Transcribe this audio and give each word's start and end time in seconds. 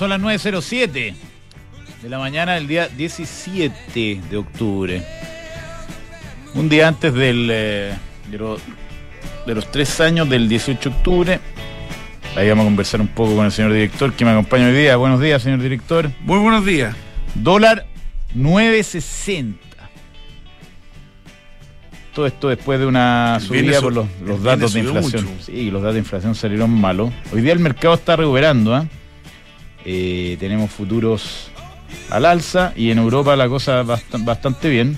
Son 0.00 0.08
las 0.08 0.18
9.07 0.18 1.14
de 2.00 2.08
la 2.08 2.18
mañana 2.18 2.54
del 2.54 2.66
día 2.66 2.88
17 2.88 4.18
de 4.30 4.36
octubre. 4.38 5.02
Un 6.54 6.70
día 6.70 6.88
antes 6.88 7.12
del, 7.12 7.50
eh, 7.52 7.92
de, 8.30 8.38
lo- 8.38 8.56
de 9.46 9.54
los 9.54 9.70
tres 9.70 10.00
años 10.00 10.26
del 10.30 10.48
18 10.48 10.88
de 10.88 10.96
octubre. 10.96 11.40
Ahí 12.34 12.48
vamos 12.48 12.62
a 12.62 12.68
conversar 12.68 13.02
un 13.02 13.08
poco 13.08 13.36
con 13.36 13.44
el 13.44 13.52
señor 13.52 13.74
director 13.74 14.14
que 14.14 14.24
me 14.24 14.30
acompaña 14.30 14.68
hoy 14.68 14.72
día. 14.72 14.96
Buenos 14.96 15.20
días, 15.20 15.42
señor 15.42 15.60
director. 15.60 16.10
Muy 16.20 16.38
buenos 16.38 16.64
días. 16.64 16.96
Dólar 17.34 17.84
9.60. 18.34 19.52
Todo 22.14 22.26
esto 22.26 22.48
después 22.48 22.80
de 22.80 22.86
una 22.86 23.38
subida 23.38 23.82
por 23.82 23.92
los, 23.92 24.42
datos 24.42 24.72
de 24.72 24.80
inflación. 24.80 25.26
mucho. 25.26 25.44
Sí, 25.44 25.70
los 25.70 25.82
datos 25.82 25.96
de 25.96 26.00
inflación 26.00 26.34
salieron 26.34 26.70
malos. 26.70 27.12
Hoy 27.34 27.42
día 27.42 27.52
el 27.52 27.58
mercado 27.58 27.92
está 27.92 28.16
recuperando. 28.16 28.74
¿ah? 28.74 28.86
Eh, 28.86 28.99
tenemos 29.84 30.70
futuros 30.70 31.50
al 32.10 32.24
alza 32.26 32.72
y 32.76 32.90
en 32.90 32.98
Europa 32.98 33.34
la 33.36 33.48
cosa 33.48 33.82
bast- 33.84 34.24
bastante 34.24 34.68
bien. 34.68 34.96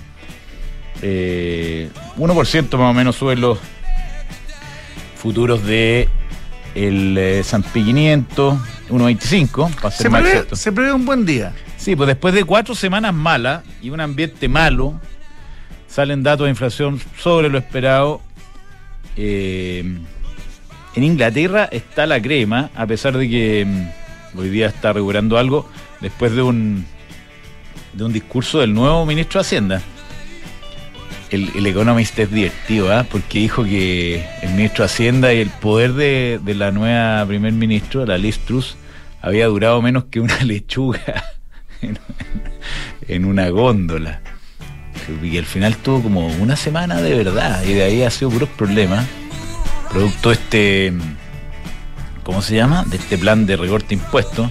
Eh, 1.01 1.91
1% 2.17 2.79
más 2.79 2.91
o 2.91 2.95
menos 2.95 3.17
suben 3.17 3.41
los 3.41 3.59
futuros 5.17 5.65
de 5.65 6.09
el 6.75 7.17
eh, 7.19 7.41
S&P 7.41 7.85
500, 7.85 8.55
1.25 8.91 9.75
para 9.77 9.91
ser 9.91 10.03
Se 10.07 10.11
prevé, 10.11 10.45
se 10.57 10.73
prevé 10.73 10.93
un 10.93 11.05
buen 11.05 11.25
día. 11.27 11.53
Sí, 11.77 11.97
pues 11.97 12.07
después 12.07 12.35
de 12.35 12.45
cuatro 12.45 12.75
semanas 12.75 13.13
malas 13.15 13.63
y 13.83 13.91
un 13.91 14.01
ambiente 14.01 14.49
malo, 14.49 15.01
salen 15.89 16.23
datos 16.23 16.45
de 16.45 16.51
inflación 16.51 17.01
sobre 17.19 17.49
lo 17.49 17.59
esperado. 17.59 18.21
Eh, 19.17 19.81
en 20.95 21.05
Inglaterra 21.05 21.69
está 21.71 22.07
la 22.07 22.21
crema, 22.21 22.71
a 22.75 22.87
pesar 22.87 23.17
de 23.17 23.29
que 23.29 23.65
mm, 23.67 24.02
hoy 24.37 24.49
día 24.49 24.67
está 24.67 24.93
regulando 24.93 25.39
algo, 25.39 25.69
después 26.01 26.33
de 26.33 26.43
un, 26.43 26.85
de 27.93 28.05
un 28.05 28.13
discurso 28.13 28.61
del 28.61 28.75
nuevo 28.75 29.05
ministro 29.07 29.41
de 29.41 29.47
Hacienda. 29.47 29.83
El, 31.31 31.51
el 31.57 31.67
Economist 31.67 32.19
es 32.19 32.31
divertido, 32.31 32.93
¿ah? 32.93 33.07
porque 33.11 33.39
dijo 33.39 33.65
que 33.65 34.27
el 34.43 34.51
ministro 34.51 34.85
de 34.85 34.87
Hacienda 34.87 35.33
y 35.33 35.41
el 35.41 35.49
poder 35.49 35.95
de, 35.95 36.41
de 36.43 36.55
la 36.55 36.71
nueva 36.71 37.25
primer 37.27 37.53
ministro, 37.53 38.05
la 38.05 38.19
Liz 38.19 38.39
Truss, 38.41 38.77
había 39.23 39.47
durado 39.47 39.81
menos 39.81 40.05
que 40.05 40.21
una 40.21 40.39
lechuga 40.45 41.01
en, 41.81 41.99
en 43.09 43.25
una 43.25 43.49
góndola. 43.49 44.21
Y 45.23 45.37
al 45.37 45.47
final 45.47 45.77
tuvo 45.77 46.03
como 46.03 46.27
una 46.27 46.55
semana 46.55 47.01
de 47.01 47.15
verdad, 47.15 47.65
y 47.65 47.73
de 47.73 47.83
ahí 47.83 48.03
ha 48.03 48.11
sido 48.11 48.31
puros 48.31 48.49
problemas. 48.51 49.07
Producto 49.91 50.33
este, 50.33 50.93
¿cómo 52.23 52.43
se 52.43 52.57
llama? 52.57 52.85
De 52.87 52.97
este 52.97 53.19
plan 53.19 53.47
de 53.47 53.57
recorte 53.57 53.95
impuestos. 53.95 54.51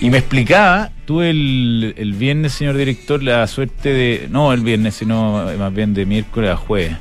Y 0.00 0.10
me 0.10 0.18
explicaba, 0.18 0.90
tuve 1.06 1.30
el, 1.30 1.94
el 1.96 2.12
viernes, 2.12 2.52
señor 2.52 2.76
director, 2.76 3.22
la 3.22 3.46
suerte 3.46 3.92
de. 3.92 4.28
No 4.30 4.52
el 4.52 4.60
viernes, 4.60 4.94
sino 4.94 5.46
más 5.58 5.74
bien 5.74 5.92
de 5.94 6.06
miércoles 6.06 6.50
a 6.50 6.56
jueves. 6.56 6.96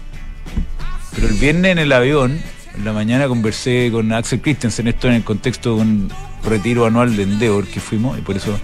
Pero 1.13 1.27
el 1.27 1.35
viernes 1.35 1.71
en 1.71 1.79
el 1.79 1.91
avión, 1.91 2.39
en 2.75 2.85
la 2.85 2.93
mañana 2.93 3.27
conversé 3.27 3.89
con 3.91 4.11
Axel 4.13 4.41
Christensen, 4.41 4.87
esto 4.87 5.07
en 5.07 5.15
el 5.15 5.23
contexto 5.23 5.75
de 5.75 5.81
un 5.81 6.11
retiro 6.43 6.85
anual 6.85 7.15
de 7.15 7.23
Endeavor 7.23 7.65
que 7.67 7.79
fuimos, 7.79 8.17
y 8.17 8.21
por 8.21 8.35
eso 8.35 8.57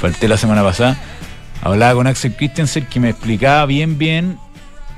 falté 0.00 0.28
la 0.28 0.36
semana 0.36 0.62
pasada. 0.62 0.96
Hablaba 1.62 1.94
con 1.94 2.06
Axel 2.06 2.34
Christensen 2.34 2.86
que 2.86 3.00
me 3.00 3.10
explicaba 3.10 3.64
bien, 3.66 3.96
bien, 3.96 4.38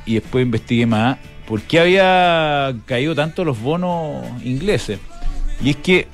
y 0.05 0.15
después 0.15 0.45
investigué 0.45 0.87
más, 0.87 1.19
por 1.47 1.61
qué 1.63 1.81
había 1.81 2.75
caído 2.87 3.15
tanto 3.15 3.45
los 3.45 3.61
bonos 3.61 4.25
ingleses. 4.43 4.99
Y 5.63 5.71
es 5.71 5.77
que 5.77 6.07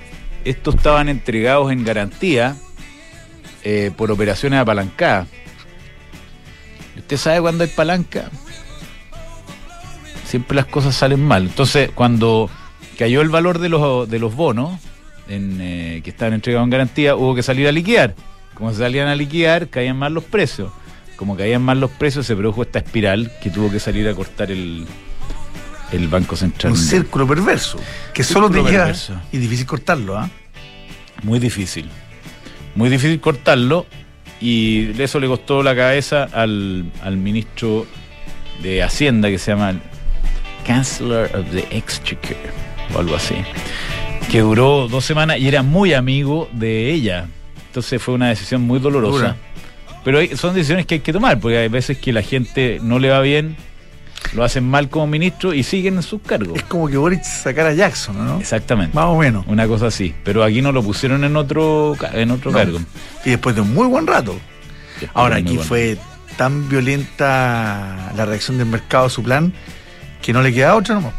estos 0.45 0.77
estaban 0.77 1.09
entregados 1.09 1.73
en 1.73 1.85
garantía 1.85 2.57
eh, 3.65 3.91
por 3.97 4.11
operaciones 4.11 4.61
apalancadas. 4.61 5.29
¿Y 6.97 7.01
¿Usted 7.01 7.17
sabe 7.17 7.41
cuándo 7.41 7.65
hay 7.65 7.71
palanca? 7.71 8.31
Siempre 10.25 10.57
las 10.57 10.67
cosas 10.67 10.95
salen 10.95 11.25
mal. 11.25 11.45
Entonces, 11.45 11.91
cuando 11.95 12.51
cayó 12.99 13.21
el 13.21 13.29
valor 13.29 13.59
de 13.59 13.69
los, 13.69 14.09
de 14.09 14.19
los 14.19 14.35
bonos 14.35 14.81
eh, 15.29 16.01
que 16.03 16.11
estaban 16.11 16.35
entregados 16.35 16.65
en 16.67 16.71
garantía, 16.71 17.17
hubo 17.17 17.35
que 17.35 17.43
salir 17.43 17.69
a 17.69 17.73
liquidar. 17.73 18.15
Como 18.55 18.71
se 18.73 18.79
salían 18.79 19.09
a 19.09 19.15
liquidar, 19.15 19.69
caían 19.69 19.97
más 19.97 20.13
los 20.13 20.25
precios. 20.25 20.71
Como 21.17 21.37
caían 21.37 21.63
más 21.63 21.77
los 21.77 21.91
precios, 21.91 22.27
se 22.27 22.35
produjo 22.35 22.63
esta 22.63 22.81
espiral 22.81 23.31
que 23.43 23.51
tuvo 23.51 23.71
que 23.71 23.79
salir 23.79 24.09
a 24.09 24.15
cortar 24.15 24.51
el, 24.51 24.87
el 25.93 26.09
Banco 26.09 26.37
Central. 26.37 26.73
Un 26.73 26.79
círculo 26.79 27.27
perverso. 27.27 27.79
Que 28.15 28.23
solo 28.25 28.51
te 28.51 28.63
lleva. 28.63 28.93
Y 29.33 29.39
difícil 29.39 29.67
cortarlo, 29.67 30.19
¿ah? 30.19 30.29
Muy 31.23 31.39
difícil. 31.39 31.89
Muy 32.75 32.89
difícil 32.89 33.21
cortarlo. 33.21 33.87
Y 34.41 35.01
eso 35.01 35.21
le 35.21 35.29
costó 35.29 35.63
la 35.63 35.77
cabeza 35.77 36.25
al, 36.33 36.87
al 37.03 37.17
ministro 37.17 37.87
de 38.63 38.83
Hacienda 38.83 39.29
que 39.29 39.39
se 39.39 39.53
llama 39.53 39.71
el 39.71 39.81
Chancellor 40.67 41.31
of 41.37 41.47
the 41.53 41.65
Exchequer 41.71 42.37
o 42.95 42.99
algo 42.99 43.15
así. 43.17 43.35
Que 44.31 44.41
duró 44.41 44.89
dos 44.89 45.05
semanas 45.05 45.39
y 45.39 45.47
era 45.49 45.63
muy 45.63 45.95
amigo 45.95 46.49
de 46.53 46.91
ella. 46.93 47.27
Entonces 47.69 48.03
fue 48.03 48.15
una 48.15 48.29
decisión 48.29 48.63
muy 48.63 48.79
dolorosa. 48.79 49.17
Dura. 49.19 49.37
Pero 50.05 50.19
hay- 50.19 50.37
son 50.37 50.55
decisiones 50.55 50.87
que 50.87 50.95
hay 50.95 51.01
que 51.01 51.13
tomar 51.13 51.39
porque 51.39 51.59
hay 51.59 51.69
veces 51.69 51.99
que 51.99 52.13
la 52.13 52.23
gente 52.23 52.79
no 52.83 52.99
le 52.99 53.11
va 53.11 53.21
bien, 53.21 53.57
lo 54.35 54.45
hacen 54.45 54.69
mal 54.69 54.89
como 54.89 55.07
ministro 55.07 55.53
y 55.53 55.63
siguen 55.63 55.97
en 55.97 56.03
sus 56.03 56.23
cargos. 56.23 56.57
Es 56.57 56.65
como 56.65 56.89
que 56.89 56.97
Boric 56.97 57.23
sacara 57.23 57.71
a 57.71 57.75
Jackson, 57.75 58.25
¿no? 58.25 58.41
Exactamente. 58.41 58.95
Más 58.95 59.07
o 59.07 59.17
menos. 59.19 59.45
Una 59.47 59.67
cosa 59.67 59.89
así. 59.89 60.15
Pero 60.25 60.43
aquí 60.43 60.63
no 60.63 60.73
lo 60.73 60.83
pusieron 60.83 61.25
en 61.25 61.37
otro, 61.37 61.97
en 62.13 62.31
otro 62.31 62.51
No. 62.51 62.59
cargo. 62.59 62.79
Y 63.25 63.31
después 63.31 63.55
de 63.55 63.61
un 63.61 63.75
muy 63.75 63.87
buen 63.87 64.07
rato. 64.07 64.39
Ahora, 65.15 65.37
aquí 65.37 65.55
bueno. 65.57 65.63
fue 65.65 65.99
tan 66.37 66.69
violenta 66.69 68.13
la 68.17 68.25
reacción 68.25 68.57
del 68.59 68.67
mercado 68.69 69.07
a 69.07 69.11
su 69.11 69.23
plan 69.23 69.53
que 70.23 70.33
no 70.33 70.41
le 70.43 70.53
queda 70.53 70.77
otra 70.77 70.95
nomás. 70.95 71.15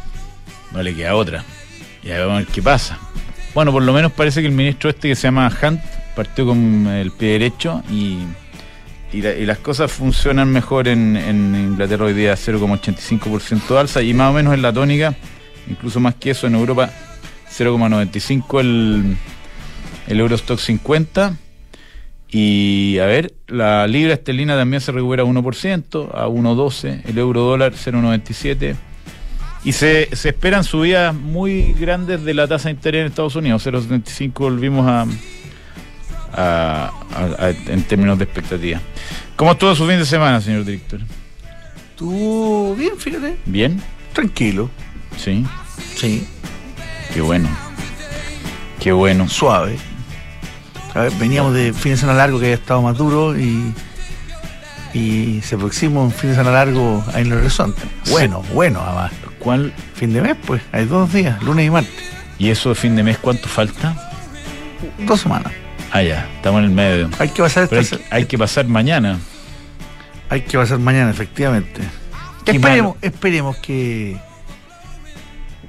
No 0.72 0.82
le 0.82 0.96
queda 0.96 1.16
otra. 1.16 1.44
Y 2.04 2.12
a 2.12 2.26
ver 2.26 2.46
qué 2.48 2.62
pasa. 2.62 2.98
Bueno, 3.54 3.72
por 3.72 3.84
lo 3.84 3.94
menos 3.94 4.12
parece 4.12 4.42
que 4.42 4.48
el 4.48 4.54
ministro 4.54 4.90
este 4.90 5.10
que 5.10 5.16
se 5.16 5.24
llama 5.24 5.52
Hunt 5.62 5.80
partió 6.16 6.46
con 6.46 6.88
el 6.88 7.12
pie 7.12 7.34
derecho 7.34 7.84
y, 7.90 8.20
y, 9.14 9.22
la- 9.22 9.34
y 9.36 9.46
las 9.46 9.60
cosas 9.60 9.92
funcionan 9.92 10.52
mejor 10.52 10.88
en, 10.88 11.16
Inglaterra 11.56 12.06
hoy 12.06 12.14
día 12.14 12.34
0,85% 12.34 13.68
de 13.70 13.80
alza 13.80 14.02
y 14.02 14.14
más 14.14 14.32
o 14.32 14.34
menos 14.34 14.54
en 14.54 14.62
la 14.62 14.74
tónica, 14.74 15.16
incluso 15.70 16.00
más 16.00 16.16
que 16.16 16.32
eso 16.32 16.48
en 16.48 16.56
Europa 16.56 16.90
0,95 17.56 18.60
el, 18.60 19.16
el 20.08 20.20
Eurostock 20.20 20.60
50. 20.60 21.38
Y 22.36 22.98
a 22.98 23.06
ver, 23.06 23.34
la 23.48 23.86
libra 23.88 24.14
esterlina 24.14 24.56
también 24.58 24.82
se 24.82 24.92
recupera 24.92 25.24
1%, 25.24 26.10
a 26.16 26.28
1,12, 26.28 27.02
el 27.06 27.18
euro 27.20 27.42
dólar 27.42 27.74
0,97. 27.74 28.76
Y 29.66 29.72
se, 29.74 30.10
se 30.16 30.30
esperan 30.30 30.64
subidas 30.64 31.14
muy 31.14 31.74
grandes 31.74 32.24
de 32.24 32.34
la 32.34 32.48
tasa 32.48 32.72
interés 32.72 33.02
en 33.02 33.08
Estados 33.08 33.36
Unidos. 33.36 33.66
0,75 33.66 34.34
volvimos 34.34 34.88
a, 34.88 35.06
a- 36.36 36.92
a- 37.16 37.46
a- 37.46 37.50
en 37.50 37.84
términos 37.84 38.18
de 38.18 38.26
expectativa. 38.26 38.80
¿Cómo 39.36 39.52
estuvo 39.52 39.74
su 39.76 39.88
fin 39.88 39.98
de 39.98 40.06
semana, 40.06 40.42
señor 40.42 40.64
director? 40.66 41.00
Tú, 41.96 42.76
bien, 42.78 42.98
fíjate. 42.98 43.38
¿Bien? 43.46 43.82
Tranquilo. 44.14 44.70
Sí. 45.18 45.46
Sí. 45.96 46.28
Qué 47.14 47.22
bueno. 47.22 47.50
Qué 48.80 48.92
bueno. 48.92 49.28
Suave. 49.30 49.78
A 50.94 51.02
ver, 51.02 51.12
veníamos 51.14 51.54
de 51.54 51.74
fin 51.74 51.94
de 51.94 51.98
semana 51.98 52.20
largo 52.20 52.40
que 52.40 52.46
había 52.46 52.56
estado 52.56 52.82
más 52.82 52.98
duro 52.98 53.38
y. 53.38 53.74
Y 54.94 55.42
se 55.42 55.56
aproxima 55.56 56.02
un 56.02 56.12
fin 56.12 56.30
de 56.30 56.36
semana 56.36 56.52
largo 56.58 57.04
ahí 57.16 57.24
en 57.24 57.32
el 57.32 57.40
horizonte. 57.40 57.82
Bueno, 58.12 58.44
bueno, 58.54 58.80
además. 58.86 59.12
¿Cuál? 59.40 59.74
Fin 59.96 60.14
de 60.14 60.22
mes, 60.22 60.36
pues. 60.46 60.62
Hay 60.72 60.86
dos 60.86 61.12
días, 61.12 61.42
lunes 61.42 61.66
y 61.66 61.70
martes. 61.72 61.94
¿Y 62.38 62.50
eso 62.50 62.70
de 62.70 62.76
fin 62.76 62.96
de 62.96 63.02
mes 63.04 63.18
cuánto 63.18 63.48
falta? 63.48 63.96
Dos 65.08 65.22
semanas. 65.22 65.52
Ah, 65.96 66.02
ya, 66.02 66.28
estamos 66.38 66.60
en 66.60 66.66
el 66.66 66.72
medio. 66.72 67.10
Hay 67.20 67.30
que 67.30 67.42
pasar 67.44 67.70
hay, 67.72 67.86
que- 67.86 68.00
hay 68.10 68.26
que 68.26 68.38
pasar 68.38 68.66
mañana. 68.68 69.20
Hay 70.30 70.42
que 70.42 70.58
pasar 70.58 70.80
mañana, 70.80 71.12
efectivamente. 71.12 71.82
Esperemos, 72.46 72.98
esperemos 73.02 73.58
que. 73.58 74.18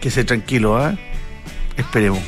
Que 0.01 0.11
sea 0.11 0.25
tranquilo, 0.25 0.77
¿ah? 0.79 0.95
Esperemos. 1.77 2.21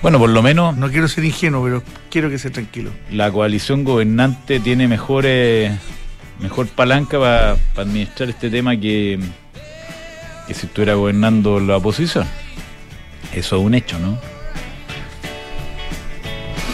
Bueno, 0.00 0.18
por 0.18 0.30
lo 0.30 0.42
menos 0.42 0.76
No 0.76 0.88
quiero 0.90 1.08
ser 1.08 1.24
ingenuo, 1.24 1.62
pero 1.64 1.82
quiero 2.10 2.30
que 2.30 2.38
sea 2.38 2.50
tranquilo. 2.52 2.90
la 3.10 3.30
coalición 3.30 3.82
gobernante 3.84 4.60
tiene 4.60 4.86
mejores 4.88 5.72
mejor 6.40 6.68
palanca 6.68 7.18
para 7.18 7.56
administrar 7.76 8.28
este 8.30 8.48
tema 8.48 8.76
que, 8.76 9.18
que 10.46 10.54
si 10.54 10.66
estuviera 10.66 10.94
gobernando 10.94 11.58
la 11.60 11.76
oposición. 11.78 12.26
Eso 13.34 13.56
es 13.58 13.62
un 13.62 13.74
hecho, 13.74 13.98
¿no? 13.98 14.18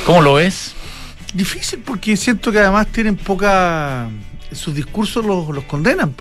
¿Cómo 0.04 0.20
lo 0.20 0.34
ves? 0.34 0.74
Difícil 1.32 1.80
porque 1.80 2.16
siento 2.16 2.52
que 2.52 2.58
además 2.58 2.88
tienen 2.88 3.16
poca. 3.16 4.08
Sus 4.52 4.74
discursos 4.74 5.24
los, 5.24 5.48
los 5.48 5.64
condenan. 5.64 6.14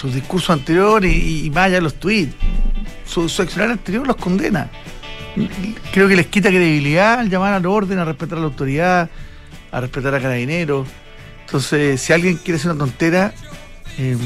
Sus 0.00 0.14
discursos 0.14 0.50
anteriores 0.50 1.12
y, 1.12 1.46
y 1.46 1.50
más 1.50 1.66
allá 1.66 1.76
de 1.76 1.80
los 1.82 1.94
tweets. 1.94 2.34
Su, 3.04 3.28
su 3.28 3.42
accionar 3.42 3.70
anterior 3.70 4.06
los 4.06 4.16
condena. 4.16 4.70
creo 5.92 6.06
que 6.06 6.14
les 6.14 6.26
quita 6.26 6.50
credibilidad 6.50 7.18
al 7.18 7.28
llamar 7.28 7.54
al 7.54 7.66
orden, 7.66 7.98
a 7.98 8.04
respetar 8.04 8.38
a 8.38 8.40
la 8.40 8.46
autoridad, 8.46 9.10
a 9.72 9.80
respetar 9.80 10.14
a 10.14 10.20
carabineros. 10.20 10.86
Entonces, 11.44 12.00
si 12.00 12.12
alguien 12.12 12.36
quiere 12.36 12.58
hacer 12.58 12.70
una 12.70 12.78
tontera, 12.78 13.34
eh, 13.98 14.16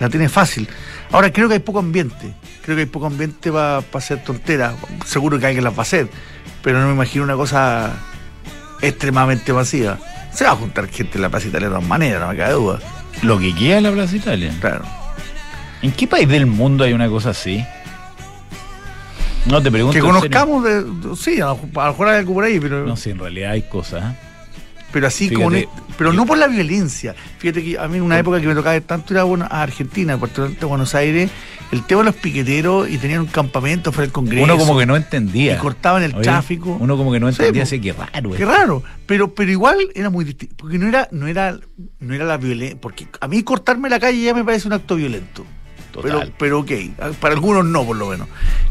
la 0.00 0.08
tiene 0.08 0.28
fácil. 0.28 0.68
Ahora, 1.10 1.32
creo 1.32 1.48
que 1.48 1.54
hay 1.54 1.60
poco 1.60 1.80
ambiente. 1.80 2.32
Creo 2.68 2.76
que 2.76 2.82
hay 2.82 2.86
poco 2.86 3.06
ambiente 3.06 3.50
para 3.50 3.78
hacer 3.94 4.22
tonteras. 4.22 4.74
Seguro 5.06 5.38
que 5.38 5.46
alguien 5.46 5.64
las 5.64 5.72
va 5.72 5.78
a 5.78 5.82
hacer. 5.82 6.06
Pero 6.62 6.78
no 6.78 6.86
me 6.88 6.92
imagino 6.92 7.24
una 7.24 7.34
cosa 7.34 7.94
extremadamente 8.82 9.54
masiva. 9.54 9.96
Se 10.34 10.44
va 10.44 10.50
a 10.50 10.56
juntar 10.56 10.86
gente 10.90 11.12
en 11.16 11.22
la 11.22 11.30
Plaza 11.30 11.48
Italia 11.48 11.68
de 11.68 11.74
todas 11.74 11.88
maneras, 11.88 12.20
no 12.20 12.28
me 12.28 12.36
cabe 12.36 12.52
duda. 12.52 12.78
Lo 13.22 13.38
que 13.38 13.54
queda 13.54 13.78
en 13.78 13.84
la 13.84 13.90
Plaza 13.92 14.16
Italia. 14.16 14.54
Claro. 14.60 14.84
¿En 15.80 15.92
qué 15.92 16.06
país 16.06 16.28
del 16.28 16.44
mundo 16.44 16.84
hay 16.84 16.92
una 16.92 17.08
cosa 17.08 17.30
así? 17.30 17.64
No 19.46 19.62
te 19.62 19.70
pregunto. 19.70 19.94
Que 19.94 20.00
conozcamos, 20.02 20.62
de- 20.62 20.84
sí, 21.16 21.40
a 21.40 21.46
lo 21.46 21.52
a 21.76 21.84
lo 21.86 21.90
mejor 21.92 22.08
hay 22.08 22.18
algo 22.18 22.34
por 22.34 22.44
ahí, 22.44 22.60
pero. 22.60 22.84
No 22.84 22.96
sé, 22.96 23.12
en 23.12 23.18
realidad 23.18 23.52
hay 23.52 23.62
cosas. 23.62 24.12
¿eh? 24.12 24.16
Pero 24.90 25.06
así 25.06 25.28
Fíjate, 25.28 25.64
como. 25.66 25.84
pero 25.98 26.12
no 26.14 26.24
por 26.24 26.38
la 26.38 26.46
violencia. 26.46 27.14
Fíjate 27.38 27.62
que 27.62 27.78
a 27.78 27.86
mí 27.88 27.98
en 27.98 28.02
una 28.04 28.18
época 28.18 28.40
que 28.40 28.46
me 28.46 28.54
tocaba 28.54 28.80
tanto 28.80 29.12
ir 29.12 29.18
a, 29.18 29.24
Buenos- 29.24 29.48
a 29.50 29.62
Argentina, 29.62 30.16
Rico, 30.16 30.42
a 30.62 30.66
Buenos 30.66 30.94
Aires, 30.94 31.30
el 31.72 31.84
tema 31.84 32.00
de 32.00 32.06
los 32.06 32.14
piqueteros 32.16 32.88
y 32.88 32.96
tenían 32.96 33.20
un 33.20 33.26
campamento 33.26 33.92
fuera 33.92 34.06
del 34.06 34.12
Congreso. 34.12 34.44
Uno 34.44 34.56
como 34.56 34.78
que 34.78 34.86
no 34.86 34.96
entendía. 34.96 35.54
Y 35.54 35.58
cortaban 35.58 36.02
el 36.02 36.14
Oye, 36.14 36.22
tráfico. 36.22 36.78
Uno 36.80 36.96
como 36.96 37.12
que 37.12 37.20
no 37.20 37.28
entendía, 37.28 37.64
así 37.64 37.78
que 37.80 37.92
raro. 37.92 38.30
Qué 38.32 38.44
raro. 38.46 38.82
Pero, 39.04 39.34
pero 39.34 39.50
igual 39.50 39.76
era 39.94 40.08
muy 40.08 40.24
distinto. 40.24 40.54
Porque 40.56 40.78
no 40.78 40.88
era, 40.88 41.06
no 41.12 41.26
era, 41.26 41.58
no 42.00 42.14
era 42.14 42.24
la 42.24 42.38
violencia. 42.38 42.78
Porque 42.80 43.06
a 43.20 43.28
mí 43.28 43.42
cortarme 43.42 43.90
la 43.90 44.00
calle 44.00 44.22
ya 44.22 44.32
me 44.32 44.44
parece 44.44 44.66
un 44.68 44.72
acto 44.72 44.96
violento. 44.96 45.44
Pero, 46.00 46.14
Total. 46.14 46.32
pero 46.38 46.60
ok, 46.60 46.70
para 47.20 47.34
algunos 47.34 47.64
no, 47.64 47.84
por 47.84 47.96
lo 47.96 48.08
menos. 48.08 48.28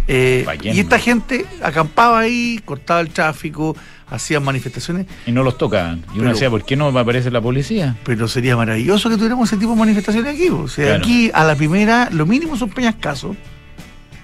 Eh, 0.08 0.44
¿Pa' 0.46 0.56
quién 0.56 0.76
y 0.76 0.80
esta 0.80 0.98
gente 0.98 1.46
acampaba 1.62 2.20
ahí, 2.20 2.62
cortaba 2.64 3.02
el 3.02 3.10
tráfico, 3.10 3.76
hacían 4.10 4.44
manifestaciones. 4.44 5.06
Y 5.26 5.32
no 5.32 5.44
los 5.44 5.58
tocaban. 5.58 6.06
Y 6.16 6.20
uno 6.20 6.30
decía, 6.32 6.50
¿por 6.50 6.64
qué 6.64 6.76
no 6.76 6.88
aparece 6.98 7.30
la 7.32 7.42
policía? 7.42 7.96
Pero 8.04 8.28
sería 8.28 8.56
maravilloso 8.56 9.10
que 9.10 9.16
tuviéramos 9.16 9.50
ese 9.50 9.58
tipo 9.58 9.72
de 9.74 9.80
manifestaciones 9.80 10.34
aquí. 10.36 10.50
O 10.50 10.68
sea, 10.68 10.86
Claro. 10.86 11.00
aquí 11.04 11.32
a 11.34 11.44
la 11.44 11.56
primera, 11.56 12.10
lo 12.12 12.26
mínimo 12.26 12.56
son 12.58 12.70
peñascasos, 12.70 13.36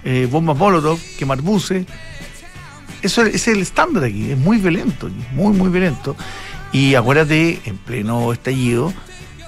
eh, 0.04 0.26
bombas 0.30 0.56
molotov, 0.56 0.98
quemar 1.18 1.40
buses. 1.42 1.86
Eso 3.02 3.22
es 3.22 3.34
ese 3.34 3.50
es 3.50 3.56
el 3.56 3.62
estándar 3.62 4.04
aquí. 4.04 4.30
Es 4.30 4.38
muy 4.38 4.58
violento, 4.58 5.10
muy, 5.32 5.52
muy 5.54 5.68
violento. 5.68 6.16
Y 6.72 6.94
acuérdate, 6.94 7.60
en 7.66 7.76
pleno 7.76 8.32
estallido, 8.32 8.92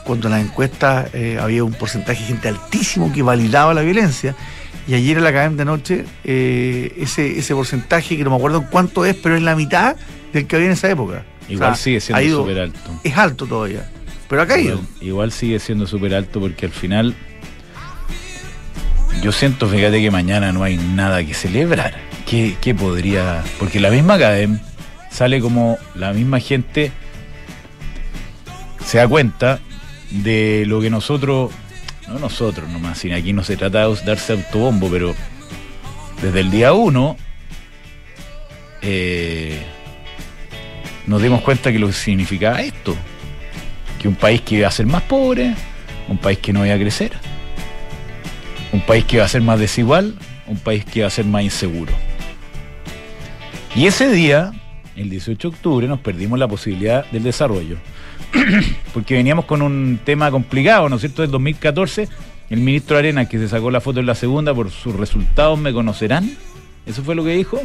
cuando 0.04 0.28
en 0.28 0.34
las 0.34 0.42
encuestas 0.44 1.08
eh, 1.14 1.38
había 1.40 1.64
un 1.64 1.72
porcentaje 1.72 2.20
de 2.20 2.26
gente 2.28 2.48
altísimo 2.48 3.12
que 3.12 3.22
validaba 3.22 3.72
la 3.74 3.80
violencia. 3.82 4.36
Y 4.86 4.94
ayer 4.94 5.16
en 5.18 5.24
la 5.24 5.32
cadena 5.32 5.56
de 5.56 5.64
noche, 5.64 6.04
eh, 6.22 6.94
ese, 6.98 7.38
ese 7.38 7.54
porcentaje, 7.54 8.16
que 8.16 8.22
no 8.22 8.30
me 8.30 8.36
acuerdo 8.36 8.66
cuánto 8.70 9.04
es, 9.04 9.16
pero 9.16 9.34
es 9.34 9.42
la 9.42 9.56
mitad 9.56 9.96
del 10.32 10.46
que 10.46 10.56
había 10.56 10.66
en 10.66 10.72
esa 10.72 10.90
época. 10.90 11.24
Igual 11.48 11.72
O 11.72 11.74
sea, 11.74 11.82
sigue 11.82 12.00
siendo 12.00 12.42
súper 12.42 12.58
alto. 12.58 13.00
Es 13.04 13.16
alto 13.16 13.46
todavía. 13.46 13.88
Pero 14.28 14.42
ha 14.42 14.46
caído. 14.46 14.74
Igual, 14.74 14.88
igual 15.00 15.32
sigue 15.32 15.58
siendo 15.58 15.86
súper 15.86 16.14
alto 16.14 16.40
porque 16.40 16.66
al 16.66 16.72
final 16.72 17.14
yo 19.22 19.32
siento, 19.32 19.68
fíjate 19.68 20.00
que 20.00 20.10
mañana 20.10 20.52
no 20.52 20.62
hay 20.62 20.76
nada 20.76 21.24
que 21.24 21.34
celebrar. 21.34 21.94
¿Qué, 22.26 22.56
qué 22.60 22.74
podría...? 22.74 23.44
Porque 23.58 23.80
la 23.80 23.90
misma 23.90 24.14
academia 24.14 24.60
sale 25.10 25.40
como 25.40 25.78
la 25.94 26.12
misma 26.12 26.40
gente 26.40 26.92
se 28.84 28.98
da 28.98 29.08
cuenta 29.08 29.60
de 30.10 30.64
lo 30.66 30.80
que 30.80 30.90
nosotros, 30.90 31.50
no 32.06 32.18
nosotros 32.18 32.68
nomás, 32.68 32.98
sino 32.98 33.16
aquí 33.16 33.32
no 33.32 33.42
se 33.42 33.56
trata 33.56 33.88
de 33.88 33.96
darse 34.04 34.34
autobombo, 34.34 34.90
pero 34.90 35.14
desde 36.22 36.40
el 36.40 36.50
día 36.50 36.72
uno 36.72 37.16
eh, 38.82 39.64
nos 41.06 41.22
dimos 41.22 41.40
cuenta 41.42 41.72
que 41.72 41.78
lo 41.78 41.86
que 41.86 41.92
significaba 41.92 42.60
esto 42.60 42.96
que 43.98 44.08
un 44.08 44.14
país 44.14 44.40
que 44.42 44.56
iba 44.56 44.68
a 44.68 44.70
ser 44.70 44.86
más 44.86 45.02
pobre, 45.02 45.54
un 46.08 46.18
país 46.18 46.38
que 46.38 46.52
no 46.52 46.64
iba 46.64 46.74
a 46.74 46.78
crecer, 46.78 47.12
un 48.72 48.80
país 48.80 49.04
que 49.04 49.16
iba 49.16 49.24
a 49.24 49.28
ser 49.28 49.42
más 49.42 49.58
desigual, 49.58 50.14
un 50.46 50.58
país 50.58 50.84
que 50.84 51.00
iba 51.00 51.08
a 51.08 51.10
ser 51.10 51.24
más 51.24 51.42
inseguro. 51.42 51.92
Y 53.74 53.86
ese 53.86 54.10
día, 54.10 54.52
el 54.96 55.10
18 55.10 55.50
de 55.50 55.54
octubre, 55.54 55.88
nos 55.88 56.00
perdimos 56.00 56.38
la 56.38 56.48
posibilidad 56.48 57.04
del 57.10 57.22
desarrollo. 57.22 57.76
Porque 58.94 59.14
veníamos 59.14 59.44
con 59.44 59.62
un 59.62 59.98
tema 60.04 60.30
complicado, 60.30 60.88
¿no 60.88 60.96
es 60.96 61.02
cierto? 61.02 61.22
Del 61.22 61.30
2014, 61.30 62.08
el 62.50 62.60
ministro 62.60 62.96
Arena, 62.96 63.28
que 63.28 63.38
se 63.38 63.48
sacó 63.48 63.70
la 63.70 63.80
foto 63.80 64.00
en 64.00 64.06
la 64.06 64.14
segunda, 64.14 64.54
por 64.54 64.70
sus 64.70 64.94
resultados 64.94 65.58
me 65.58 65.72
conocerán. 65.72 66.30
Eso 66.86 67.02
fue 67.02 67.14
lo 67.14 67.24
que 67.24 67.30
dijo. 67.30 67.60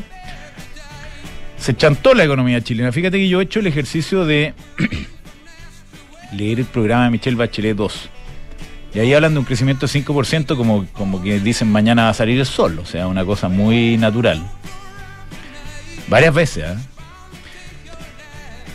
Se 1.62 1.76
chantó 1.76 2.16
la 2.16 2.24
economía 2.24 2.60
chilena. 2.62 2.92
Fíjate 2.92 3.20
que 3.20 3.30
yo 3.30 3.40
he 3.40 3.44
hecho 3.44 3.60
el 3.60 3.68
ejercicio 3.68 4.26
de 4.26 4.56
leer 6.34 6.60
el 6.60 6.66
programa 6.66 7.04
de 7.04 7.12
Michelle 7.12 7.38
Bachelet 7.38 7.78
2. 7.78 8.10
Y 8.96 9.00
ahí 9.00 9.14
hablan 9.14 9.34
de 9.34 9.40
un 9.40 9.46
crecimiento 9.46 9.86
de 9.86 10.04
5%, 10.04 10.58
como, 10.58 10.88
como 10.88 11.22
que 11.22 11.40
dicen 11.40 11.72
mañana 11.72 12.06
va 12.06 12.10
a 12.10 12.14
salir 12.16 12.40
el 12.40 12.48
sol, 12.48 12.80
o 12.80 12.86
sea, 12.86 13.08
una 13.08 13.24
cosa 13.24 13.48
muy 13.48 13.96
natural. 13.98 14.42
Varias 16.08 16.34
veces, 16.34 16.66
¿ah? 16.66 16.78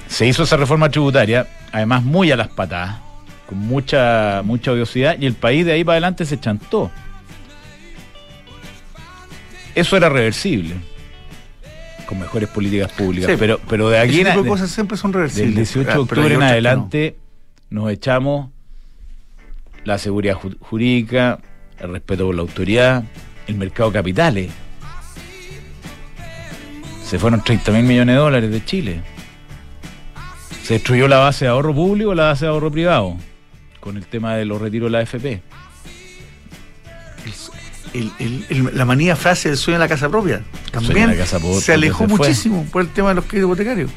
Se 0.07 0.25
hizo 0.25 0.45
esa 0.45 0.57
reforma 0.57 0.89
tributaria, 0.89 1.49
además 1.73 2.05
muy 2.05 2.31
a 2.31 2.37
las 2.37 2.49
patadas, 2.49 3.01
con 3.47 3.59
mucha, 3.59 4.43
mucha 4.45 4.71
odiosidad, 4.71 5.17
y 5.21 5.27
el 5.27 5.35
país 5.35 5.67
de 5.67 5.73
ahí 5.73 5.83
para 5.83 5.95
adelante 5.95 6.25
se 6.25 6.39
chantó. 6.39 6.91
Eso 9.75 9.97
era 9.97 10.09
reversible, 10.09 10.77
con 12.07 12.19
mejores 12.21 12.49
políticas 12.49 12.93
públicas, 12.93 13.31
Sí. 13.33 13.37
pero, 13.39 13.61
pero 13.69 13.89
de 13.91 13.99
aquí 13.99 14.21
en 14.21 14.43
de- 14.43 14.49
cosas 14.49 14.71
siempre 14.71 14.97
son 14.97 15.13
reversibles. 15.13 15.49
del 15.49 15.57
18 15.57 15.89
de 15.89 15.95
Ah, 15.95 16.01
octubre 16.01 16.35
en 16.35 16.41
no. 16.41 16.47
adelante 16.47 17.17
nos 17.71 17.91
echamos 17.91 18.51
la 19.85 19.99
seguridad 19.99 20.35
ju- 20.37 20.57
jurídica, 20.61 21.39
el 21.79 21.91
respeto 21.93 22.27
por 22.27 22.35
la 22.35 22.43
autoridad, 22.43 23.05
el 23.47 23.57
mercado 23.57 23.91
de 23.91 23.99
capitales. 23.99 24.51
Se 27.05 27.19
fueron 27.19 27.43
30 27.43 27.71
mil 27.73 27.85
millones 27.85 28.15
de 28.15 28.21
dólares 28.21 28.51
de 28.51 28.65
Chile. 28.65 29.01
Se 30.65 30.75
destruyó 30.75 31.07
la 31.07 31.19
base 31.19 31.45
de 31.45 31.51
ahorro 31.53 31.73
público, 31.73 32.15
la 32.15 32.25
base 32.25 32.45
de 32.47 32.51
ahorro 32.51 32.71
privado, 32.73 33.17
con 33.79 33.97
el 33.97 34.07
tema 34.07 34.35
de 34.35 34.45
los 34.45 34.61
retiros 34.61 34.89
de 34.89 34.91
la 34.93 34.99
AFP. 34.99 35.41
El- 38.19 38.71
la 38.75 38.85
manía 38.85 39.17
frase 39.17 39.49
del 39.49 39.59
sueño 39.59 39.79
de 39.79 39.85
la 39.85 39.89
casa 39.89 40.09
propia 40.09 40.43
también 40.71 41.15
casa 41.17 41.39
propia 41.39 41.61
se 41.61 41.73
alejó 41.73 42.09
fue. 42.09 42.19
muchísimo 42.19 42.65
por 42.71 42.83
el 42.83 42.89
tema 42.89 43.11
de 43.11 43.15
los 43.17 43.25
créditos 43.25 43.49
hipotecarios. 43.49 43.91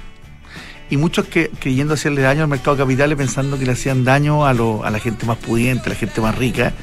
Y 0.91 0.97
muchos 0.97 1.25
que 1.25 1.49
creyendo 1.59 1.93
hacerle 1.93 2.21
daño 2.21 2.41
al 2.43 2.47
mercado 2.47 2.75
de 2.75 2.83
capitales 2.83 3.15
pensando 3.17 3.59
que 3.59 3.65
le 3.65 3.73
hacían 3.73 4.03
daño 4.03 4.45
a, 4.45 4.53
lo- 4.53 4.83
a 4.83 4.89
la 4.89 4.99
gente 4.99 5.25
más 5.25 5.37
pudiente, 5.37 5.85
a 5.85 5.89
la 5.89 5.95
gente 5.95 6.19
más 6.21 6.35
rica. 6.37 6.73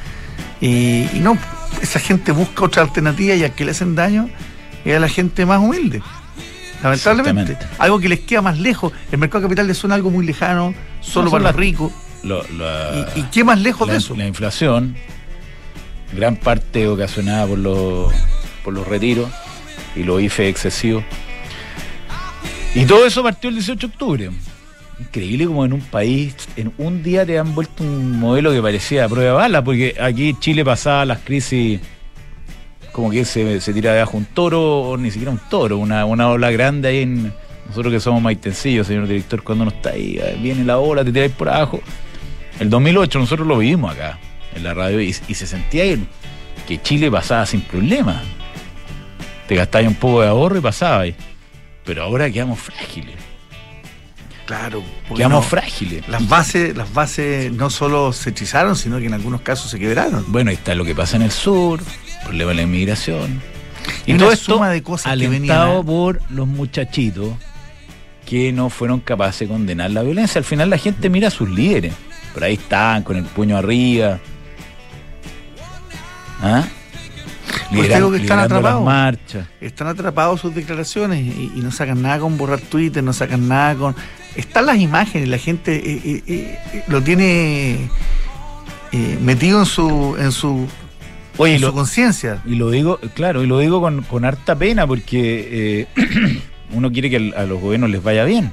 Y, 0.60 1.08
y 1.12 1.20
no, 1.20 1.36
esa 1.82 1.98
gente 1.98 2.30
busca 2.32 2.64
otra 2.64 2.82
alternativa 2.82 3.34
y 3.34 3.42
a 3.44 3.50
que 3.54 3.64
le 3.64 3.72
hacen 3.72 3.94
daño 3.96 4.28
es 4.84 4.96
a 4.96 5.00
la 5.00 5.08
gente 5.08 5.44
más 5.44 5.60
humilde. 5.60 6.02
Lamentablemente. 6.82 7.56
Algo 7.78 7.98
que 7.98 8.08
les 8.08 8.20
queda 8.20 8.42
más 8.42 8.58
lejos. 8.58 8.92
El 9.10 9.18
mercado 9.18 9.40
de 9.42 9.46
capitales 9.48 9.78
suena 9.78 9.94
algo 9.94 10.10
muy 10.10 10.24
lejano, 10.26 10.74
solo 11.00 11.26
No, 11.26 11.30
para 11.32 11.44
los 11.44 11.56
ricos. 11.56 11.92
Lo- 12.22 12.42
la- 12.56 13.08
¿Y, 13.16 13.20
y 13.20 13.22
qué 13.24 13.44
más 13.44 13.60
lejos 13.60 13.86
la, 13.86 13.94
de 13.94 13.98
eso? 13.98 14.14
la 14.16 14.26
inflación, 14.26 14.96
gran 16.16 16.36
parte 16.36 16.88
ocasionada 16.88 17.46
por 17.46 17.58
los, 17.58 18.12
por 18.64 18.74
los 18.74 18.86
retiros 18.86 19.30
y 19.94 20.02
los 20.02 20.20
IFE 20.20 20.48
excesivos. 20.48 21.04
Y 22.74 22.84
todo 22.84 23.06
eso 23.06 23.22
partió 23.22 23.48
el 23.48 23.56
18 23.56 23.86
de 23.86 23.92
octubre. 23.92 24.30
Increíble 24.98 25.46
como 25.46 25.64
en 25.64 25.72
un 25.72 25.80
país, 25.80 26.34
en 26.56 26.72
un 26.78 27.02
día 27.02 27.24
te 27.24 27.38
han 27.38 27.54
vuelto 27.54 27.84
un 27.84 28.18
modelo 28.18 28.52
que 28.52 28.62
parecía 28.62 29.04
a 29.04 29.08
prueba 29.08 29.30
de 29.30 29.36
bala, 29.36 29.62
porque 29.62 29.94
aquí 30.00 30.34
Chile 30.40 30.64
pasaba 30.64 31.04
las 31.04 31.20
crisis 31.20 31.80
como 32.92 33.10
que 33.10 33.26
se, 33.26 33.60
se 33.60 33.74
tira 33.74 33.92
de 33.92 34.00
abajo 34.00 34.16
un 34.16 34.24
toro, 34.24 34.96
ni 34.98 35.10
siquiera 35.10 35.30
un 35.30 35.40
toro, 35.50 35.76
una, 35.76 36.06
una 36.06 36.28
ola 36.30 36.50
grande 36.50 36.88
ahí 36.88 37.02
en. 37.02 37.32
Nosotros 37.68 37.92
que 37.92 37.98
somos 38.00 38.22
maitencillos, 38.22 38.86
señor 38.86 39.08
director, 39.08 39.42
cuando 39.42 39.64
no 39.64 39.72
está 39.72 39.90
ahí, 39.90 40.20
viene 40.40 40.62
la 40.64 40.78
ola, 40.78 41.04
te 41.04 41.12
tiráis 41.12 41.32
por 41.32 41.48
abajo. 41.48 41.80
El 42.60 42.70
2008 42.70 43.18
nosotros 43.18 43.46
lo 43.46 43.58
vivimos 43.58 43.92
acá, 43.92 44.18
en 44.56 44.64
la 44.64 44.74
radio, 44.74 45.00
y, 45.00 45.14
y 45.28 45.34
se 45.34 45.46
sentía 45.46 45.84
ahí 45.84 46.06
que 46.66 46.80
Chile 46.82 47.10
pasaba 47.10 47.46
sin 47.46 47.60
problema. 47.60 48.22
Te 49.46 49.54
gastabas 49.54 49.86
un 49.86 49.94
poco 49.94 50.22
de 50.22 50.28
ahorro 50.28 50.58
y 50.58 50.60
pasaba 50.60 51.00
ahí. 51.02 51.14
Pero 51.84 52.02
ahora 52.02 52.28
quedamos 52.30 52.58
frágiles. 52.58 53.14
Claro. 54.46 54.82
Quedamos 55.14 55.44
no- 55.44 55.48
frágiles. 55.48 56.06
Las 56.08 56.28
bases, 56.28 56.76
las 56.76 56.92
bases 56.92 57.52
no 57.52 57.68
solo 57.70 58.12
se 58.12 58.30
hechizaron, 58.30 58.76
sino 58.76 58.98
que 58.98 59.06
en 59.06 59.14
algunos 59.14 59.40
casos 59.40 59.70
se 59.70 59.78
quebraron. 59.78 60.24
Bueno, 60.28 60.50
ahí 60.50 60.56
está 60.56 60.74
lo 60.74 60.84
que 60.84 60.94
pasa 60.94 61.16
en 61.16 61.22
el 61.22 61.30
sur, 61.32 61.80
problema 62.24 62.50
de 62.50 62.56
la 62.56 62.62
inmigración. 62.62 63.40
Y 64.04 64.12
Una 64.12 64.20
todo 64.24 64.32
esto 64.32 64.54
suma 64.54 64.70
de 64.70 64.82
cosas 64.82 65.16
que 65.16 65.28
venían, 65.28 65.68
¿eh? 65.78 65.82
por 65.84 66.20
los 66.30 66.46
muchachitos 66.46 67.34
que 68.24 68.52
no 68.52 68.70
fueron 68.70 68.98
capaces 69.00 69.40
de 69.48 69.52
condenar 69.54 69.90
la 69.92 70.02
violencia. 70.02 70.38
Al 70.40 70.44
final 70.44 70.70
la 70.70 70.78
gente 70.78 71.08
mira 71.08 71.28
a 71.28 71.30
sus 71.30 71.48
líderes. 71.48 71.94
Por 72.34 72.42
ahí 72.44 72.54
están, 72.54 73.02
con 73.04 73.16
el 73.16 73.24
puño 73.24 73.56
arriba. 73.56 74.18
¿Ah? 76.42 76.64
Pues 77.74 77.88
digo 77.94 78.10
que 78.10 78.18
están 78.18 78.20
liderando 78.20 78.36
las 78.36 78.44
atrapados. 78.44 78.84
marchas. 78.84 79.48
Están 79.60 79.86
atrapados 79.88 80.40
sus 80.40 80.54
declaraciones 80.54 81.20
y, 81.20 81.52
y 81.56 81.60
no 81.60 81.70
sacan 81.70 82.02
nada 82.02 82.18
con 82.20 82.36
borrar 82.38 82.60
Twitter, 82.60 83.02
no 83.02 83.12
sacan 83.12 83.48
nada 83.48 83.74
con. 83.74 83.96
Están 84.36 84.66
las 84.66 84.78
imágenes, 84.78 85.28
la 85.28 85.38
gente 85.38 85.74
eh, 85.76 86.00
eh, 86.04 86.22
eh, 86.26 86.84
lo 86.88 87.02
tiene 87.02 87.88
metido 89.20 89.60
en 89.60 89.66
su 89.66 90.16
en 90.18 90.32
su, 90.32 90.66
Oye, 91.38 91.58
lo- 91.58 91.68
su 91.68 91.74
conciencia. 91.74 92.42
Y 92.46 92.54
lo 92.54 92.70
digo, 92.70 92.98
claro, 93.14 93.42
y 93.42 93.46
lo 93.46 93.58
digo 93.58 93.80
con, 93.80 94.02
con 94.02 94.24
harta 94.24 94.54
pena 94.56 94.86
porque 94.86 95.86
eh, 95.96 96.40
uno 96.72 96.90
quiere 96.92 97.10
que 97.10 97.32
a 97.36 97.44
los 97.44 97.60
gobiernos 97.60 97.90
les 97.90 98.02
vaya 98.02 98.24
bien. 98.24 98.52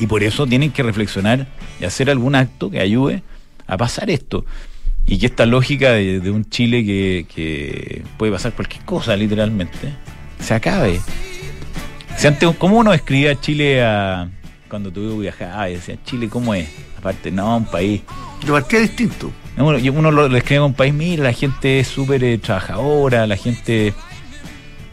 Y 0.00 0.06
por 0.06 0.22
eso 0.22 0.46
tienen 0.46 0.70
que 0.70 0.82
reflexionar 0.82 1.46
y 1.80 1.84
hacer 1.84 2.08
algún 2.10 2.34
acto 2.34 2.70
que 2.70 2.80
ayude 2.80 3.22
a 3.66 3.76
pasar 3.76 4.10
esto. 4.10 4.44
Y 5.08 5.18
que 5.18 5.26
esta 5.26 5.46
lógica 5.46 5.92
de, 5.92 6.20
de 6.20 6.30
un 6.30 6.48
Chile 6.50 6.84
que, 6.84 7.26
que 7.34 8.02
puede 8.18 8.30
pasar 8.30 8.52
cualquier 8.52 8.84
cosa, 8.84 9.16
literalmente, 9.16 9.94
se 10.38 10.52
acabe. 10.52 11.00
Si 12.16 12.26
antes, 12.26 12.48
¿Cómo 12.58 12.76
uno 12.76 12.92
escribía 12.92 13.32
a 13.32 13.40
Chile 13.40 13.82
a, 13.82 14.28
cuando 14.68 14.92
tú 14.92 15.20
viajabas? 15.20 15.70
Y 15.70 15.74
decía, 15.74 15.96
Chile, 16.04 16.28
¿cómo 16.28 16.52
es? 16.54 16.68
Aparte, 16.98 17.30
no, 17.30 17.56
un 17.56 17.64
país 17.64 18.02
De 18.44 18.52
partida 18.52 18.80
distinto. 18.80 19.32
uno, 19.56 19.78
uno 19.78 20.10
lo, 20.10 20.28
lo 20.28 20.36
escribe 20.36 20.56
en 20.56 20.62
un 20.64 20.74
país, 20.74 20.92
mira, 20.92 21.24
la 21.24 21.32
gente 21.32 21.80
es 21.80 21.88
súper 21.88 22.22
eh, 22.22 22.36
trabajadora, 22.36 23.26
la 23.26 23.36
gente 23.36 23.94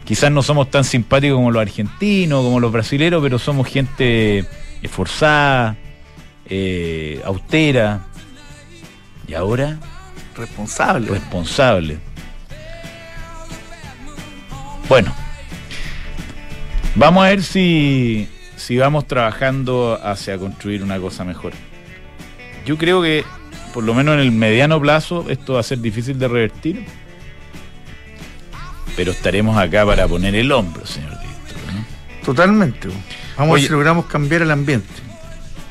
quizás 0.05 0.31
no 0.31 0.41
somos 0.43 0.71
tan 0.71 0.85
simpáticos 0.85 1.35
como 1.35 1.51
los 1.51 1.61
argentinos, 1.61 2.41
como 2.41 2.61
los 2.61 2.71
brasileros, 2.71 3.21
pero 3.21 3.37
somos 3.37 3.67
gente 3.67 4.45
esforzada, 4.81 5.75
eh, 6.47 7.21
austera 7.25 8.05
y 9.27 9.33
ahora 9.33 9.79
Responsable. 10.37 11.07
responsable. 11.07 11.97
Bueno, 14.87 15.15
vamos 16.95 17.25
a 17.25 17.29
ver 17.29 17.41
si, 17.41 18.29
si 18.55 18.77
vamos 18.77 19.07
trabajando 19.07 19.99
hacia 20.03 20.37
construir 20.37 20.83
una 20.83 20.99
cosa 20.99 21.23
mejor. 21.23 21.53
Yo 22.65 22.77
creo 22.77 23.01
que, 23.01 23.23
por 23.73 23.83
lo 23.83 23.93
menos 23.93 24.15
en 24.15 24.21
el 24.21 24.31
mediano 24.31 24.79
plazo, 24.79 25.25
esto 25.29 25.53
va 25.53 25.61
a 25.61 25.63
ser 25.63 25.79
difícil 25.79 26.19
de 26.19 26.27
revertir. 26.27 26.85
Pero 28.95 29.11
estaremos 29.11 29.57
acá 29.57 29.85
para 29.85 30.07
poner 30.07 30.35
el 30.35 30.51
hombro, 30.51 30.85
señor 30.85 31.11
director. 31.19 31.73
¿no? 31.73 32.25
Totalmente. 32.25 32.87
Vamos 32.87 33.03
a 33.37 33.43
ver 33.43 33.51
Oye. 33.51 33.63
si 33.63 33.69
logramos 33.69 34.05
cambiar 34.05 34.41
el 34.43 34.51
ambiente. 34.51 35.04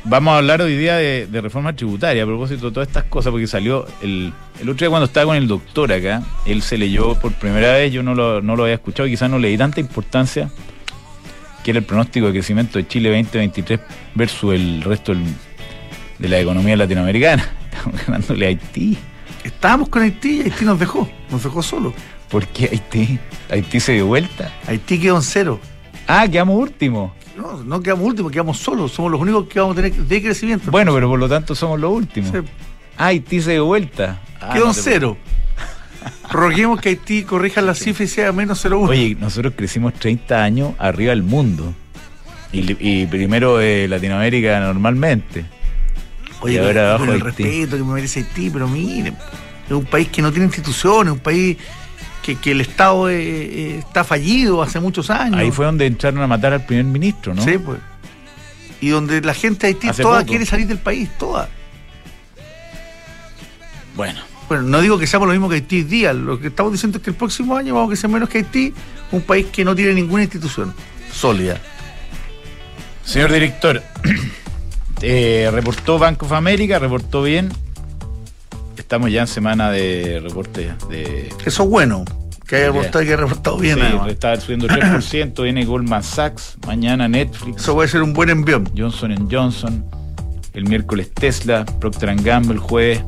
Vamos 0.06 0.34
a 0.34 0.38
hablar 0.38 0.60
hoy 0.60 0.76
día 0.76 0.96
de, 0.96 1.26
de 1.26 1.40
reforma 1.40 1.74
tributaria 1.74 2.22
a 2.24 2.26
propósito 2.26 2.66
de 2.66 2.72
todas 2.74 2.88
estas 2.88 3.04
cosas, 3.04 3.30
porque 3.30 3.46
salió 3.46 3.86
el, 4.02 4.32
el 4.60 4.68
otro 4.68 4.84
día 4.84 4.90
cuando 4.90 5.06
estaba 5.06 5.26
con 5.26 5.36
el 5.36 5.48
doctor 5.48 5.90
acá, 5.92 6.22
él 6.44 6.60
se 6.60 6.76
leyó 6.76 7.14
por 7.14 7.32
primera 7.32 7.72
vez, 7.72 7.90
yo 7.90 8.02
no 8.02 8.14
lo, 8.14 8.42
no 8.42 8.54
lo 8.54 8.64
había 8.64 8.74
escuchado, 8.74 9.08
quizás 9.08 9.30
no 9.30 9.38
le 9.38 9.48
di 9.48 9.56
tanta 9.56 9.80
importancia, 9.80 10.50
que 11.62 11.70
era 11.70 11.78
el 11.80 11.86
pronóstico 11.86 12.26
de 12.26 12.32
crecimiento 12.32 12.78
de 12.78 12.86
Chile 12.86 13.08
2023 13.08 13.80
versus 14.14 14.54
el 14.54 14.82
resto 14.82 15.14
del- 15.14 15.24
de 16.18 16.28
la 16.28 16.38
economía 16.38 16.76
latinoamericana. 16.76 17.48
Estamos 17.72 18.06
ganándole 18.06 18.44
a 18.44 18.48
Haití. 18.50 18.98
Estábamos 19.42 19.88
con 19.88 20.02
Haití 20.02 20.38
y 20.38 20.42
Haití 20.42 20.64
nos 20.66 20.78
dejó, 20.78 21.08
nos 21.30 21.42
dejó 21.42 21.62
solo. 21.62 21.94
¿Por 22.28 22.46
qué 22.48 22.66
Haití? 22.70 23.18
Haití 23.50 23.80
se 23.80 23.92
dio 23.92 24.06
vuelta. 24.06 24.52
Haití 24.66 25.00
quedó 25.00 25.16
en 25.16 25.22
cero. 25.22 25.58
Ah, 26.06 26.28
quedamos 26.30 26.56
último. 26.60 27.14
No, 27.36 27.62
no 27.64 27.80
quedamos 27.82 28.04
últimos, 28.06 28.30
quedamos 28.30 28.58
solos. 28.58 28.92
Somos 28.92 29.10
los 29.10 29.20
únicos 29.20 29.46
que 29.48 29.58
vamos 29.60 29.76
a 29.76 29.82
tener 29.82 29.92
de 29.92 30.22
crecimiento. 30.22 30.70
Bueno, 30.70 30.94
pero 30.94 31.08
por 31.08 31.18
lo 31.18 31.28
tanto 31.28 31.54
somos 31.54 31.80
los 31.80 31.92
últimos. 31.92 32.30
Se- 32.30 32.42
Ah, 32.96 33.06
Haití 33.06 33.40
se 33.40 33.52
dio 33.52 33.64
vuelta. 33.64 34.20
Ah, 34.40 34.50
quedó 34.52 34.66
no 34.66 34.70
en 34.70 34.74
cero. 34.76 35.16
Roguemos 36.30 36.80
que 36.80 36.90
Haití 36.90 37.24
corrija 37.24 37.60
la 37.60 37.74
cifra 37.74 38.04
y 38.04 38.08
sea 38.08 38.30
menos 38.32 38.64
0,1. 38.64 38.88
Oye, 38.90 39.16
nosotros 39.18 39.54
crecimos 39.56 39.94
30 39.94 40.42
años 40.44 40.74
arriba 40.78 41.10
del 41.10 41.22
mundo. 41.24 41.74
Y, 42.52 43.06
primero 43.06 43.56
de 43.56 43.88
Latinoamérica 43.88 44.60
normalmente. 44.60 45.44
Oye, 46.40 46.54
y 46.54 46.58
ahora 46.58 46.72
con- 46.72 46.78
abajo 46.82 47.06
con 47.06 47.14
el 47.16 47.26
Haití. 47.26 47.42
respeto 47.42 47.76
que 47.78 47.82
me 47.82 47.94
merece 47.94 48.20
Haití, 48.20 48.50
pero 48.50 48.68
miren, 48.68 49.16
es 49.66 49.72
un 49.72 49.84
país 49.86 50.06
que 50.08 50.22
no 50.22 50.30
tiene 50.30 50.46
instituciones, 50.46 51.12
un 51.14 51.18
país 51.18 51.56
que, 52.24 52.36
que 52.36 52.52
el 52.52 52.62
Estado 52.62 53.10
eh, 53.10 53.20
eh, 53.20 53.78
está 53.78 54.02
fallido 54.02 54.62
hace 54.62 54.80
muchos 54.80 55.10
años. 55.10 55.38
Ahí 55.38 55.50
fue 55.50 55.66
donde 55.66 55.84
entraron 55.84 56.22
a 56.22 56.26
matar 56.26 56.54
al 56.54 56.64
primer 56.64 56.86
ministro, 56.86 57.34
¿no? 57.34 57.44
Sí, 57.44 57.58
pues. 57.58 57.78
Y 58.80 58.88
donde 58.88 59.20
la 59.20 59.34
gente 59.34 59.66
de 59.66 59.74
Haití 59.74 59.88
Hace 59.88 60.02
toda 60.02 60.20
poco. 60.20 60.30
quiere 60.30 60.46
salir 60.46 60.66
del 60.66 60.78
país, 60.78 61.10
toda. 61.18 61.50
Bueno, 63.94 64.22
Bueno, 64.48 64.64
no 64.64 64.80
digo 64.80 64.98
que 64.98 65.06
seamos 65.06 65.28
lo 65.28 65.34
mismo 65.34 65.50
que 65.50 65.56
Haití 65.56 65.82
día, 65.82 66.14
lo 66.14 66.40
que 66.40 66.48
estamos 66.48 66.72
diciendo 66.72 66.96
es 66.96 67.04
que 67.04 67.10
el 67.10 67.16
próximo 67.16 67.56
año 67.56 67.74
vamos 67.74 67.92
a 67.92 67.96
ser 67.96 68.08
menos 68.08 68.28
que 68.30 68.38
Haití, 68.38 68.72
un 69.12 69.20
país 69.20 69.46
que 69.52 69.62
no 69.62 69.74
tiene 69.74 69.92
ninguna 69.92 70.22
institución 70.22 70.74
sólida. 71.12 71.60
señor 73.04 73.30
director, 73.32 73.82
eh, 75.02 75.50
reportó 75.52 75.98
Bank 75.98 76.22
of 76.22 76.32
America, 76.32 76.78
reportó 76.78 77.22
bien. 77.22 77.52
Estamos 78.84 79.10
ya 79.10 79.22
en 79.22 79.26
semana 79.26 79.70
de 79.70 80.20
reporte 80.22 80.74
de. 80.90 81.32
Eso 81.46 81.62
es 81.62 81.68
bueno, 81.70 82.04
que 82.46 82.56
haya 82.56 82.66
Ya. 82.66 82.72
reportado 82.72 83.00
que 83.02 83.06
haya 83.08 83.16
reportado 83.16 83.56
bien. 83.56 83.78
Sí, 83.80 84.10
está 84.10 84.38
subiendo 84.38 84.66
3%, 84.68 85.42
viene 85.42 85.64
Goldman 85.64 86.02
Sachs, 86.02 86.58
mañana 86.66 87.08
Netflix. 87.08 87.62
Eso 87.62 87.72
puede 87.74 87.88
ser 87.88 88.02
un 88.02 88.12
buen 88.12 88.28
envión. 88.28 88.68
Johnson 88.76 89.26
Johnson, 89.30 89.86
el 90.52 90.66
miércoles 90.68 91.10
Tesla, 91.14 91.64
Procter 91.80 92.14
Gamble, 92.16 92.58
jueves 92.58 93.02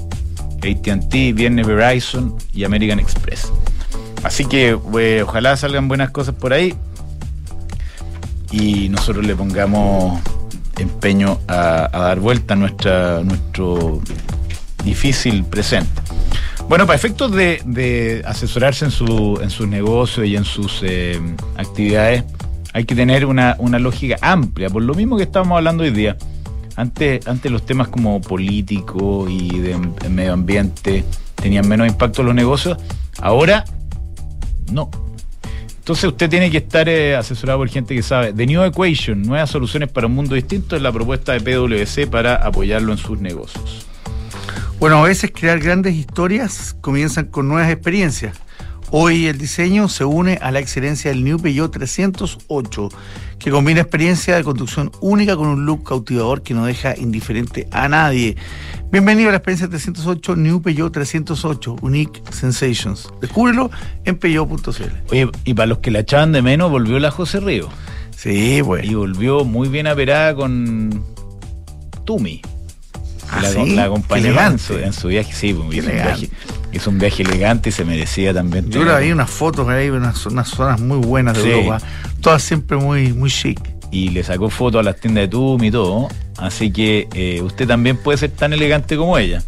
AT&T, 0.63 1.35
viernes 1.35 1.67
Verizon 1.67 2.35
y 2.55 2.65
American 2.65 2.99
Express. 2.99 3.53
Así 4.25 4.47
que 4.47 4.79
eh, 4.99 5.23
ojalá 5.23 5.59
salgan 5.59 5.89
buenas 5.89 6.09
cosas 6.11 6.35
por 6.35 6.55
ahí 6.55 6.75
y 8.51 8.89
nosotros 8.89 9.27
le 9.27 9.37
pongamos 9.37 10.21
empeño 10.79 11.39
a, 11.49 11.91
a 11.93 11.99
dar 12.09 12.19
vuelta 12.19 12.55
a 12.55 12.57
nuestra, 12.57 13.21
nuestro 13.23 14.01
difícil 14.87 15.45
presente. 15.45 16.01
Bueno, 16.69 16.87
para 16.87 16.97
efectos 16.97 17.31
de, 17.33 18.23
asesorarse 18.25 18.87
en, 18.87 18.91
su, 18.91 19.39
en 19.43 19.51
sus 19.51 19.69
negocios 19.69 20.27
y 20.27 20.37
en 20.37 20.45
sus 20.45 20.81
eh, 20.83 21.21
actividades, 21.57 22.25
hay 22.73 22.85
que 22.85 22.95
tener 22.95 23.27
una, 23.27 23.57
una 23.59 23.79
lógica 23.79 24.17
amplia, 24.21 24.71
por 24.71 24.83
lo 24.83 24.95
mismo 24.95 25.17
que 25.17 25.25
estábamos 25.25 25.57
hablando 25.59 25.83
hoy 25.83 25.91
día. 25.91 26.17
Antes, 26.77 27.27
antes 27.27 27.53
los 27.53 27.65
temas 27.65 27.89
como 27.89 28.21
políticos 28.21 29.31
y 29.31 29.61
de, 29.61 29.79
de 30.01 30.09
medio 30.09 30.33
ambiente 30.33 31.05
tenían 31.35 31.67
menos 31.69 31.87
impacto 31.87 32.23
en 32.23 32.27
los 32.27 32.35
negocios, 32.35 32.79
ahora 33.19 33.65
no. 34.73 34.91
Entonces 35.87 36.05
usted 36.05 36.29
tiene 36.29 36.51
que 36.51 36.59
estar 36.59 36.89
eh, 36.89 37.15
asesorado 37.15 37.61
por 37.61 37.69
gente 37.69 37.95
que 37.95 38.03
sabe. 38.03 38.33
The 38.33 38.45
New 38.45 38.61
Equation, 38.65 39.23
nuevas 39.23 39.49
soluciones 39.51 39.89
para 39.89 40.09
un 40.09 40.15
mundo 40.15 40.35
distinto, 40.35 40.75
es 40.75 40.83
la 40.83 40.91
propuesta 40.91 41.33
de 41.33 41.41
PwC 41.41 42.09
para 42.11 42.35
apoyarlo 42.35 42.91
en 42.91 42.99
sus 42.99 43.21
negocios. 43.21 43.87
Bueno, 44.79 44.99
a 44.99 45.09
veces 45.09 45.33
crear 45.35 45.59
grandes 45.59 45.95
historias 45.95 46.77
comienzan 46.83 47.27
con 47.27 47.49
nuevas 47.49 47.73
experiencias. 47.73 48.37
Hoy 48.91 49.27
el 49.27 49.39
diseño 49.39 49.89
se 49.89 50.05
une 50.05 50.39
a 50.43 50.51
la 50.51 50.61
excelencia 50.61 51.11
del 51.11 51.25
New 51.25 51.41
Peugeot 51.41 51.73
308, 51.73 52.89
que 53.39 53.51
combina 53.51 53.81
experiencia 53.81 54.37
de 54.37 54.45
conducción 54.45 54.93
única 55.01 55.35
con 55.35 55.49
un 55.49 55.65
look 55.65 55.83
cautivador 55.83 56.43
que 56.43 56.53
no 56.53 56.67
deja 56.67 56.95
indiferente 56.95 57.67
a 57.73 57.89
nadie. 57.89 58.37
Bienvenido 58.93 59.31
a 59.31 59.33
la 59.33 59.39
experiencia 59.39 59.67
308 59.67 60.37
New 60.37 60.61
Peugeot 60.61 60.93
308 60.93 61.77
Unique 61.81 62.23
Sensations. 62.31 63.09
Descúbrelo 63.23 63.71
en 64.05 64.17
peugeot.cl. 64.19 65.11
Oye, 65.11 65.31
y 65.47 65.55
para 65.55 65.67
los 65.69 65.79
que 65.79 65.91
la 65.91 66.01
echaban 66.01 66.33
de 66.33 66.43
menos, 66.43 66.71
volvió 66.71 66.99
la 66.99 67.11
José 67.11 67.41
Río. 67.41 67.71
Sí, 68.15 68.61
pues. 68.63 68.85
Y 68.85 68.95
volvió 68.95 69.43
muy 69.43 69.69
bien 69.69 69.87
aperada 69.87 70.35
con 70.35 71.03
Tumi. 72.05 72.43
Ah, 73.31 73.41
la, 73.43 73.51
¿sí? 73.51 73.75
la 73.75 73.85
acompañó 73.85 74.41
en 74.41 74.59
su, 74.59 74.75
en 74.75 74.93
su 74.93 75.09
viaje, 75.09 75.33
sí, 75.33 75.53
pues, 75.53 75.77
hizo 75.77 75.89
un, 75.89 75.95
viaje, 75.95 76.31
hizo 76.73 76.91
un 76.91 76.99
viaje 76.99 77.23
elegante 77.23 77.69
y 77.71 77.73
se 77.73 77.85
merecía 77.85 78.33
también. 78.33 78.71
Yo 78.71 78.85
la 78.85 78.99
vi 78.99 79.11
unas 79.13 79.31
fotos 79.31 79.69
ahí, 79.69 79.91
unas, 79.91 80.25
unas 80.27 80.49
zonas 80.49 80.81
muy 80.81 80.99
buenas 80.99 81.37
de 81.37 81.43
Sí. 81.43 81.51
Europa. 81.51 81.79
Todas 82.21 82.43
siempre 82.43 82.77
muy, 82.77 83.13
muy 83.13 83.31
chic. 83.31 83.61
y 83.91 84.11
le 84.11 84.23
sacó 84.25 84.51
fotos 84.51 84.81
a 84.81 84.83
las 84.83 85.01
tiendas 85.01 85.23
de 85.23 85.29
Tumi 85.29 85.69
y 85.69 85.71
todo. 85.71 86.09
Así 86.39 86.71
que 86.71 87.09
eh, 87.15 87.41
usted 87.43 87.67
también 87.67 87.97
puede 87.97 88.19
ser 88.19 88.31
tan 88.31 88.53
elegante 88.53 88.97
como 88.97 89.17
ella. 89.19 89.43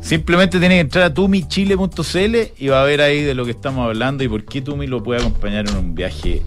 Simplemente 0.00 0.58
tiene 0.60 0.74
que 0.76 0.80
entrar 0.80 1.04
a 1.04 1.14
tumichile.cl 1.14 2.36
y 2.58 2.68
va 2.68 2.82
a 2.82 2.84
ver 2.84 3.00
ahí 3.00 3.22
de 3.22 3.34
lo 3.34 3.44
que 3.44 3.52
estamos 3.52 3.86
hablando 3.86 4.22
y 4.22 4.28
por 4.28 4.44
qué 4.44 4.60
Tumi 4.60 4.86
lo 4.86 5.02
puede 5.02 5.20
acompañar 5.20 5.68
en 5.68 5.76
un 5.76 5.94
viaje 5.94 6.42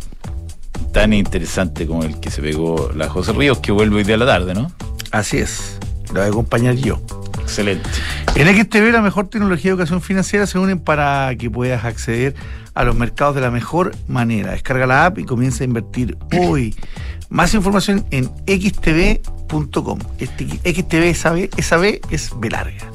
tan 0.94 1.12
interesante 1.14 1.88
como 1.88 2.04
el 2.04 2.20
que 2.20 2.30
se 2.32 2.42
pegó 2.42 2.92
la 2.96 3.10
José 3.10 3.34
Ríos, 3.34 3.58
que 3.60 3.72
vuelve 3.72 3.98
hoy 3.98 4.04
día 4.04 4.16
a 4.16 4.20
la 4.20 4.26
tarde, 4.28 4.54
¿no? 4.54 4.72
Así 5.12 5.38
es. 5.38 5.77
La 6.14 6.22
voy 6.22 6.22
a 6.22 6.28
acompañar 6.28 6.76
yo. 6.76 7.02
Excelente. 7.42 7.90
En 8.36 8.48
XTV, 8.48 8.92
la 8.92 9.02
mejor 9.02 9.30
tecnología 9.30 9.72
de 9.72 9.76
educación 9.76 10.02
financiera 10.02 10.46
se 10.46 10.60
unen 10.60 10.80
para 10.80 11.34
que 11.38 11.50
puedas 11.50 11.86
acceder 11.86 12.36
a 12.74 12.84
los 12.84 12.96
mercados 12.96 13.36
de 13.36 13.42
la 13.42 13.52
mejor 13.52 13.96
manera. 14.08 14.52
Descarga 14.52 14.86
la 14.86 15.06
app 15.08 15.18
y 15.18 15.24
comienza 15.24 15.64
a 15.64 15.66
invertir 15.66 16.18
hoy. 16.38 16.76
Más 17.30 17.54
información 17.54 18.06
en 18.12 18.26
xtv.com. 18.46 20.00
Este, 20.20 20.46
XTV, 20.46 21.04
esa 21.04 21.32
B, 21.32 21.50
esa 21.58 21.78
B 21.78 22.02
es 22.12 22.32
B 22.38 22.50
larga. 22.50 22.92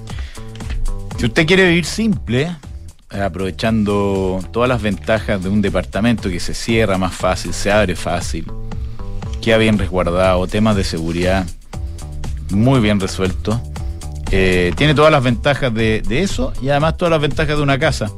Si 1.19 1.26
usted 1.26 1.47
quiere 1.47 1.66
vivir 1.69 1.85
simple, 1.85 2.54
aprovechando 3.11 4.40
todas 4.52 4.69
las 4.69 4.81
ventajas 4.81 5.42
de 5.42 5.49
un 5.49 5.61
departamento 5.62 6.28
que 6.28 6.40
se 6.40 6.54
cierra 6.54 6.99
más 6.99 7.14
fácil, 7.14 7.52
se 7.52 7.73
abre 7.73 7.97
fácil, 7.97 8.47
queda 9.40 9.59
bien 9.59 9.78
resguardado, 9.78 10.47
temas 10.47 10.76
de 10.76 10.85
seguridad 10.85 11.47
muy 12.53 12.81
bien 12.81 13.01
resuelto. 13.01 13.61
Eh, 14.31 14.73
tiene 14.77 14.95
todas 14.95 15.13
las 15.13 15.23
ventajas 15.23 15.75
de, 15.75 16.03
eso 16.09 16.53
y 16.63 16.71
además 16.71 16.97
todas 16.97 17.11
las 17.11 17.21
ventajas 17.21 17.57
de 17.57 17.63
una 17.63 17.79
casa. 17.79 18.11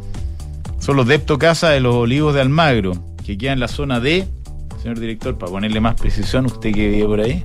Son 0.79 0.97
los 0.97 1.07
Depto 1.07 1.39
Casa 1.39 1.71
de 1.71 1.81
los 1.81 1.95
Olivos 1.95 2.35
de 2.35 2.41
Almagro, 2.41 2.93
que 3.25 3.39
queda 3.39 3.53
en 3.53 3.61
la 3.61 3.69
zona 3.69 4.01
D. 4.01 4.29
Señor 4.83 5.01
director, 5.01 5.37
para 5.39 5.51
ponerle 5.51 5.81
más 5.81 5.95
precisión, 5.95 6.47
usted 6.47 6.73
que 6.73 6.89
vive 6.89 7.07
por 7.07 7.21
ahí, 7.21 7.45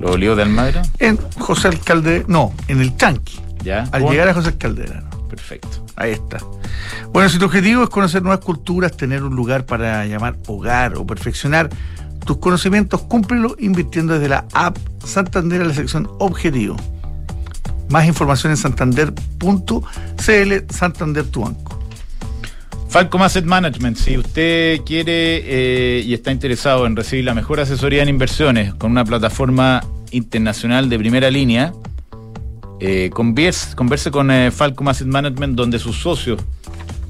los 0.00 0.10
Olivos 0.10 0.36
de 0.36 0.42
Almagro. 0.42 0.82
En 0.98 1.16
José 1.38 1.68
Alcalde, 1.68 2.24
no, 2.26 2.52
en 2.68 2.80
el 2.80 2.96
Tanqui. 2.96 3.38
Ya. 3.62 3.88
Al 3.92 4.02
llegar 4.08 4.28
a 4.28 4.34
José 4.34 4.56
Caldera. 4.58 5.04
Perfecto. 5.28 5.86
Ahí 5.96 6.12
está. 6.12 6.38
Bueno, 7.12 7.28
si 7.28 7.38
tu 7.38 7.46
objetivo 7.46 7.82
es 7.82 7.88
conocer 7.88 8.22
nuevas 8.22 8.44
culturas, 8.44 8.96
tener 8.96 9.22
un 9.22 9.34
lugar 9.34 9.64
para 9.64 10.04
llamar 10.06 10.36
hogar 10.46 10.96
o 10.96 11.06
perfeccionar 11.06 11.70
tus 12.26 12.36
conocimientos, 12.38 13.00
cúmplelo 13.02 13.56
invirtiendo 13.58 14.14
desde 14.14 14.28
la 14.28 14.44
app 14.52 14.76
Santander 15.02 15.62
en 15.62 15.68
la 15.68 15.74
sección 15.74 16.10
Objetivo. 16.18 16.76
Más 17.88 18.06
información 18.06 18.50
en 18.50 18.56
santander.cl, 18.56 20.52
Santander 20.68 21.24
tu 21.24 21.40
banco. 21.42 21.80
Falcom 22.88 23.22
Asset 23.22 23.44
Management, 23.44 23.96
si 23.96 24.16
usted 24.16 24.80
quiere 24.84 25.42
eh, 25.44 26.02
y 26.04 26.14
está 26.14 26.32
interesado 26.32 26.86
en 26.86 26.96
recibir 26.96 27.24
la 27.24 27.34
mejor 27.34 27.60
asesoría 27.60 28.02
en 28.02 28.08
inversiones 28.08 28.74
con 28.74 28.90
una 28.90 29.04
plataforma 29.04 29.82
internacional 30.10 30.88
de 30.88 30.98
primera 30.98 31.30
línea, 31.30 31.72
eh, 32.80 33.10
converse, 33.12 34.10
con 34.10 34.30
eh, 34.30 34.50
Falcom 34.50 34.88
Asset 34.88 35.06
Management, 35.06 35.56
donde 35.56 35.78
sus 35.78 35.96
socios 35.96 36.40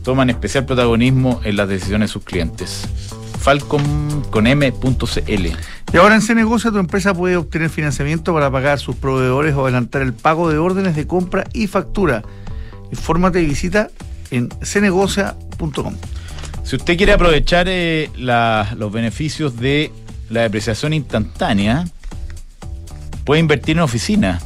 toman 0.02 0.30
especial 0.30 0.64
protagonismo 0.64 1.40
en 1.44 1.56
las 1.56 1.68
decisiones 1.68 2.10
de 2.10 2.12
sus 2.12 2.24
clientes. 2.24 2.88
Falcom 3.46 4.22
con 4.30 4.48
M.cl. 4.48 5.46
Y 5.92 5.96
ahora 5.96 6.16
en 6.16 6.20
C-Negocia 6.20 6.72
tu 6.72 6.78
empresa 6.78 7.14
puede 7.14 7.36
obtener 7.36 7.70
financiamiento 7.70 8.34
para 8.34 8.50
pagar 8.50 8.80
sus 8.80 8.96
proveedores 8.96 9.54
o 9.54 9.62
adelantar 9.62 10.02
el 10.02 10.12
pago 10.14 10.50
de 10.50 10.58
órdenes 10.58 10.96
de 10.96 11.06
compra 11.06 11.44
y 11.52 11.68
factura. 11.68 12.24
Infórmate 12.90 13.40
y 13.40 13.46
visita 13.46 13.88
en 14.32 14.48
cnegocia.com. 14.48 15.94
Si 16.64 16.74
usted 16.74 16.96
quiere 16.96 17.12
aprovechar 17.12 17.66
eh, 17.68 18.10
los 18.16 18.92
beneficios 18.92 19.56
de 19.60 19.92
la 20.28 20.40
depreciación 20.40 20.92
instantánea, 20.92 21.84
puede 23.24 23.38
invertir 23.38 23.76
en 23.76 23.84
oficina. 23.84 24.40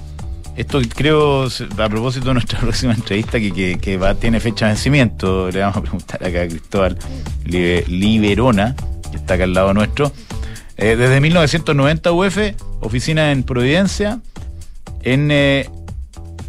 Esto 0.57 0.79
creo, 0.95 1.47
a 1.47 1.89
propósito 1.89 2.27
de 2.27 2.35
nuestra 2.35 2.59
próxima 2.61 2.93
entrevista 2.93 3.41
que, 3.41 3.97
va, 3.97 4.15
tiene 4.15 4.41
fecha 4.41 4.67
de 4.67 4.73
vencimiento, 4.73 5.51
le 5.51 5.61
vamos 5.61 5.79
a 5.79 5.81
preguntar 5.81 6.23
acá 6.23 6.43
a 6.43 6.49
Cristóbal 6.49 6.99
Liberona, 7.47 8.77
que 9.11 9.17
está 9.17 9.35
acá 9.35 9.45
al 9.45 9.55
lado 9.55 9.75
nuestro. 9.75 10.13
Eh, 10.77 10.97
desde 10.97 11.21
1990 11.21 12.13
UF, 12.13 12.39
oficina 12.81 13.33
en 13.33 13.43
Providencia, 13.43 14.21
en... 15.03 15.31
Eh, 15.31 15.69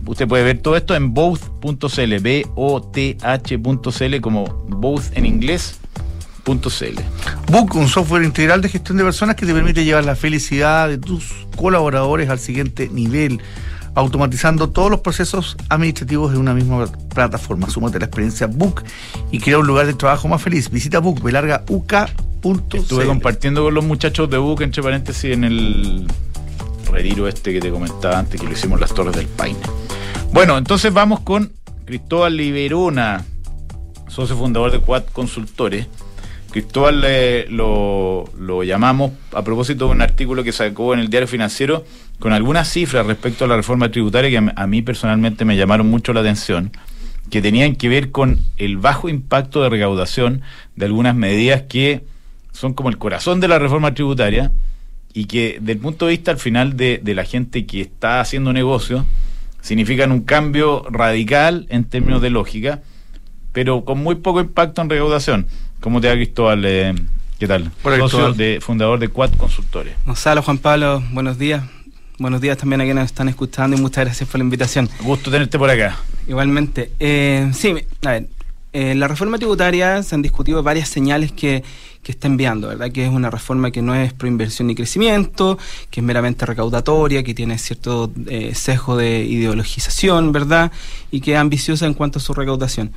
usted 0.06 0.28
puede 0.28 0.44
ver 0.44 0.60
todo 0.60 0.76
esto 0.76 0.96
en 0.96 1.14
both.cl, 1.14 2.20
B-O-T-H.cl, 2.22 4.22
como 4.22 4.46
both 4.68 5.16
en 5.16 5.26
inglés. 5.26 5.80
Book, 6.44 7.76
un 7.76 7.88
software 7.88 8.24
integral 8.24 8.62
de 8.62 8.70
gestión 8.70 8.98
de 8.98 9.04
personas 9.04 9.36
que 9.36 9.46
te 9.46 9.54
permite 9.54 9.86
llevar 9.86 10.06
la 10.06 10.16
felicidad 10.16 10.90
de 10.90 10.98
tus 10.98 11.46
colaboradores 11.56 12.30
al 12.30 12.40
siguiente 12.40 12.90
nivel 12.90 13.42
automatizando 13.94 14.70
todos 14.70 14.90
los 14.90 15.02
procesos 15.02 15.58
administrativos 15.70 16.32
de 16.32 16.38
una 16.38 16.54
misma 16.54 16.88
plataforma. 17.14 17.70
Súmate 17.70 17.98
a 17.98 18.00
la 18.00 18.06
experiencia 18.06 18.48
Book 18.48 18.84
y 19.32 19.40
crea 19.40 19.60
un 19.60 19.68
lugar 19.68 19.86
de 19.86 19.94
trabajo 19.94 20.28
más 20.28 20.42
feliz. 20.42 20.70
Visita 20.70 21.00
Book, 21.00 21.22
belarga 21.22 21.64
Estuve 22.74 23.06
compartiendo 23.06 23.64
con 23.64 23.74
los 23.74 23.84
muchachos 23.84 24.30
de 24.30 24.38
Book, 24.38 24.62
entre 24.62 24.82
paréntesis, 24.82 25.32
en 25.32 25.44
el 25.44 26.08
retiro 26.92 27.28
este 27.28 27.54
que 27.54 27.60
te 27.60 27.70
comentaba 27.70 28.18
antes, 28.18 28.42
que 28.42 28.48
lo 28.48 28.54
hicimos 28.54 28.78
en 28.78 28.82
las 28.82 28.94
Torres 28.94 29.16
del 29.16 29.28
Paine. 29.28 29.60
Bueno, 30.34 30.58
entonces 30.58 30.92
vamos 30.92 31.20
con 31.20 31.52
Cristóbal 31.86 32.36
Liberona, 32.38 33.24
socio 34.08 34.36
fundador 34.36 34.72
de 34.72 34.80
Quad 34.80 35.04
Consultores. 35.14 35.88
Cristóbal 36.52 37.04
eh, 37.06 37.46
lo, 37.50 38.26
lo, 38.38 38.64
llamamos 38.64 39.12
a 39.32 39.44
propósito 39.44 39.86
de 39.86 39.92
un 39.92 40.02
artículo 40.02 40.44
que 40.44 40.52
sacó 40.52 40.94
en 40.94 41.00
el 41.00 41.10
diario 41.10 41.28
financiero 41.28 41.86
con 42.20 42.34
algunas 42.34 42.70
cifras 42.70 43.06
respecto 43.06 43.46
a 43.46 43.48
la 43.48 43.56
reforma 43.56 43.90
tributaria 43.90 44.30
que 44.30 44.52
a, 44.54 44.68
mí 44.68 44.82
personalmente 44.82 45.46
me 45.46 45.58
llamaron 45.58 45.90
mucho 45.90 46.12
la 46.14 46.20
atención, 46.20 46.72
que 47.30 47.42
tenían 47.42 47.76
que 47.76 47.88
ver 47.88 48.12
con 48.12 48.40
el 48.58 48.78
bajo 48.78 49.10
impacto 49.10 49.64
de 49.64 49.70
recaudación 49.70 50.42
de 50.76 50.86
algunas 50.86 51.16
medidas 51.16 51.64
que 51.64 52.04
son 52.52 52.74
como 52.74 52.90
el 52.90 52.98
corazón 52.98 53.40
de 53.40 53.48
la 53.48 53.60
reforma 53.60 53.94
tributaria 53.94 54.52
y 55.14 55.26
que 55.26 55.60
del 55.62 55.78
punto 55.78 56.06
de 56.06 56.12
vista 56.12 56.32
al 56.32 56.38
final 56.38 56.78
de, 56.78 57.00
de 57.02 57.16
la 57.16 57.24
gente 57.24 57.66
que 57.66 57.82
está 57.82 58.22
haciendo 58.22 58.54
negocio 58.54 59.06
significan 59.62 60.12
un 60.12 60.22
cambio 60.22 60.84
radical 60.90 61.68
en 61.70 61.86
términos 61.86 62.22
de 62.22 62.30
lógica, 62.30 62.82
pero 63.52 63.86
con 63.86 64.00
muy 64.00 64.16
poco 64.16 64.42
impacto 64.42 64.82
en 64.82 64.90
recaudación. 64.90 65.48
¿Cómo 65.80 66.02
te 66.02 66.10
ha 66.10 66.14
Cristóbal? 66.14 66.64
Eh, 66.66 66.96
¿Qué 67.40 67.48
tal? 67.48 67.72
Socio 67.84 68.34
de, 68.34 68.60
fundador 68.62 69.00
de 69.00 69.08
Quad 69.08 69.32
Consultores. 69.34 69.96
Gonzalo, 70.06 70.44
Juan 70.44 70.60
Pablo, 70.60 71.04
buenos 71.12 71.40
días. 71.40 71.64
Buenos 72.20 72.40
días 72.40 72.56
también 72.56 72.82
a 72.82 72.84
quienes 72.84 73.02
nos 73.02 73.12
están 73.12 73.30
escuchando 73.30 73.76
y 73.76 73.82
muchas 73.82 74.06
gracias 74.06 74.30
por 74.30 74.38
la 74.38 74.44
invitación. 74.44 74.88
Gusto 75.02 75.32
tenerte 75.32 75.58
por 75.58 75.70
acá. 75.70 75.98
Igualmente. 76.28 76.92
Eh, 77.00 77.50
sí, 77.54 77.74
a 78.06 78.12
ver, 78.12 78.28
en 78.74 79.00
la 79.00 79.08
reforma 79.08 79.38
tributaria 79.38 80.02
se 80.04 80.16
han 80.16 80.22
discutido 80.22 80.64
varias 80.64 80.88
señales 80.88 81.32
que, 81.32 81.64
que 82.04 82.12
está 82.14 82.28
enviando, 82.28 82.70
¿verdad? 82.70 82.92
Que 82.92 83.06
es 83.06 83.12
una 83.12 83.30
reforma 83.30 83.72
que 83.72 83.82
no 83.82 83.94
es 83.94 84.14
pro 84.14 84.28
inversión 84.28 84.68
ni 84.68 84.76
crecimiento, 84.76 85.58
que 85.90 86.00
es 86.00 86.06
meramente 86.06 86.46
recaudatoria, 86.46 87.24
que 87.24 87.34
tiene 87.34 87.58
cierto 87.58 88.12
eh, 88.28 88.56
sesgo 88.56 88.96
de 88.96 89.24
ideologización, 89.24 90.32
¿verdad? 90.32 90.72
Y 91.12 91.22
que 91.22 91.34
es 91.34 91.38
ambiciosa 91.38 91.86
en 91.86 91.94
cuanto 91.94 92.20
a 92.20 92.22
su 92.22 92.34
recaudación. 92.34 92.92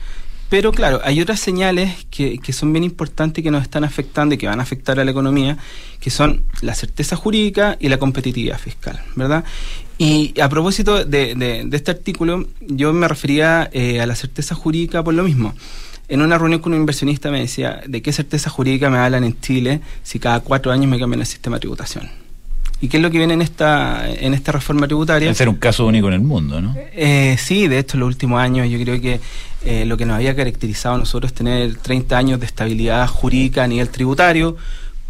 Pero 0.48 0.70
claro, 0.70 1.00
hay 1.02 1.20
otras 1.20 1.40
señales 1.40 2.06
que, 2.10 2.38
que 2.38 2.52
son 2.52 2.72
bien 2.72 2.84
importantes 2.84 3.42
que 3.42 3.50
nos 3.50 3.62
están 3.62 3.82
afectando 3.82 4.36
y 4.36 4.38
que 4.38 4.46
van 4.46 4.60
a 4.60 4.62
afectar 4.62 5.00
a 5.00 5.04
la 5.04 5.10
economía, 5.10 5.58
que 5.98 6.10
son 6.10 6.44
la 6.60 6.74
certeza 6.74 7.16
jurídica 7.16 7.76
y 7.80 7.88
la 7.88 7.98
competitividad 7.98 8.58
fiscal, 8.58 9.02
¿verdad? 9.16 9.44
Y 9.98 10.38
a 10.40 10.48
propósito 10.48 11.04
de, 11.04 11.34
de, 11.34 11.68
este 11.72 11.92
artículo, 11.92 12.46
yo 12.60 12.92
me 12.92 13.06
refería 13.06 13.70
eh, 13.72 14.00
a 14.00 14.06
la 14.06 14.16
certeza 14.16 14.54
jurídica 14.54 15.02
por 15.04 15.14
lo 15.14 15.22
mismo. 15.22 15.54
En 16.08 16.20
una 16.20 16.36
reunión 16.36 16.60
con 16.60 16.72
un 16.74 16.80
inversionista 16.80 17.30
me 17.30 17.40
decía, 17.40 17.80
¿de 17.86 18.02
qué 18.02 18.12
certeza 18.12 18.50
jurídica 18.50 18.90
me 18.90 18.98
hablan 18.98 19.24
en 19.24 19.40
Chile 19.40 19.80
si 20.02 20.18
cada 20.18 20.40
cuatro 20.40 20.72
años 20.72 20.86
me 20.86 20.98
cambian 20.98 21.20
el 21.20 21.26
sistema 21.26 21.56
de 21.56 21.60
tributación? 21.60 22.10
¿Y 22.80 22.88
qué 22.88 22.98
es 22.98 23.02
lo 23.02 23.10
que 23.10 23.16
viene 23.16 23.32
en 23.32 23.40
esta, 23.40 24.10
en 24.10 24.34
esta 24.34 24.52
reforma 24.52 24.86
tributaria? 24.86 25.26
Debe 25.26 25.34
ser 25.34 25.48
un 25.48 25.54
caso 25.54 25.86
único 25.86 26.08
en 26.08 26.14
el 26.14 26.20
mundo, 26.20 26.60
¿no? 26.60 26.74
Eh, 26.92 27.36
sí, 27.38 27.68
de 27.68 27.78
hecho, 27.78 27.96
en 27.96 28.00
los 28.00 28.08
últimos 28.08 28.40
años 28.40 28.68
yo 28.68 28.78
creo 28.78 29.00
que 29.00 29.20
eh, 29.64 29.86
lo 29.86 29.96
que 29.96 30.04
nos 30.04 30.16
había 30.16 30.36
caracterizado 30.36 30.96
a 30.96 30.98
nosotros 30.98 31.32
es 31.32 31.34
tener 31.34 31.76
30 31.76 32.18
años 32.18 32.40
de 32.40 32.46
estabilidad 32.46 33.06
jurídica 33.08 33.64
a 33.64 33.66
nivel 33.66 33.88
tributario, 33.88 34.56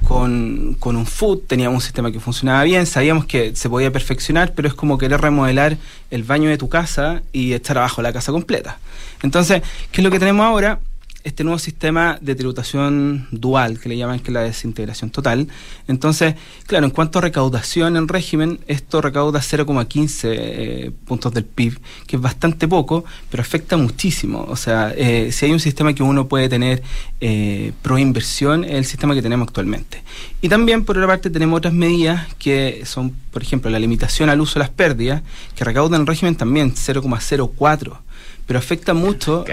con, 0.05 0.77
con, 0.79 0.97
un 0.97 1.07
food, 1.07 1.41
teníamos 1.47 1.77
un 1.77 1.81
sistema 1.81 2.13
que 2.13 2.21
funcionaba 2.21 2.63
bien, 2.65 2.87
sabíamos 2.87 3.27
que 3.27 3.55
se 3.57 3.69
podía 3.69 3.91
perfeccionar, 3.91 4.53
pero 4.55 4.69
es 4.69 4.75
como 4.75 4.99
querer 4.99 5.21
remodelar 5.21 5.77
el 6.11 6.23
baño 6.23 6.49
de 6.49 6.59
tu 6.59 6.69
casa 6.69 7.23
y 7.33 7.53
estar 7.53 7.79
abajo 7.79 8.03
la 8.03 8.13
casa 8.13 8.33
completa. 8.33 8.79
Entonces, 9.23 9.63
¿qué 9.91 10.01
es 10.01 10.05
lo 10.05 10.11
que 10.11 10.19
tenemos 10.19 10.45
ahora? 10.45 10.79
Este 11.25 11.43
nuevo 11.43 11.59
sistema 11.59 12.19
de 12.21 12.35
tributación 12.35 13.27
dual, 13.31 13.81
que 13.81 13.89
le 13.89 13.97
llaman 13.97 14.21
que 14.21 14.31
la 14.31 14.43
desintegración 14.43 15.11
total. 15.11 15.49
Entonces, 15.89 16.35
claro, 16.67 16.85
en 16.85 16.91
cuanto 16.91 17.19
a 17.19 17.23
recaudación 17.23 17.97
en 17.97 18.09
régimen, 18.09 18.61
esto 18.69 19.01
recauda 19.01 19.41
0,15 19.41 20.21
eh, 20.25 20.93
puntos 21.07 21.33
del 21.33 21.47
PIB, 21.47 21.81
que 22.07 22.17
es 22.17 22.23
bastante 22.23 22.69
poco, 22.69 23.07
pero 23.31 23.41
afecta 23.41 23.79
muchísimo. 23.79 24.45
O 24.49 24.57
sea, 24.57 24.93
eh, 24.95 25.33
si 25.33 25.47
hay 25.47 25.53
un 25.53 25.61
sistema 25.61 25.95
que 25.95 26.03
uno 26.03 26.29
puede 26.29 26.51
tener 26.51 26.83
eh, 27.23 27.73
pro 27.81 27.99
inversión, 27.99 28.63
es 28.63 28.73
el 28.73 28.85
sistema 28.85 29.15
que 29.15 29.23
tenemos 29.23 29.49
actualmente. 29.49 30.03
Y 30.43 30.51
también, 30.51 30.85
por 30.85 30.99
otra 30.99 31.07
parte, 31.07 31.31
tenemos 31.31 31.57
otras 31.57 31.73
medidas 31.73 32.35
que 32.39 32.83
son, 32.85 33.15
por 33.31 33.43
ejemplo, 33.43 33.71
la 33.71 33.79
limitación 33.79 34.29
al 34.29 34.43
uso 34.43 34.55
de 34.55 34.61
las 34.61 34.71
pérdidas, 34.71 35.23
que 35.57 35.65
recaudan 35.65 36.03
en 36.03 36.07
régimen 36.07 36.37
también 36.37 36.75
0,04 36.75 37.99
pero 38.47 38.59
afecta 38.59 38.93
mucho 38.93 39.45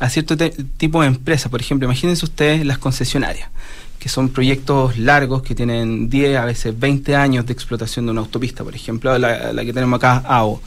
a 0.00 0.08
cierto 0.08 0.36
tipo 0.76 1.02
de 1.02 1.06
empresas. 1.06 1.50
Por 1.50 1.60
ejemplo, 1.60 1.86
imagínense 1.86 2.24
ustedes 2.24 2.64
las 2.66 2.78
concesionarias, 2.78 3.50
que 3.98 4.08
son 4.08 4.30
proyectos 4.30 4.98
largos 4.98 5.42
que 5.42 5.54
tienen 5.54 6.08
10, 6.08 6.38
a 6.38 6.46
veces 6.46 6.78
20 6.78 7.14
años 7.14 7.46
de 7.46 7.52
explotación 7.52 8.06
de 8.06 8.12
una 8.12 8.22
autopista, 8.22 8.64
por 8.64 8.74
ejemplo, 8.74 9.16
la, 9.18 9.64
que 9.64 9.72
tenemos 9.72 9.98
acá, 9.98 10.24
AO. 10.26 10.60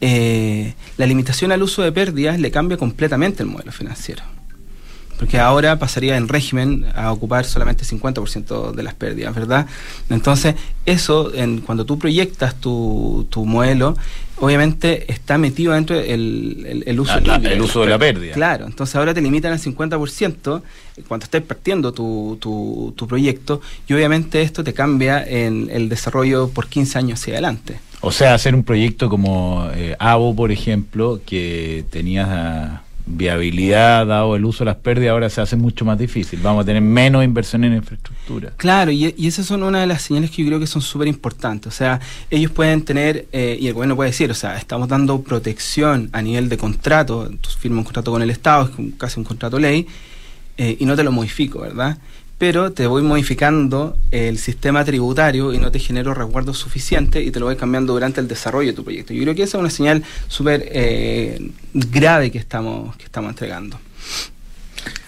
Eh, 0.00 0.74
la 0.96 1.06
limitación 1.06 1.50
al 1.50 1.62
uso 1.62 1.82
de 1.82 1.90
pérdidas 1.90 2.38
le 2.38 2.50
cambia 2.52 2.76
completamente 2.76 3.42
el 3.42 3.48
modelo 3.48 3.72
financiero. 3.72 4.22
Porque 5.18 5.40
ahora 5.40 5.80
pasaría 5.80 6.16
en 6.16 6.28
régimen 6.28 6.86
a 6.94 7.10
ocupar 7.10 7.44
solamente 7.44 7.84
50% 7.84 8.70
de 8.72 8.82
las 8.84 8.94
pérdidas, 8.94 9.34
¿verdad? 9.34 9.66
Entonces, 10.10 10.54
eso, 10.86 11.34
en, 11.34 11.60
cuando 11.62 11.84
tú 11.84 11.98
proyectas 11.98 12.54
tu, 12.54 13.26
tu 13.28 13.44
modelo, 13.44 13.96
obviamente 14.40 15.10
está 15.10 15.38
metido 15.38 15.72
dentro 15.72 15.98
el, 15.98 16.82
el, 16.86 17.00
uso, 17.00 17.18
el 17.18 17.60
uso 17.60 17.80
de 17.80 17.86
la 17.86 17.98
pérdida. 17.98 18.32
Claro, 18.34 18.66
entonces 18.66 18.94
ahora 18.96 19.14
te 19.14 19.20
limitan 19.20 19.52
al 19.52 19.58
50% 19.58 20.62
cuando 21.06 21.24
estés 21.24 21.42
partiendo 21.42 21.92
tu, 21.92 22.38
tu, 22.40 22.92
tu, 22.96 23.06
proyecto 23.06 23.60
y 23.86 23.94
obviamente 23.94 24.42
esto 24.42 24.64
te 24.64 24.72
cambia 24.74 25.24
en 25.24 25.68
el 25.70 25.88
desarrollo 25.88 26.48
por 26.48 26.66
15 26.66 26.98
años 26.98 27.20
hacia 27.20 27.34
adelante. 27.34 27.80
O 28.00 28.12
sea, 28.12 28.34
hacer 28.34 28.54
un 28.54 28.62
proyecto 28.62 29.08
como 29.08 29.68
eh, 29.74 29.96
AVO, 29.98 30.34
por 30.34 30.52
ejemplo, 30.52 31.20
que 31.24 31.84
tenías 31.90 32.80
viabilidad, 33.10 34.06
dado 34.06 34.36
el 34.36 34.44
uso 34.44 34.60
de 34.60 34.66
las 34.66 34.76
pérdidas, 34.76 35.12
ahora 35.12 35.30
se 35.30 35.40
hace 35.40 35.56
mucho 35.56 35.84
más 35.84 35.98
difícil. 35.98 36.40
Vamos 36.42 36.62
a 36.62 36.66
tener 36.66 36.82
menos 36.82 37.24
inversión 37.24 37.64
en 37.64 37.74
infraestructura. 37.74 38.52
Claro, 38.56 38.90
y, 38.90 39.14
esas 39.26 39.46
son 39.46 39.62
una 39.62 39.80
de 39.80 39.86
las 39.86 40.02
señales 40.02 40.30
que 40.30 40.42
yo 40.42 40.48
creo 40.48 40.60
que 40.60 40.66
son 40.66 40.82
súper 40.82 41.08
importantes. 41.08 41.72
O 41.72 41.76
sea, 41.76 42.00
ellos 42.30 42.50
pueden 42.50 42.82
tener, 42.84 43.26
eh, 43.32 43.56
y 43.60 43.66
el 43.66 43.74
gobierno 43.74 43.96
puede 43.96 44.10
decir, 44.10 44.30
o 44.30 44.34
sea, 44.34 44.56
estamos 44.58 44.88
dando 44.88 45.20
protección 45.22 46.10
a 46.12 46.22
nivel 46.22 46.48
de 46.48 46.56
contrato, 46.56 47.28
tú 47.40 47.50
firmas 47.58 47.78
un 47.78 47.84
contrato 47.84 48.10
con 48.10 48.22
el 48.22 48.30
Estado, 48.30 48.70
es 48.70 48.94
casi 48.98 49.18
un 49.18 49.24
contrato 49.24 49.58
ley, 49.58 49.86
eh, 50.56 50.76
y 50.78 50.84
no 50.84 50.96
te 50.96 51.04
lo 51.04 51.12
modifico, 51.12 51.60
¿verdad? 51.60 51.98
Pero 52.38 52.72
te 52.72 52.86
voy 52.86 53.02
modificando 53.02 53.98
el 54.12 54.38
sistema 54.38 54.84
tributario 54.84 55.52
y 55.52 55.58
no 55.58 55.72
te 55.72 55.80
genero 55.80 56.14
resguardo 56.14 56.54
suficiente 56.54 57.20
y 57.22 57.32
te 57.32 57.40
lo 57.40 57.46
voy 57.46 57.56
cambiando 57.56 57.92
durante 57.92 58.20
el 58.20 58.28
desarrollo 58.28 58.68
de 58.68 58.74
tu 58.74 58.84
proyecto. 58.84 59.12
Yo 59.12 59.22
creo 59.22 59.34
que 59.34 59.42
esa 59.42 59.58
es 59.58 59.60
una 59.60 59.70
señal 59.70 60.04
súper 60.28 60.68
eh, 60.70 61.50
grave 61.74 62.30
que 62.30 62.38
estamos, 62.38 62.96
que 62.96 63.04
estamos 63.04 63.30
entregando. 63.30 63.80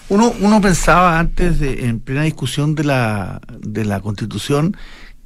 Uno, 0.09 0.33
uno 0.41 0.59
pensaba 0.59 1.19
antes, 1.19 1.59
de, 1.59 1.85
en 1.85 2.01
plena 2.01 2.23
discusión 2.23 2.75
de 2.75 2.83
la, 2.83 3.39
de 3.59 3.85
la 3.85 4.01
Constitución, 4.01 4.75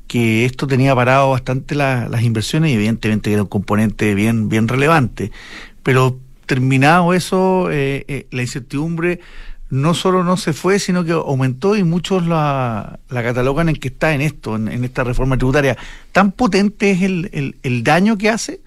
que 0.07 0.45
esto 0.45 0.67
tenía 0.67 0.93
parado 0.93 1.31
bastante 1.31 1.73
las 1.73 2.21
inversiones 2.21 2.69
y 2.69 2.75
evidentemente 2.75 3.33
era 3.33 3.41
un 3.41 3.47
componente 3.47 4.13
bien, 4.13 4.47
bien 4.47 4.67
relevante. 4.67 5.31
Pero 5.81 6.19
terminado 6.45 7.15
eso, 7.15 7.71
eh, 7.71 8.05
eh, 8.07 8.27
la 8.29 8.43
incertidumbre 8.43 9.21
no 9.69 9.93
solo 9.93 10.23
no 10.23 10.38
se 10.38 10.54
fue, 10.54 10.80
sino 10.80 11.04
que 11.04 11.12
aumentó 11.12 11.75
y 11.75 11.84
muchos 11.84 12.28
la, 12.28 12.99
la 13.10 13.23
catalogan 13.23 13.69
en 13.69 13.75
que 13.75 13.88
está 13.88 14.13
en 14.13 14.21
esto, 14.21 14.56
en, 14.56 14.84
esta 14.84 15.04
reforma 15.04 15.38
tributaria. 15.38 15.78
¿Tan 16.12 16.32
potente 16.32 16.91
es 16.91 17.01
el, 17.01 17.56
el, 17.62 17.84
daño 17.84 18.17
que 18.17 18.30
hace? 18.30 18.62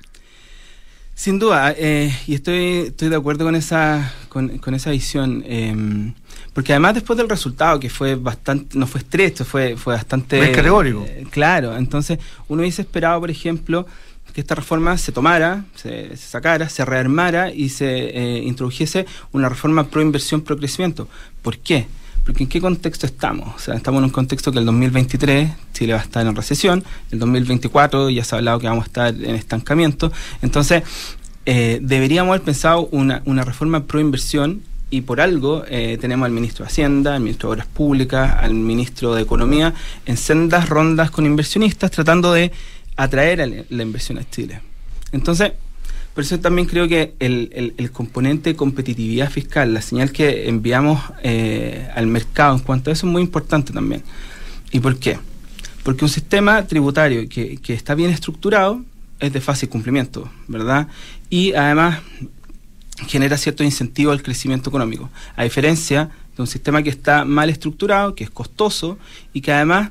Sin 1.15 1.39
duda, 1.39 1.75
eh, 1.77 2.13
y 2.27 2.35
estoy, 2.35 2.87
estoy 2.89 3.09
de 3.09 3.17
acuerdo 3.17 3.45
con 3.45 3.55
esa, 3.55 4.13
con, 4.29 4.75
esa 4.75 4.91
visión. 4.91 5.43
Em, 5.47 6.15
porque 6.53 6.73
además 6.73 6.95
después 6.95 7.17
del 7.17 7.29
resultado, 7.29 7.79
que 7.79 7.91
fue 7.91 8.15
bastante, 8.15 8.79
no 8.79 8.87
fue 8.87 9.01
estrecho, 9.01 9.45
fue, 9.45 9.77
fue 9.77 9.95
bastante... 9.95 10.41
Es 10.41 10.57
categórico. 10.57 11.05
Eh, 11.09 11.27
claro, 11.31 11.77
entonces 11.77 12.19
uno 12.49 12.63
hubiese 12.63 12.83
esperado, 12.83 13.21
por 13.21 13.31
ejemplo, 13.31 13.87
que 14.39 14.43
esta 14.43 14.55
reforma 14.55 14.97
se 14.97 15.11
tomara, 15.11 15.65
se, 15.75 16.17
sacara, 16.17 16.69
se 16.69 16.85
rearmara 16.85 17.53
y 17.53 17.71
se 17.71 17.89
eh, 17.89 18.39
introdujese 18.45 19.05
una 19.33 19.49
reforma 19.49 19.89
pro 19.89 20.01
inversión, 20.01 20.43
pro 20.43 20.57
crecimiento. 20.57 21.09
¿Por 21.43 21.59
qué? 21.59 21.89
Porque 22.25 22.45
en 22.45 22.49
qué 22.49 22.61
contexto 22.61 23.05
estamos? 23.05 23.57
O 23.57 23.59
sea, 23.59 23.75
estamos 23.75 23.99
en 23.99 24.05
un 24.05 24.11
contexto 24.11 24.53
que 24.53 24.61
el 24.61 24.65
2023 24.65 25.51
Chile 25.73 25.95
va 25.95 25.99
a 25.99 26.03
estar 26.05 26.25
en 26.25 26.37
recesión, 26.37 26.85
el 27.11 27.19
2024 27.19 28.11
ya 28.11 28.23
se 28.23 28.37
ha 28.37 28.39
hablado 28.39 28.61
que 28.61 28.69
vamos 28.69 28.85
a 28.85 28.87
estar 28.87 29.13
en 29.13 29.35
estancamiento. 29.35 30.13
Entonces, 30.41 30.85
eh, 31.45 31.81
deberíamos 31.83 32.31
haber 32.31 32.43
pensado 32.43 32.89
una, 32.93 33.21
reforma 33.43 33.87
pro 33.87 33.99
inversión 33.99 34.63
y 34.89 35.01
por 35.01 35.21
algo 35.21 35.65
eh, 35.67 35.99
tenemos 36.01 36.27
al 36.27 36.33
ministro 36.33 36.65
de 36.65 36.69
Hacienda, 36.69 37.17
al 37.17 37.23
ministro 37.23 37.49
de 37.49 37.55
Obras 37.55 37.67
Públicas, 37.67 38.37
al 38.39 38.55
ministro 38.55 39.17
de 39.17 39.23
Economía 39.23 39.75
en 40.07 40.17
sendas 40.17 40.69
rondas 40.69 41.11
con 41.11 41.27
inversionistas 41.27 41.91
tratando 41.91 42.33
de 42.33 42.53
atraer 42.99 43.41
a 43.41 43.47
la 43.47 43.83
inversión 43.83 44.19
a 44.19 44.29
Chile. 44.29 44.61
Entonces, 45.13 45.53
por 46.19 46.25
eso 46.25 46.41
también 46.41 46.67
creo 46.67 46.89
que 46.89 47.15
el, 47.21 47.91
componente 47.93 48.51
de 48.51 48.57
competitividad 48.57 49.31
fiscal, 49.31 49.73
la 49.73 49.81
señal 49.81 50.11
que 50.11 50.49
enviamos 50.49 51.01
eh, 51.23 51.89
al 51.95 52.09
mercado 52.09 52.57
en 52.57 52.61
cuanto 52.61 52.91
a 52.91 52.93
eso 52.93 53.07
es 53.07 53.13
muy 53.13 53.23
importante 53.23 53.73
también. 53.73 54.03
¿Y 54.73 54.81
por 54.81 54.99
qué? 54.99 55.17
Porque 55.85 56.05
un 56.05 56.11
sistema 56.11 56.67
tributario 56.67 57.29
que, 57.29 57.59
que 57.59 57.73
está 57.73 57.95
bien 57.95 58.11
estructurado 58.11 58.85
es 59.21 59.33
de 59.33 59.41
fácil 59.41 59.69
cumplimiento, 59.69 60.29
¿verdad? 60.49 60.89
Y 61.31 61.53
además 61.53 62.01
genera 63.07 63.37
cierto 63.37 63.63
incentivo 63.63 64.11
al 64.11 64.23
crecimiento 64.23 64.71
económico, 64.71 65.09
a 65.37 65.45
diferencia 65.45 66.11
de 66.37 66.43
un 66.43 66.49
sistema 66.49 66.83
que 66.83 66.91
está 66.91 67.25
mal 67.25 67.49
estructurado, 67.49 68.17
que 68.17 68.25
es 68.25 68.31
costoso 68.31 68.99
y 69.33 69.41
que 69.41 69.53
además 69.53 69.91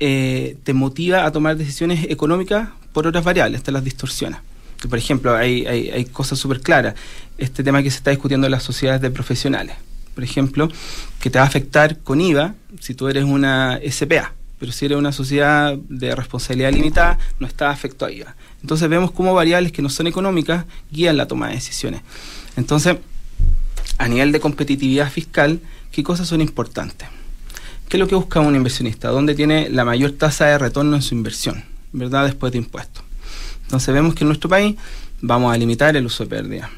eh, 0.00 0.56
te 0.64 0.72
motiva 0.72 1.26
a 1.26 1.30
tomar 1.30 1.56
decisiones 1.56 2.06
económicas 2.08 2.70
por 2.92 3.06
otras 3.06 3.22
variables, 3.22 3.62
te 3.62 3.70
las 3.70 3.84
distorsiona. 3.84 4.42
Por 4.88 4.98
ejemplo, 4.98 5.36
hay, 5.36 6.08
cosas 6.10 6.38
súper 6.38 6.60
claras. 6.60 6.94
Este 7.36 7.62
tema 7.62 7.82
que 7.82 7.90
se 7.90 7.98
está 7.98 8.10
discutiendo 8.10 8.46
en 8.46 8.50
las 8.50 8.62
sociedades 8.62 9.02
de 9.02 9.10
profesionales, 9.10 9.76
por 10.14 10.24
ejemplo, 10.24 10.68
que 11.20 11.28
te 11.28 11.38
va 11.38 11.44
a 11.44 11.48
afectar 11.48 11.98
con 11.98 12.20
IVA 12.20 12.54
si 12.80 12.94
tú 12.94 13.08
eres 13.08 13.24
una 13.24 13.78
SPA, 13.90 14.32
pero 14.58 14.72
si 14.72 14.86
eres 14.86 14.96
una 14.96 15.12
sociedad 15.12 15.76
de 15.76 16.14
responsabilidad 16.14 16.72
limitada, 16.72 17.18
no 17.38 17.46
está 17.46 17.70
afecto 17.70 18.06
a 18.06 18.10
IVA. 18.10 18.34
Entonces 18.62 18.88
vemos 18.88 19.10
cómo 19.10 19.34
variables 19.34 19.70
que 19.70 19.82
no 19.82 19.90
son 19.90 20.06
económicas 20.06 20.64
guían 20.90 21.18
la 21.18 21.26
toma 21.26 21.48
de 21.48 21.54
decisiones. 21.54 22.00
Entonces, 22.56 22.96
a 23.98 24.08
nivel 24.08 24.32
de 24.32 24.40
competitividad 24.40 25.10
fiscal, 25.10 25.60
¿qué 25.92 26.02
cosas 26.02 26.26
son 26.26 26.40
importantes? 26.40 27.08
¿Qué 27.90 27.96
es 27.96 28.00
lo 28.00 28.06
que 28.06 28.14
busca 28.14 28.38
un 28.38 28.54
inversionista? 28.54 29.08
¿Dónde 29.08 29.34
tiene 29.34 29.68
la 29.68 29.84
mayor 29.84 30.12
tasa 30.12 30.46
de 30.46 30.58
retorno 30.58 30.94
en 30.94 31.02
su 31.02 31.12
inversión? 31.16 31.64
¿Verdad? 31.92 32.24
Después 32.24 32.52
de 32.52 32.58
impuestos. 32.58 33.02
Entonces 33.64 33.92
vemos 33.92 34.14
que 34.14 34.22
en 34.22 34.28
nuestro 34.28 34.48
país 34.48 34.76
vamos 35.20 35.52
a 35.52 35.58
limitar 35.58 35.96
el 35.96 36.06
uso 36.06 36.22
de 36.22 36.30
pérdida. 36.30 36.70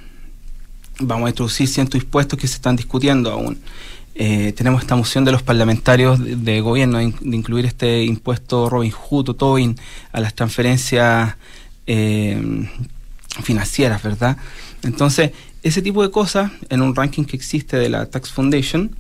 Vamos 1.01 1.27
a 1.27 1.29
introducir 1.29 1.68
cientos 1.68 2.01
impuestos 2.03 2.38
que 2.38 2.48
se 2.48 2.55
están 2.55 2.77
discutiendo 2.77 3.31
aún. 3.31 3.59
Eh, 4.14 4.55
tenemos 4.57 4.81
esta 4.81 4.96
moción 4.96 5.22
de 5.27 5.33
los 5.33 5.42
parlamentarios 5.42 6.18
de, 6.18 6.61
gobierno 6.62 6.96
de, 6.96 7.05
incluir 7.05 7.66
este 7.66 8.05
impuesto 8.05 8.70
Robin 8.70 8.92
Hood 8.92 9.29
o 9.29 9.35
Tobin 9.35 9.77
a 10.12 10.20
las 10.20 10.35
transferencias 10.35 11.37
eh, 11.87 12.70
financieras, 13.42 14.03
¿verdad? 14.03 14.38
Entonces, 14.83 15.33
ese 15.62 15.83
tipo 15.83 16.03
de 16.03 16.11
cosas 16.11 16.53
en 16.70 16.81
un 16.81 16.96
ranking 16.96 17.25
que 17.25 17.37
existe 17.37 17.77
de 17.77 17.90
la 17.90 18.07
Tax 18.07 18.31
Foundation 18.31 18.96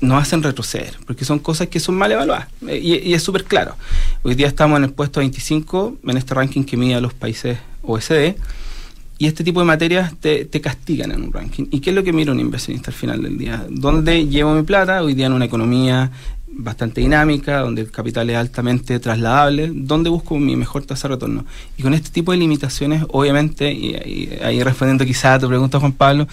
nos 0.00 0.22
hacen 0.22 0.42
retroceder, 0.42 0.94
porque 1.06 1.24
son 1.24 1.38
cosas 1.38 1.68
que 1.68 1.80
son 1.80 1.96
mal 1.96 2.12
evaluadas. 2.12 2.48
Eh, 2.66 3.02
y, 3.04 3.14
es 3.14 3.22
súper 3.22 3.44
claro. 3.44 3.74
Hoy 4.22 4.34
día 4.34 4.46
estamos 4.46 4.78
en 4.78 4.84
el 4.84 4.92
puesto 4.92 5.20
25 5.20 5.98
en 6.04 6.16
este 6.16 6.34
ranking 6.34 6.64
que 6.64 6.76
mide 6.76 6.94
a 6.94 7.00
los 7.00 7.14
países 7.14 7.58
OSD, 7.82 8.36
y 9.20 9.26
este 9.26 9.42
tipo 9.42 9.58
de 9.58 9.66
materias 9.66 10.14
te, 10.20 10.44
te, 10.44 10.60
castigan 10.60 11.10
en 11.10 11.22
un 11.22 11.32
ranking. 11.32 11.64
¿Y 11.72 11.80
qué 11.80 11.90
es 11.90 11.96
lo 11.96 12.04
que 12.04 12.12
mira 12.12 12.30
un 12.30 12.38
inversionista 12.38 12.92
al 12.92 12.96
final 12.96 13.20
del 13.20 13.36
día? 13.36 13.66
¿Dónde 13.68 14.28
llevo 14.28 14.54
mi 14.54 14.62
plata? 14.62 15.02
Hoy 15.02 15.14
día 15.14 15.26
en 15.26 15.32
una 15.32 15.44
economía 15.44 16.12
bastante 16.50 17.00
dinámica, 17.00 17.60
donde 17.60 17.82
el 17.82 17.90
capital 17.90 18.30
es 18.30 18.36
altamente 18.36 18.98
trasladable, 19.00 19.70
¿dónde 19.74 20.08
busco 20.08 20.38
mi 20.38 20.56
mejor 20.56 20.84
tasa 20.84 21.08
de 21.08 21.14
retorno? 21.14 21.44
Y 21.76 21.82
con 21.82 21.94
este 21.94 22.10
tipo 22.10 22.32
de 22.32 22.38
limitaciones, 22.38 23.04
obviamente, 23.08 23.72
y, 23.72 23.90
y 23.90 24.38
ahí 24.42 24.62
respondiendo 24.62 25.04
quizás 25.04 25.36
a 25.36 25.38
tu 25.40 25.48
pregunta, 25.48 25.80
Juan 25.80 25.92
Pablo, 25.92 26.26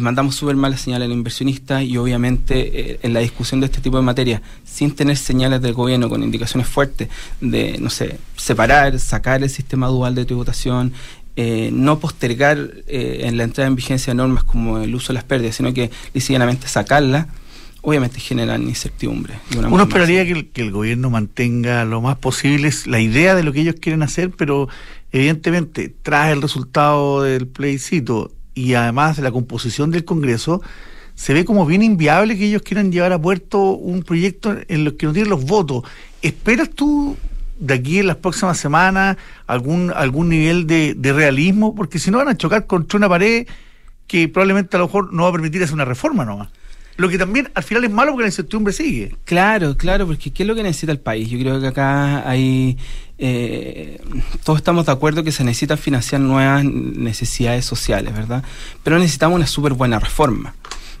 mandamos 0.00 0.34
súper 0.34 0.56
malas 0.56 0.80
señales 0.80 1.06
al 1.06 1.12
inversionista 1.12 1.82
y 1.82 1.96
obviamente 1.96 2.92
eh, 2.92 2.98
en 3.02 3.12
la 3.12 3.20
discusión 3.20 3.60
de 3.60 3.66
este 3.66 3.80
tipo 3.80 3.96
de 3.96 4.02
materia, 4.02 4.42
sin 4.64 4.94
tener 4.94 5.16
señales 5.16 5.62
del 5.62 5.74
gobierno 5.74 6.08
con 6.08 6.22
indicaciones 6.22 6.68
fuertes 6.68 7.08
de, 7.40 7.78
no 7.78 7.90
sé, 7.90 8.18
separar, 8.36 8.98
sacar 8.98 9.42
el 9.42 9.50
sistema 9.50 9.88
dual 9.88 10.14
de 10.14 10.24
tributación, 10.24 10.92
eh, 11.36 11.70
no 11.72 11.98
postergar 11.98 12.70
en 12.86 13.36
la 13.36 13.44
entrada 13.44 13.68
en 13.68 13.76
vigencia 13.76 14.12
de 14.12 14.16
normas 14.16 14.44
como 14.44 14.78
el 14.78 14.94
uso 14.94 15.08
de 15.08 15.14
las 15.14 15.24
pérdidas, 15.24 15.56
sino 15.56 15.74
que 15.74 15.90
ligeramente 16.14 16.66
sacarlas, 16.66 17.26
obviamente 17.86 18.18
generan 18.18 18.64
incertidumbre. 18.64 19.34
Uno 19.56 19.84
esperaría 19.84 20.24
que 20.24 20.32
el, 20.32 20.48
que 20.48 20.62
el, 20.62 20.72
gobierno 20.72 21.08
mantenga 21.08 21.84
lo 21.84 22.00
más 22.00 22.16
posible 22.16 22.68
la 22.86 22.98
idea 22.98 23.36
de 23.36 23.44
lo 23.44 23.52
que 23.52 23.60
ellos 23.60 23.76
quieren 23.80 24.02
hacer, 24.02 24.32
pero 24.32 24.68
evidentemente, 25.12 25.94
tras 26.02 26.32
el 26.32 26.42
resultado 26.42 27.22
del 27.22 27.46
plebiscito 27.46 28.32
y 28.56 28.72
además 28.74 29.16
de 29.16 29.22
la 29.22 29.30
composición 29.30 29.92
del 29.92 30.04
Congreso, 30.04 30.62
se 31.14 31.34
ve 31.34 31.44
como 31.44 31.66
bien 31.66 31.82
inviable 31.82 32.36
que 32.36 32.46
ellos 32.46 32.62
quieran 32.62 32.90
llevar 32.90 33.12
a 33.12 33.20
puerto 33.20 33.60
un 33.60 34.02
proyecto 34.02 34.56
en 34.66 34.84
los 34.84 34.94
que 34.94 35.06
no 35.06 35.12
tienen 35.12 35.30
los 35.30 35.44
votos. 35.44 35.84
¿Esperas 36.22 36.70
tú 36.70 37.16
de 37.58 37.74
aquí 37.74 37.98
en 37.98 38.06
las 38.06 38.16
próximas 38.16 38.58
semanas 38.58 39.18
algún, 39.46 39.92
algún 39.94 40.30
nivel 40.30 40.66
de, 40.66 40.96
realismo? 41.14 41.74
Porque 41.74 41.98
si 41.98 42.10
no 42.10 42.18
van 42.18 42.28
a 42.28 42.36
chocar 42.36 42.66
contra 42.66 42.96
una 42.96 43.10
pared 43.10 43.46
que 44.06 44.26
probablemente 44.28 44.76
a 44.76 44.80
lo 44.80 44.86
mejor 44.86 45.12
no 45.12 45.24
va 45.24 45.28
a 45.28 45.32
permitir 45.32 45.62
hacer 45.62 45.74
una 45.74 45.84
reforma 45.84 46.24
nomás. 46.24 46.48
Lo 46.96 47.10
que 47.10 47.18
también 47.18 47.50
al 47.52 47.62
final 47.62 47.84
es 47.84 47.90
malo 47.90 48.12
porque 48.12 48.22
la 48.22 48.28
incertidumbre 48.28 48.72
sigue. 48.72 49.14
Claro, 49.26 49.76
claro, 49.76 50.06
porque 50.06 50.32
¿qué 50.32 50.44
es 50.44 50.46
lo 50.46 50.54
que 50.54 50.62
necesita 50.62 50.92
el 50.92 51.00
país? 51.00 51.28
Yo 51.28 51.38
creo 51.38 51.60
que 51.60 51.66
acá 51.66 52.26
hay... 52.26 52.78
Eh, 53.18 53.98
todos 54.44 54.58
estamos 54.58 54.86
de 54.86 54.92
acuerdo 54.92 55.24
que 55.24 55.32
se 55.32 55.44
necesitan 55.44 55.78
financiar 55.78 56.20
nuevas 56.20 56.64
necesidades 56.64 57.64
sociales, 57.64 58.14
¿verdad? 58.14 58.44
Pero 58.82 58.98
necesitamos 58.98 59.36
una 59.36 59.46
súper 59.46 59.72
buena 59.72 59.98
reforma. 59.98 60.54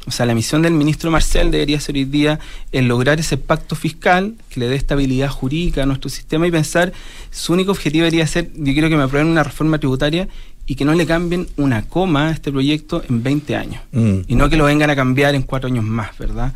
O 0.06 0.12
sea, 0.12 0.24
la 0.24 0.34
misión 0.34 0.62
del 0.62 0.72
ministro 0.72 1.10
Marcel 1.10 1.50
debería 1.50 1.80
ser 1.80 1.96
hoy 1.96 2.04
día 2.04 2.38
el 2.70 2.86
lograr 2.86 3.18
ese 3.18 3.36
pacto 3.36 3.74
fiscal 3.74 4.34
que 4.48 4.60
le 4.60 4.68
dé 4.68 4.76
estabilidad 4.76 5.28
jurídica 5.28 5.82
a 5.82 5.86
nuestro 5.86 6.08
sistema 6.08 6.46
y 6.46 6.52
pensar, 6.52 6.92
su 7.32 7.52
único 7.52 7.72
objetivo 7.72 8.04
debería 8.04 8.26
ser, 8.26 8.52
yo 8.54 8.72
quiero 8.72 8.88
que 8.88 8.96
me 8.96 9.02
aprueben 9.02 9.28
una 9.28 9.42
reforma 9.42 9.78
tributaria 9.78 10.28
y 10.64 10.76
que 10.76 10.84
no 10.84 10.94
le 10.94 11.06
cambien 11.06 11.48
una 11.56 11.82
coma 11.82 12.28
a 12.28 12.30
este 12.30 12.52
proyecto 12.52 13.02
en 13.08 13.22
20 13.24 13.56
años. 13.56 13.82
Mm. 13.92 14.18
Y 14.28 14.34
no 14.36 14.48
que 14.48 14.56
lo 14.56 14.64
vengan 14.64 14.90
a 14.90 14.96
cambiar 14.96 15.34
en 15.34 15.42
cuatro 15.42 15.68
años 15.68 15.84
más, 15.84 16.16
¿verdad? 16.18 16.52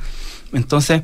Entonces, 0.52 1.02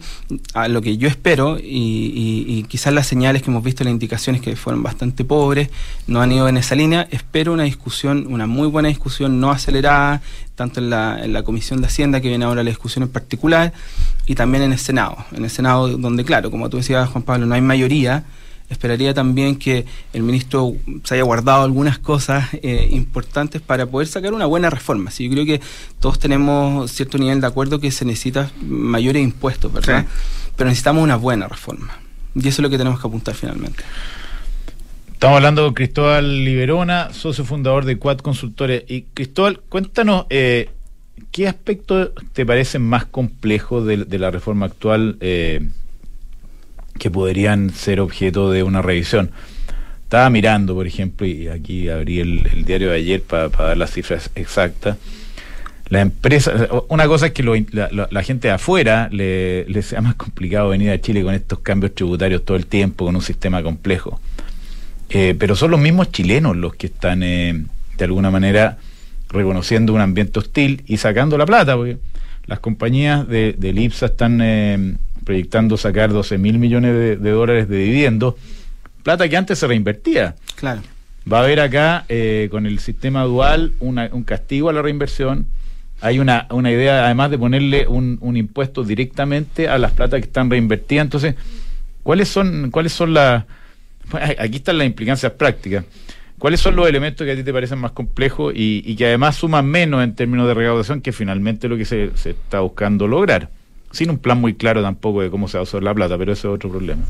a 0.54 0.68
lo 0.68 0.82
que 0.82 0.96
yo 0.96 1.08
espero, 1.08 1.58
y, 1.58 1.62
y- 1.64 2.44
y 2.58 2.62
quizás 2.64 2.92
las 2.92 3.06
señales 3.06 3.42
que 3.42 3.50
hemos 3.50 3.62
visto, 3.62 3.84
las 3.84 3.92
indicaciones 3.92 4.42
que 4.42 4.56
fueron 4.56 4.82
bastante 4.82 5.24
pobres, 5.24 5.68
no 6.06 6.20
han 6.20 6.32
ido 6.32 6.48
en 6.48 6.56
esa 6.56 6.74
línea, 6.74 7.06
espero 7.10 7.52
una 7.52 7.62
discusión, 7.62 8.26
una 8.28 8.46
muy 8.46 8.66
buena 8.66 8.88
discusión, 8.88 9.38
no 9.40 9.50
acelerada, 9.50 10.20
tanto 10.56 10.80
en 10.80 10.90
la, 10.90 11.24
en 11.24 11.32
la 11.32 11.42
Comisión 11.44 11.80
de 11.80 11.86
Hacienda, 11.86 12.20
que 12.20 12.28
viene 12.28 12.44
ahora 12.44 12.64
la 12.64 12.70
discusión 12.70 13.02
en 13.04 13.08
particular, 13.10 13.72
y 14.26 14.34
también 14.34 14.64
en 14.64 14.72
el 14.72 14.78
Senado. 14.78 15.16
En 15.32 15.44
el 15.44 15.50
Senado, 15.50 15.88
donde, 15.96 16.24
claro, 16.24 16.50
como 16.50 16.68
tú 16.68 16.78
decías, 16.78 17.08
Juan 17.08 17.22
Pablo, 17.22 17.46
no 17.46 17.54
hay 17.54 17.60
mayoría, 17.60 18.24
esperaría 18.68 19.14
también 19.14 19.56
que 19.56 19.84
el 20.12 20.22
ministro 20.22 20.74
se 21.04 21.14
haya 21.14 21.24
guardado 21.24 21.62
algunas 21.62 21.98
cosas 21.98 22.48
eh, 22.54 22.88
importantes 22.90 23.60
para 23.62 23.86
poder 23.86 24.08
sacar 24.08 24.32
una 24.34 24.46
buena 24.46 24.70
reforma. 24.70 25.10
Sí, 25.10 25.24
yo 25.24 25.30
creo 25.32 25.46
que 25.46 25.60
todos 26.00 26.18
tenemos 26.18 26.90
cierto 26.90 27.18
nivel 27.18 27.40
de 27.40 27.46
acuerdo 27.46 27.78
que 27.78 27.90
se 27.90 28.04
necesita 28.04 28.50
mayores 28.62 29.22
impuestos, 29.22 29.72
¿verdad? 29.72 30.06
Sí. 30.08 30.50
Pero 30.56 30.68
necesitamos 30.68 31.02
una 31.02 31.16
buena 31.16 31.48
reforma. 31.48 31.98
Y 32.34 32.40
eso 32.40 32.48
es 32.48 32.58
lo 32.60 32.70
que 32.70 32.78
tenemos 32.78 33.00
que 33.00 33.06
apuntar 33.06 33.34
finalmente. 33.34 33.82
Estamos 35.12 35.36
hablando 35.36 35.64
con 35.64 35.74
Cristóbal 35.74 36.44
Liberona, 36.44 37.12
socio 37.14 37.44
fundador 37.44 37.86
de 37.86 37.98
Quad 37.98 38.18
Consultores. 38.18 38.84
Y 38.88 39.02
Cristóbal, 39.02 39.60
cuéntanos, 39.68 40.26
eh, 40.28 40.68
¿qué 41.30 41.48
aspectos 41.48 42.10
te 42.34 42.44
parecen 42.44 42.82
más 42.82 43.06
complejos 43.06 43.86
de, 43.86 44.04
de 44.04 44.18
la 44.18 44.30
reforma 44.30 44.66
actual 44.66 45.16
eh, 45.20 45.70
que 46.96 47.10
podrían 47.10 47.70
ser 47.70 48.00
objeto 48.00 48.50
de 48.50 48.62
una 48.62 48.82
revisión? 48.82 49.30
Estaba 50.04 50.30
mirando, 50.30 50.74
por 50.74 50.86
ejemplo, 50.86 51.26
y 51.26 51.48
aquí 51.48 51.88
abrí 51.88 52.20
el, 52.20 52.64
diario 52.64 52.90
de 52.90 52.96
ayer 52.96 53.22
para 53.22 53.48
dar 53.48 53.76
las 53.76 53.90
cifras 53.90 54.30
exactas. 54.34 54.96
La 55.88 56.00
empresa, 56.00 56.68
una 56.88 57.06
cosa 57.06 57.26
es 57.26 57.32
que 57.32 57.42
la, 57.42 58.22
gente 58.22 58.48
de 58.48 58.54
afuera 58.54 59.08
le, 59.10 59.66
sea 59.82 60.00
más 60.00 60.16
complicado 60.16 60.68
venir 60.68 60.90
a 60.90 61.00
Chile 61.00 61.22
con 61.22 61.34
estos 61.34 61.60
cambios 61.60 61.94
tributarios 61.94 62.44
todo 62.44 62.56
el 62.56 62.66
tiempo, 62.66 63.04
con 63.04 63.14
un 63.14 63.22
sistema 63.22 63.62
complejo. 63.62 64.20
Eh, 65.08 65.36
pero 65.38 65.54
son 65.54 65.70
los 65.70 65.80
mismos 65.80 66.10
chilenos 66.10 66.56
los 66.56 66.74
que 66.74 66.88
están 66.88 67.22
eh, 67.22 67.64
de 67.96 68.04
alguna 68.04 68.30
manera 68.30 68.78
reconociendo 69.28 69.92
un 69.92 70.00
ambiente 70.00 70.38
hostil 70.38 70.82
y 70.86 70.96
sacando 70.96 71.38
la 71.38 71.46
plata, 71.46 71.76
porque 71.76 71.98
las 72.46 72.60
compañías 72.60 73.26
de, 73.28 73.54
del 73.58 73.78
IPSA 73.78 74.06
están 74.06 74.40
eh, 74.42 74.94
proyectando 75.26 75.76
sacar 75.76 76.12
12 76.12 76.38
mil 76.38 76.58
millones 76.58 76.92
de, 76.94 77.16
de 77.16 77.30
dólares 77.30 77.68
de 77.68 77.78
dividendos, 77.78 78.36
plata 79.02 79.28
que 79.28 79.36
antes 79.36 79.58
se 79.58 79.66
reinvertía. 79.66 80.36
Claro. 80.54 80.80
Va 81.30 81.40
a 81.40 81.42
haber 81.42 81.58
acá, 81.58 82.04
eh, 82.08 82.46
con 82.52 82.64
el 82.66 82.78
sistema 82.78 83.24
dual, 83.24 83.72
una- 83.80 84.08
un 84.12 84.22
castigo 84.22 84.70
a 84.70 84.72
la 84.72 84.80
reinversión. 84.82 85.46
Hay 86.00 86.20
una, 86.20 86.46
una 86.50 86.70
idea, 86.70 87.04
además, 87.06 87.30
de 87.32 87.38
ponerle 87.38 87.88
un, 87.88 88.18
un 88.20 88.36
impuesto 88.36 88.84
directamente 88.84 89.68
a 89.68 89.78
las 89.78 89.90
platas 89.92 90.20
que 90.20 90.26
están 90.26 90.48
reinvertidas. 90.48 91.04
Entonces, 91.04 91.34
¿cuáles 92.04 92.28
son, 92.28 92.70
cuáles 92.70 92.92
son 92.92 93.12
las... 93.12 93.44
bueno, 94.12 94.26
Aquí 94.38 94.56
están 94.58 94.78
las 94.78 94.86
implicancias 94.86 95.32
prácticas. 95.32 95.84
¿Cuáles 96.38 96.60
son 96.60 96.76
los 96.76 96.86
elementos 96.88 97.24
que 97.24 97.32
a 97.32 97.34
ti 97.34 97.42
te 97.42 97.52
parecen 97.52 97.78
más 97.80 97.90
complejos 97.92 98.52
y, 98.54 98.82
y 98.86 98.94
que 98.94 99.06
además 99.06 99.34
suman 99.36 99.66
menos 99.66 100.04
en 100.04 100.14
términos 100.14 100.46
de 100.46 100.54
recaudación, 100.54 101.00
que 101.00 101.10
finalmente 101.10 101.66
lo 101.66 101.76
que 101.78 101.86
se, 101.86 102.10
se 102.14 102.30
está 102.30 102.60
buscando 102.60 103.08
lograr? 103.08 103.48
Sin 103.96 104.10
un 104.10 104.18
plan 104.18 104.38
muy 104.38 104.52
claro 104.54 104.82
tampoco 104.82 105.22
de 105.22 105.30
cómo 105.30 105.48
se 105.48 105.56
va 105.56 105.60
a 105.60 105.62
usar 105.62 105.82
la 105.82 105.94
plata, 105.94 106.18
pero 106.18 106.32
ese 106.32 106.46
es 106.48 106.54
otro 106.54 106.68
problema. 106.68 107.02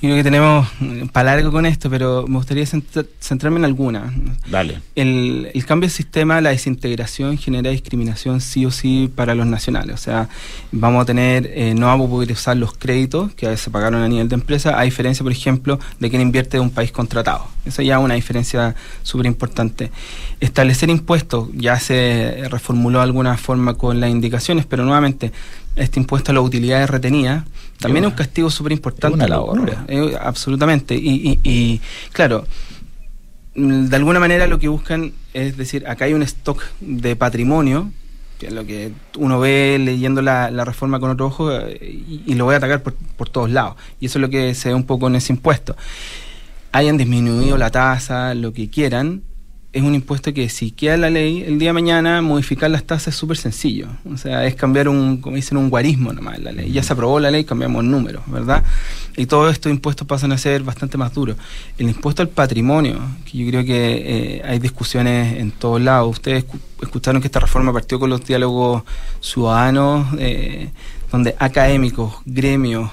Yo 0.00 0.08
creo 0.08 0.16
que 0.16 0.24
tenemos 0.24 0.66
para 1.12 1.36
largo 1.36 1.52
con 1.52 1.64
esto, 1.64 1.88
pero 1.88 2.24
me 2.26 2.34
gustaría 2.34 2.64
centra- 2.64 3.06
centrarme 3.20 3.58
en 3.60 3.64
alguna. 3.66 4.12
Dale. 4.50 4.80
El, 4.96 5.48
el 5.54 5.64
cambio 5.64 5.88
de 5.88 5.94
sistema, 5.94 6.40
la 6.40 6.50
desintegración 6.50 7.38
genera 7.38 7.70
discriminación 7.70 8.40
sí 8.40 8.66
o 8.66 8.72
sí 8.72 9.08
para 9.14 9.36
los 9.36 9.46
nacionales. 9.46 9.94
O 9.94 9.98
sea, 9.98 10.28
vamos 10.72 11.02
a 11.02 11.04
tener, 11.04 11.48
eh, 11.54 11.74
no 11.76 11.86
vamos 11.86 12.08
a 12.08 12.10
poder 12.10 12.32
usar 12.32 12.56
los 12.56 12.72
créditos 12.72 13.32
que 13.34 13.46
a 13.46 13.50
veces 13.50 13.62
se 13.66 13.70
pagaron 13.70 14.02
a 14.02 14.08
nivel 14.08 14.28
de 14.28 14.34
empresa, 14.34 14.76
a 14.76 14.82
diferencia, 14.82 15.22
por 15.22 15.30
ejemplo, 15.30 15.78
de 16.00 16.10
quien 16.10 16.20
invierte 16.20 16.56
de 16.56 16.62
un 16.62 16.70
país 16.70 16.90
contratado. 16.90 17.46
Esa 17.64 17.84
ya 17.84 17.98
es 17.98 18.02
una 18.02 18.14
diferencia 18.14 18.74
súper 19.04 19.26
importante. 19.26 19.92
Establecer 20.40 20.90
impuestos 20.90 21.48
ya 21.54 21.78
se 21.78 22.48
reformuló 22.50 22.98
de 22.98 23.04
alguna 23.04 23.36
forma 23.36 23.74
con 23.74 24.00
las 24.00 24.10
indicaciones, 24.10 24.66
pero 24.66 24.82
nuevamente, 24.82 25.30
este 25.76 26.00
impuesto 26.00 26.32
a 26.32 26.34
las 26.34 26.44
utilidades 26.44 26.90
retenidas 26.90 27.44
también 27.82 28.04
es 28.04 28.10
un 28.10 28.16
castigo 28.16 28.48
súper 28.50 28.72
importante. 28.72 29.24
ahorro. 29.24 29.56
locura. 29.56 29.84
Eh, 29.88 30.16
absolutamente. 30.20 30.94
Y, 30.94 31.40
y, 31.42 31.50
y, 31.50 31.80
claro, 32.12 32.46
de 33.54 33.96
alguna 33.96 34.20
manera 34.20 34.46
lo 34.46 34.58
que 34.58 34.68
buscan 34.68 35.12
es 35.34 35.56
decir, 35.56 35.86
acá 35.88 36.04
hay 36.04 36.14
un 36.14 36.22
stock 36.22 36.62
de 36.80 37.16
patrimonio, 37.16 37.90
que 38.38 38.46
es 38.48 38.52
lo 38.52 38.64
que 38.64 38.92
uno 39.18 39.40
ve 39.40 39.78
leyendo 39.80 40.22
la, 40.22 40.50
la 40.50 40.64
reforma 40.64 41.00
con 41.00 41.10
otro 41.10 41.26
ojo, 41.26 41.52
eh, 41.52 41.78
y, 41.82 42.22
y 42.26 42.34
lo 42.34 42.44
voy 42.44 42.54
a 42.54 42.58
atacar 42.58 42.82
por, 42.82 42.94
por 42.94 43.28
todos 43.28 43.50
lados. 43.50 43.76
Y 44.00 44.06
eso 44.06 44.18
es 44.18 44.20
lo 44.20 44.30
que 44.30 44.54
se 44.54 44.68
ve 44.68 44.74
un 44.74 44.84
poco 44.84 45.08
en 45.08 45.16
ese 45.16 45.32
impuesto. 45.32 45.76
Hayan 46.70 46.96
disminuido 46.96 47.58
la 47.58 47.70
tasa, 47.70 48.34
lo 48.34 48.52
que 48.52 48.70
quieran, 48.70 49.22
es 49.72 49.82
un 49.82 49.94
impuesto 49.94 50.34
que 50.34 50.50
si 50.50 50.70
queda 50.70 50.98
la 50.98 51.08
ley, 51.08 51.42
el 51.42 51.58
día 51.58 51.70
de 51.70 51.72
mañana 51.72 52.20
modificar 52.20 52.70
las 52.70 52.84
tasas 52.84 53.08
es 53.08 53.14
súper 53.14 53.38
sencillo. 53.38 53.88
O 54.12 54.18
sea, 54.18 54.44
es 54.46 54.54
cambiar 54.54 54.86
un, 54.86 55.16
como 55.16 55.36
dicen, 55.36 55.56
un 55.56 55.70
guarismo 55.70 56.12
nomás 56.12 56.38
la 56.40 56.52
ley. 56.52 56.70
Ya 56.70 56.82
se 56.82 56.92
aprobó 56.92 57.18
la 57.18 57.30
ley, 57.30 57.44
cambiamos 57.44 57.82
números, 57.82 58.22
¿verdad? 58.26 58.62
Y 59.16 59.24
todos 59.26 59.50
estos 59.50 59.72
impuestos 59.72 60.06
pasan 60.06 60.30
a 60.32 60.38
ser 60.38 60.62
bastante 60.62 60.98
más 60.98 61.14
duros. 61.14 61.36
El 61.78 61.88
impuesto 61.88 62.20
al 62.20 62.28
patrimonio, 62.28 63.00
que 63.24 63.38
yo 63.38 63.48
creo 63.48 63.64
que 63.64 64.38
eh, 64.38 64.42
hay 64.44 64.58
discusiones 64.58 65.38
en 65.38 65.50
todos 65.52 65.80
lados. 65.80 66.10
Ustedes 66.16 66.46
escu- 66.46 66.60
escucharon 66.82 67.22
que 67.22 67.28
esta 67.28 67.40
reforma 67.40 67.72
partió 67.72 67.98
con 67.98 68.10
los 68.10 68.24
diálogos 68.26 68.82
ciudadanos, 69.20 70.06
eh, 70.18 70.68
donde 71.10 71.34
académicos, 71.38 72.14
gremios, 72.26 72.90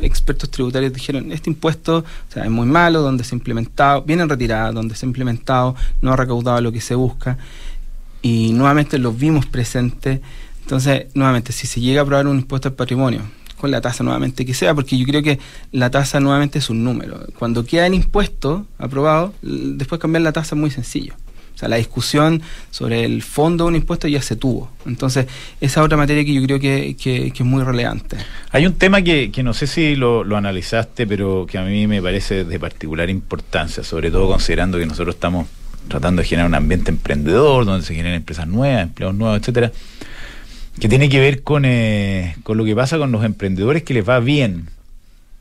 expertos 0.00 0.50
tributarios 0.50 0.92
dijeron 0.92 1.32
este 1.32 1.50
impuesto 1.50 1.98
o 1.98 2.32
sea, 2.32 2.44
es 2.44 2.50
muy 2.50 2.66
malo, 2.66 3.02
donde 3.02 3.24
se 3.24 3.34
ha 3.34 3.38
implementado, 3.38 4.02
viene 4.02 4.22
en 4.22 4.28
retirada, 4.28 4.72
donde 4.72 4.94
se 4.94 5.06
ha 5.06 5.08
implementado, 5.08 5.74
no 6.02 6.12
ha 6.12 6.16
recaudado 6.16 6.60
lo 6.60 6.72
que 6.72 6.80
se 6.80 6.94
busca 6.94 7.38
y 8.22 8.52
nuevamente 8.52 8.98
los 8.98 9.16
vimos 9.16 9.46
presentes. 9.46 10.20
Entonces, 10.62 11.06
nuevamente, 11.14 11.52
si 11.52 11.68
se 11.68 11.80
llega 11.80 12.00
a 12.00 12.02
aprobar 12.02 12.26
un 12.26 12.38
impuesto 12.38 12.68
al 12.68 12.74
patrimonio, 12.74 13.22
con 13.56 13.70
la 13.70 13.80
tasa 13.80 14.04
nuevamente 14.04 14.44
que 14.44 14.52
sea, 14.52 14.74
porque 14.74 14.98
yo 14.98 15.06
creo 15.06 15.22
que 15.22 15.38
la 15.72 15.90
tasa 15.90 16.20
nuevamente 16.20 16.58
es 16.58 16.68
un 16.68 16.84
número. 16.84 17.20
Cuando 17.38 17.64
queda 17.64 17.86
el 17.86 17.94
impuesto 17.94 18.66
aprobado, 18.78 19.32
después 19.42 20.00
cambiar 20.00 20.22
la 20.22 20.32
tasa 20.32 20.54
es 20.54 20.60
muy 20.60 20.70
sencillo. 20.70 21.14
O 21.56 21.58
sea, 21.58 21.70
la 21.70 21.76
discusión 21.76 22.42
sobre 22.70 23.04
el 23.06 23.22
fondo 23.22 23.64
de 23.64 23.68
un 23.70 23.76
impuesto 23.76 24.06
ya 24.08 24.20
se 24.20 24.36
tuvo. 24.36 24.70
Entonces, 24.84 25.24
esa 25.58 25.80
es 25.80 25.84
otra 25.86 25.96
materia 25.96 26.22
que 26.22 26.34
yo 26.34 26.42
creo 26.42 26.60
que, 26.60 26.94
que- 27.02 27.32
es 27.34 27.40
muy 27.40 27.64
relevante. 27.64 28.18
Hay 28.50 28.66
un 28.66 28.74
tema 28.74 29.00
que, 29.00 29.32
que 29.32 29.42
no 29.42 29.54
sé 29.54 29.66
si 29.66 29.96
lo, 29.96 30.22
lo 30.22 30.36
analizaste, 30.36 31.06
pero 31.06 31.46
que 31.50 31.56
a 31.56 31.62
mí 31.62 31.86
me 31.86 32.02
parece 32.02 32.44
de 32.44 32.60
particular 32.60 33.08
importancia, 33.08 33.82
sobre 33.82 34.10
todo 34.10 34.28
considerando 34.28 34.78
que 34.78 34.84
nosotros 34.84 35.14
estamos 35.14 35.46
tratando 35.88 36.20
de 36.20 36.28
generar 36.28 36.46
un 36.48 36.54
ambiente 36.56 36.90
emprendedor, 36.90 37.64
donde 37.64 37.86
se 37.86 37.94
generen 37.94 38.16
empresas 38.18 38.46
nuevas, 38.46 38.82
empleos 38.82 39.14
nuevos, 39.14 39.40
etcétera, 39.40 39.72
que 40.78 40.88
tiene 40.90 41.08
que 41.08 41.20
ver 41.20 41.42
con, 41.42 41.64
eh, 41.64 42.36
con 42.42 42.58
lo 42.58 42.66
que 42.66 42.76
pasa 42.76 42.98
con 42.98 43.10
los 43.12 43.24
emprendedores 43.24 43.82
que 43.82 43.94
les 43.94 44.06
va 44.06 44.20
bien. 44.20 44.68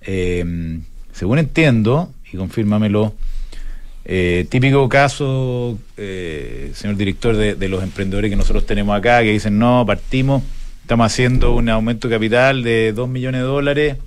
Eh, 0.02 0.80
según 1.12 1.40
entiendo, 1.40 2.12
y 2.32 2.38
confírmamelo, 2.38 3.16
eh, 4.06 4.46
típico 4.50 4.88
caso, 4.88 5.80
eh, 5.98 6.72
señor 6.74 6.96
director, 6.96 7.36
de, 7.36 7.56
de 7.56 7.70
los 7.70 7.84
emprendedores 7.84 8.30
que 8.30 8.36
nosotros 8.36 8.66
tenemos 8.66 8.96
acá, 8.98 9.22
que 9.24 9.32
dicen, 9.32 9.58
no, 9.58 9.84
partimos, 9.86 10.44
estamos 10.82 11.08
haciendo 11.08 11.56
un 11.56 11.68
aumento 11.70 12.08
de 12.08 12.16
capital 12.16 12.64
de 12.64 12.94
2 12.94 13.10
millones 13.10 13.42
de 13.42 13.48
dólares 13.48 13.98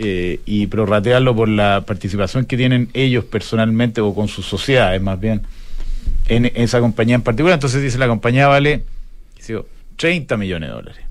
eh, 0.00 0.40
y 0.46 0.68
prorratearlo 0.68 1.34
por 1.34 1.48
la 1.48 1.84
participación 1.86 2.44
que 2.44 2.56
tienen 2.56 2.88
ellos 2.94 3.24
personalmente 3.24 4.00
o 4.00 4.14
con 4.14 4.28
sus 4.28 4.46
sociedades 4.46 5.02
más 5.02 5.18
bien 5.18 5.42
en 6.28 6.46
esa 6.54 6.80
compañía 6.80 7.16
en 7.16 7.22
particular. 7.22 7.54
Entonces 7.54 7.82
dice, 7.82 7.98
la 7.98 8.06
compañía 8.06 8.46
vale 8.46 8.84
yo, 9.46 9.66
30 9.96 10.36
millones 10.36 10.68
de 10.68 10.74
dólares. 10.74 11.04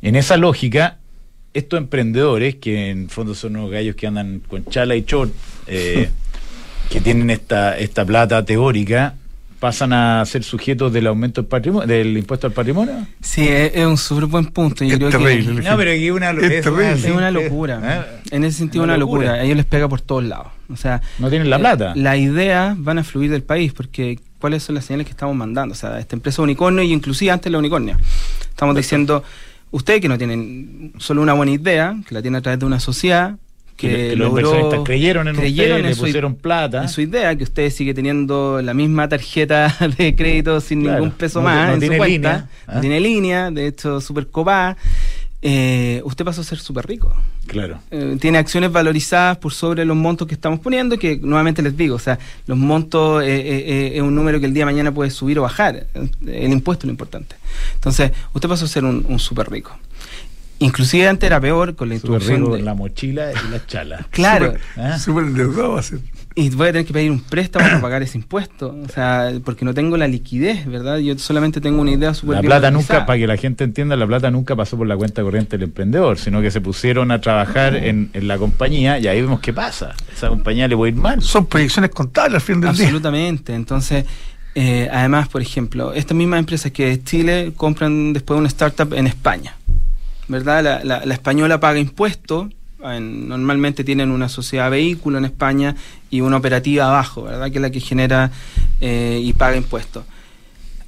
En 0.00 0.16
esa 0.16 0.36
lógica, 0.36 0.98
estos 1.52 1.78
emprendedores, 1.78 2.56
que 2.56 2.90
en 2.90 3.08
fondo 3.08 3.34
son 3.34 3.56
unos 3.56 3.70
gallos 3.70 3.94
que 3.94 4.06
andan 4.06 4.40
con 4.40 4.64
chala 4.66 4.96
y 4.96 5.04
short, 5.04 5.32
eh, 5.66 6.08
que 6.92 7.00
tienen 7.00 7.30
esta, 7.30 7.78
esta 7.78 8.04
plata 8.04 8.44
teórica, 8.44 9.14
pasan 9.58 9.92
a 9.92 10.24
ser 10.26 10.42
sujetos 10.42 10.92
del 10.92 11.06
aumento 11.06 11.40
del 11.40 11.48
patrimonio, 11.48 11.86
del 11.86 12.16
impuesto 12.18 12.48
al 12.48 12.52
patrimonio. 12.52 13.06
Sí, 13.20 13.46
es, 13.48 13.72
es 13.76 13.86
un 13.86 13.96
súper 13.96 14.26
buen 14.26 14.46
punto. 14.46 14.84
Yo 14.84 14.92
Es 14.92 14.98
creo 14.98 15.10
terrible. 15.10 15.62
que 15.62 15.70
No, 15.70 15.76
pero 15.76 15.90
aquí 15.92 16.10
una 16.10 16.30
Es 16.32 16.42
es 16.42 16.64
terrible. 16.64 16.92
es 16.92 17.04
una 17.06 17.30
locura. 17.30 17.80
¿Eh? 17.82 18.20
En 18.32 18.44
ese 18.44 18.58
sentido, 18.58 18.82
Una 18.84 18.94
una 18.94 18.98
locura. 19.00 19.22
locura. 19.28 19.40
A 19.42 19.44
ellos 19.44 19.56
les 19.56 19.66
pega 19.66 19.88
por 19.88 20.00
todos 20.00 20.24
lados. 20.24 20.48
O 20.68 20.76
sea, 20.76 21.00
No 21.18 21.30
tienen 21.30 21.48
la 21.48 21.56
eh, 21.56 21.60
plata. 21.60 21.92
Las 21.96 22.18
ideas 22.18 22.74
van 22.78 22.98
a 22.98 23.04
fluir 23.04 23.30
del 23.30 23.42
país 23.42 23.72
porque 23.72 24.18
cuáles 24.38 24.62
son 24.64 24.74
las 24.74 24.84
señales 24.84 25.06
que 25.06 25.12
estamos 25.12 25.36
mandando. 25.36 25.72
O 25.72 25.76
sea, 25.76 25.98
esta 26.00 26.16
empresa 26.16 26.42
unicornio 26.42 26.82
y 26.82 26.92
inclusive 26.92 27.30
antes 27.30 27.50
la 27.52 27.58
unicornia. 27.58 27.96
Estamos 28.50 28.74
diciendo, 28.74 29.22
ustedes 29.70 30.00
que 30.00 30.08
no 30.08 30.18
tienen 30.18 30.92
solo 30.98 31.22
una 31.22 31.32
buena 31.34 31.52
idea, 31.52 31.94
que 32.06 32.14
la 32.14 32.20
tienen 32.20 32.38
a 32.38 32.42
través 32.42 32.58
de 32.58 32.66
una 32.66 32.80
sociedad, 32.80 33.36
que, 33.76 34.10
que 34.10 34.16
los 34.16 34.28
inversionistas 34.28 34.80
creyeron 34.84 35.28
en 35.28 35.34
creyeron 35.36 35.78
ustedes, 35.78 35.84
en 35.84 35.88
le 35.90 35.94
su- 35.94 36.00
pusieron 36.02 36.34
plata. 36.36 36.82
en 36.82 36.88
su 36.88 37.00
idea, 37.00 37.34
que 37.36 37.44
usted 37.44 37.70
sigue 37.70 37.94
teniendo 37.94 38.60
la 38.62 38.74
misma 38.74 39.08
tarjeta 39.08 39.74
de 39.98 40.14
crédito 40.14 40.60
sin 40.60 40.82
Claro, 40.82 40.98
ningún 41.00 41.12
peso 41.16 41.40
no 41.40 41.44
más 41.46 41.68
no 41.68 41.74
en 41.74 41.80
tiene 41.80 41.94
su 41.96 41.98
cuenta, 41.98 42.32
línea, 42.32 42.48
no 42.68 42.72
¿ah? 42.74 42.80
tiene 42.80 43.00
línea, 43.00 43.50
de 43.50 43.66
hecho 43.66 44.00
súper 44.00 44.28
copada, 44.28 44.76
eh, 45.44 46.00
usted 46.04 46.24
pasó 46.24 46.42
a 46.42 46.44
ser 46.44 46.58
súper 46.60 46.86
rico. 46.86 47.12
Claro. 47.46 47.80
Eh, 47.90 48.16
tiene 48.20 48.38
acciones 48.38 48.70
valorizadas 48.70 49.38
por 49.38 49.52
sobre 49.52 49.84
los 49.84 49.96
montos 49.96 50.28
que 50.28 50.34
estamos 50.34 50.60
poniendo, 50.60 50.96
que 50.96 51.16
nuevamente 51.16 51.60
les 51.62 51.76
digo, 51.76 51.96
o 51.96 51.98
sea, 51.98 52.16
los 52.46 52.56
montos 52.56 53.24
eh, 53.26 53.92
es 53.96 54.00
un 54.02 54.14
número 54.14 54.38
que 54.38 54.46
el 54.46 54.54
día 54.54 54.60
de 54.60 54.66
mañana 54.66 54.92
puede 54.92 55.10
subir 55.10 55.40
o 55.40 55.42
bajar, 55.42 55.86
el 56.24 56.52
impuesto 56.52 56.84
es 56.84 56.86
lo 56.86 56.92
importante. 56.92 57.34
Entonces, 57.74 58.12
usted 58.32 58.48
pasó 58.48 58.66
a 58.66 58.68
ser 58.68 58.84
un, 58.84 59.04
un 59.08 59.18
súper 59.18 59.50
rico. 59.50 59.76
Inclusive 60.62 61.08
antes 61.08 61.26
era 61.26 61.40
peor 61.40 61.74
con 61.74 61.88
la 61.88 61.96
Súper 61.96 62.10
introducción 62.22 62.40
rico 62.40 62.52
de... 62.54 62.58
en 62.60 62.64
la 62.64 62.74
mochila 62.74 63.30
y 63.32 63.50
la 63.50 63.66
chala. 63.66 64.06
Claro, 64.10 64.54
¿Ah? 64.76 64.98
Súper 64.98 65.24
endeudado 65.24 65.72
va 65.72 65.80
a 65.80 65.82
ser. 65.82 65.98
y 66.34 66.50
voy 66.50 66.68
a 66.68 66.72
tener 66.72 66.86
que 66.86 66.92
pedir 66.92 67.10
un 67.10 67.20
préstamo 67.20 67.64
para 67.66 67.80
pagar 67.80 68.02
ese 68.02 68.16
impuesto, 68.18 68.74
o 68.84 68.88
sea, 68.88 69.32
porque 69.44 69.64
no 69.64 69.74
tengo 69.74 69.96
la 69.96 70.06
liquidez, 70.08 70.64
¿verdad? 70.66 70.98
Yo 70.98 71.18
solamente 71.18 71.60
tengo 71.60 71.80
una 71.80 71.90
idea 71.92 72.14
súper 72.14 72.36
La 72.36 72.40
bien 72.40 72.48
plata 72.50 72.68
organizada. 72.68 72.98
nunca, 73.00 73.06
para 73.06 73.18
que 73.18 73.26
la 73.26 73.36
gente 73.36 73.64
entienda, 73.64 73.96
la 73.96 74.06
plata 74.06 74.30
nunca 74.30 74.54
pasó 74.56 74.76
por 74.76 74.86
la 74.86 74.96
cuenta 74.96 75.22
corriente 75.22 75.56
del 75.58 75.64
emprendedor, 75.68 76.18
sino 76.18 76.40
que 76.40 76.50
se 76.50 76.60
pusieron 76.60 77.10
a 77.10 77.20
trabajar 77.20 77.74
en, 77.76 78.10
en 78.12 78.28
la 78.28 78.38
compañía 78.38 78.98
y 78.98 79.06
ahí 79.08 79.20
vemos 79.20 79.40
qué 79.40 79.52
pasa. 79.52 79.94
Esa 80.14 80.28
compañía 80.28 80.68
le 80.68 80.76
puede 80.76 80.92
ir 80.92 80.98
mal. 80.98 81.20
Son 81.22 81.46
proyecciones 81.46 81.90
contables 81.90 82.36
al 82.36 82.40
fin 82.40 82.60
del 82.60 82.72
día. 82.74 82.84
Absolutamente. 82.84 83.54
Entonces, 83.54 84.04
eh, 84.54 84.88
además, 84.92 85.28
por 85.28 85.40
ejemplo, 85.42 85.92
estas 85.94 86.14
mismas 86.16 86.38
empresas 86.38 86.70
que 86.72 86.86
de 86.86 87.02
Chile 87.02 87.52
compran 87.56 88.12
después 88.12 88.38
una 88.38 88.48
startup 88.48 88.92
en 88.92 89.06
España, 89.06 89.56
¿verdad? 90.32 90.62
La, 90.64 90.82
la- 90.82 91.06
la 91.06 91.14
española 91.14 91.60
paga 91.60 91.78
impuestos. 91.78 92.48
en- 92.84 93.28
normalmente 93.28 93.84
tienen 93.84 94.10
una 94.10 94.28
sociedad 94.28 94.68
vehículo 94.68 95.18
en 95.18 95.24
España 95.24 95.76
y 96.10 96.20
una 96.20 96.38
operativa 96.38 96.86
abajo, 96.88 97.22
¿verdad? 97.22 97.48
Que 97.52 97.58
es 97.58 97.62
la 97.62 97.70
que 97.70 97.78
genera 97.78 98.32
eh, 98.80 99.20
y 99.22 99.32
paga 99.34 99.56
impuestos. 99.56 100.02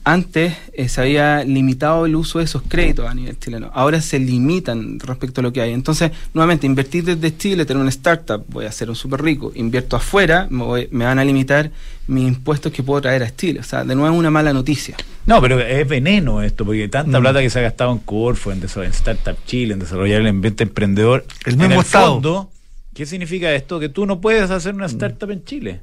Antes 0.06 0.54
eh, 0.74 0.88
se 0.90 1.00
había 1.00 1.44
limitado 1.44 2.04
el 2.04 2.14
uso 2.14 2.38
de 2.38 2.44
esos 2.44 2.60
créditos 2.68 3.08
a 3.08 3.14
nivel 3.14 3.38
chileno. 3.38 3.70
Ahora 3.72 4.02
se 4.02 4.18
limitan 4.18 5.00
respecto 5.00 5.40
a 5.40 5.42
lo 5.42 5.50
que 5.50 5.62
hay. 5.62 5.72
Entonces, 5.72 6.10
nuevamente, 6.34 6.66
invertir 6.66 7.04
desde 7.04 7.34
Chile, 7.38 7.64
tener 7.64 7.80
una 7.80 7.88
startup, 7.88 8.44
voy 8.48 8.66
a 8.66 8.72
ser 8.72 8.90
un 8.90 8.96
súper 8.96 9.22
rico. 9.22 9.50
Invierto 9.54 9.96
afuera, 9.96 10.46
me, 10.50 10.62
voy- 10.62 10.88
me 10.90 11.06
van 11.06 11.18
a 11.18 11.24
limitar 11.24 11.70
mis 12.06 12.28
impuestos 12.28 12.70
que 12.70 12.82
puedo 12.82 13.00
traer 13.00 13.22
a 13.22 13.34
Chile. 13.34 13.60
O 13.60 13.62
sea, 13.62 13.82
de 13.82 13.94
nuevo 13.94 14.12
es 14.14 14.18
una 14.18 14.30
mala 14.30 14.52
noticia. 14.52 14.94
No, 15.24 15.40
pero 15.40 15.58
es 15.58 15.88
veneno 15.88 16.42
esto, 16.42 16.66
porque 16.66 16.86
tanta 16.88 17.18
Mm. 17.18 17.22
plata 17.22 17.40
que 17.40 17.48
se 17.48 17.60
ha 17.60 17.62
gastado 17.62 17.90
en 17.92 17.98
Corfo, 18.00 18.52
en, 18.52 18.58
en 18.60 18.90
Startup 18.90 19.36
Chile, 19.46 19.72
en 19.72 19.80
desarrollar 19.80 20.20
el 20.20 20.26
ambiente 20.26 20.64
emprendedor. 20.64 21.24
El 21.46 21.54
en 21.54 21.58
mismo 21.60 21.74
el 21.76 21.80
Estado. 21.80 22.12
fondo, 22.12 22.50
¿qué 22.92 23.06
significa 23.06 23.50
esto? 23.54 23.80
Que 23.80 23.88
tú 23.88 24.04
no 24.04 24.20
puedes 24.20 24.50
hacer 24.50 24.74
una 24.74 24.84
startup 24.84 25.30
en 25.30 25.42
Chile. 25.46 25.80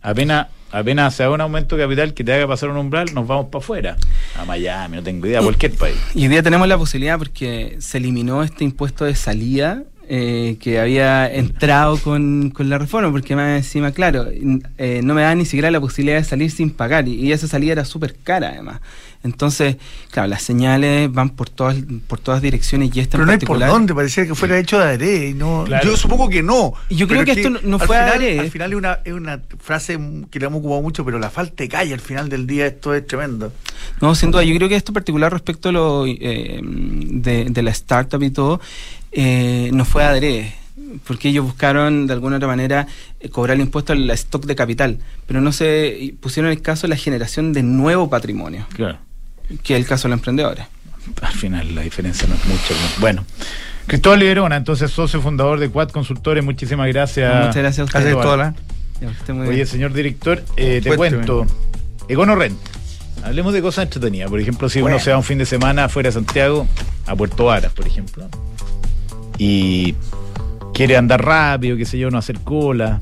Apenas, 0.00 0.48
apenas 0.72 1.14
se 1.14 1.22
haga 1.22 1.34
un 1.34 1.40
aumento 1.40 1.76
de 1.76 1.84
capital 1.84 2.14
que 2.14 2.24
te 2.24 2.32
haga 2.32 2.48
pasar 2.48 2.70
un 2.70 2.76
umbral, 2.78 3.14
nos 3.14 3.26
vamos 3.26 3.46
para 3.46 3.62
afuera. 3.62 3.96
A 4.36 4.44
Miami, 4.44 4.96
no 4.96 5.02
tengo 5.02 5.26
idea, 5.26 5.40
a 5.40 5.42
cualquier 5.42 5.72
país. 5.72 5.96
Y 6.14 6.22
hoy 6.22 6.28
día 6.28 6.42
tenemos 6.42 6.66
la 6.66 6.78
posibilidad 6.78 7.18
porque 7.18 7.76
se 7.78 7.98
eliminó 7.98 8.42
este 8.42 8.64
impuesto 8.64 9.04
de 9.04 9.14
salida 9.14 9.84
eh, 10.08 10.56
que 10.60 10.80
había 10.80 11.32
entrado 11.32 11.96
con, 11.98 12.50
con 12.50 12.68
la 12.68 12.78
reforma, 12.78 13.10
porque 13.10 13.36
más 13.36 13.56
encima, 13.56 13.92
claro, 13.92 14.26
eh, 14.78 15.00
no 15.04 15.14
me 15.14 15.22
da 15.22 15.34
ni 15.34 15.44
siquiera 15.44 15.70
la 15.70 15.80
posibilidad 15.80 16.18
de 16.18 16.24
salir 16.24 16.50
sin 16.50 16.70
pagar 16.70 17.06
y, 17.06 17.14
y 17.14 17.32
esa 17.32 17.46
salida 17.46 17.72
era 17.72 17.84
súper 17.84 18.16
cara 18.22 18.48
además. 18.48 18.80
Entonces, 19.24 19.76
claro, 20.10 20.28
las 20.28 20.42
señales 20.42 21.10
van 21.12 21.30
por 21.30 21.48
todas 21.48 21.76
por 22.08 22.18
todas 22.18 22.42
direcciones 22.42 22.90
y 22.94 23.00
esta 23.00 23.12
Pero 23.12 23.22
en 23.22 23.26
no 23.26 23.32
hay 23.32 23.38
por 23.38 23.46
particular. 23.48 23.68
dónde, 23.70 23.94
parecía 23.94 24.26
que 24.26 24.34
fuera 24.34 24.58
hecho 24.58 24.78
de 24.78 24.84
adrede. 24.84 25.28
y 25.30 25.34
No, 25.34 25.64
Claro. 25.64 25.84
Yo 25.88 25.96
supongo 25.96 26.28
que 26.28 26.42
no. 26.42 26.72
Y 26.88 26.96
yo 26.96 27.06
creo 27.06 27.24
que 27.24 27.32
es 27.32 27.36
esto 27.38 27.50
no- 27.50 27.78
fue 27.78 27.96
final, 27.96 28.08
adrede. 28.10 28.40
Al 28.40 28.50
final 28.50 28.72
es 28.72 28.78
una, 28.78 28.98
es 29.04 29.12
una 29.12 29.40
frase 29.60 29.98
que 30.30 30.38
le 30.40 30.46
hemos 30.46 30.58
ocupado 30.58 30.82
mucho, 30.82 31.04
pero 31.04 31.18
la 31.18 31.30
falta 31.30 31.62
de 31.62 31.68
calle 31.68 31.94
al 31.94 32.00
final 32.00 32.28
del 32.28 32.46
día, 32.46 32.66
esto 32.66 32.94
es 32.94 33.06
tremendo. 33.06 33.52
No, 34.00 34.14
sin 34.14 34.30
duda. 34.32 34.42
Yo 34.42 34.54
creo 34.56 34.68
que 34.68 34.76
esto 34.76 34.90
en 34.90 34.94
particular 34.94 35.32
respecto 35.32 35.68
a 35.68 35.72
lo 35.72 36.06
eh, 36.06 36.60
de, 36.62 37.44
de 37.48 37.62
la 37.62 37.70
startup 37.70 38.22
y 38.22 38.30
todo, 38.30 38.60
eh, 39.12 39.70
no 39.72 39.84
fue 39.84 40.04
adrede. 40.04 40.54
Porque 41.06 41.28
ellos 41.28 41.44
buscaron 41.44 42.06
de 42.06 42.12
alguna 42.12 42.36
otra 42.36 42.48
manera 42.48 42.86
eh, 43.20 43.28
cobrar 43.30 43.54
el 43.56 43.62
impuesto 43.62 43.92
al 43.94 44.10
stock 44.10 44.44
de 44.44 44.54
capital, 44.54 44.98
pero 45.26 45.40
no 45.40 45.50
se 45.52 46.14
pusieron 46.20 46.50
el 46.50 46.60
caso 46.60 46.82
de 46.82 46.88
la 46.88 46.96
generación 46.96 47.52
de 47.54 47.62
nuevo 47.62 48.10
patrimonio, 48.10 48.66
Claro. 48.74 48.98
Que 49.62 49.74
es 49.74 49.80
el 49.80 49.86
caso 49.86 50.04
de 50.08 50.10
los 50.10 50.18
emprendedores. 50.18 50.64
Al 51.20 51.32
final 51.32 51.74
la 51.74 51.82
diferencia 51.82 52.26
no 52.28 52.34
es 52.34 52.44
mucho. 52.46 52.74
Bueno. 53.00 53.24
Cristóbal 53.86 54.20
Liberona, 54.20 54.56
entonces 54.56 54.90
socio 54.92 55.20
fundador 55.20 55.58
de 55.58 55.68
Quad 55.68 55.88
Consultores, 55.90 56.44
muchísimas 56.44 56.86
gracias. 56.88 57.34
Muchas 57.46 57.56
gracias 57.56 57.94
a 57.94 58.00
la- 58.00 58.54
Ya, 59.00 59.08
que 59.08 59.12
esté 59.12 59.32
muy 59.32 59.46
Oye, 59.48 59.56
bien. 59.56 59.66
señor 59.66 59.92
director, 59.92 60.42
eh, 60.56 60.80
te 60.82 60.94
cuento. 60.96 61.44
EconoRent. 62.08 62.56
Hablemos 63.24 63.52
de 63.52 63.60
cosas 63.60 63.84
entretenidas. 63.84 64.30
Por 64.30 64.38
ejemplo, 64.40 64.68
si 64.68 64.80
Bueno. 64.80 64.96
uno 64.96 65.04
se 65.04 65.10
va 65.10 65.16
un 65.16 65.24
fin 65.24 65.38
de 65.38 65.46
semana 65.46 65.88
fuera 65.88 66.08
de 66.08 66.12
Santiago, 66.12 66.66
a 67.06 67.16
Puerto 67.16 67.46
Varas, 67.46 67.72
por 67.72 67.86
ejemplo, 67.86 68.28
y 69.38 69.94
quiere 70.74 70.96
andar 70.96 71.24
rápido, 71.24 71.76
qué 71.76 71.84
sé 71.84 71.98
yo, 71.98 72.10
no 72.10 72.18
hacer 72.18 72.38
cola, 72.40 73.00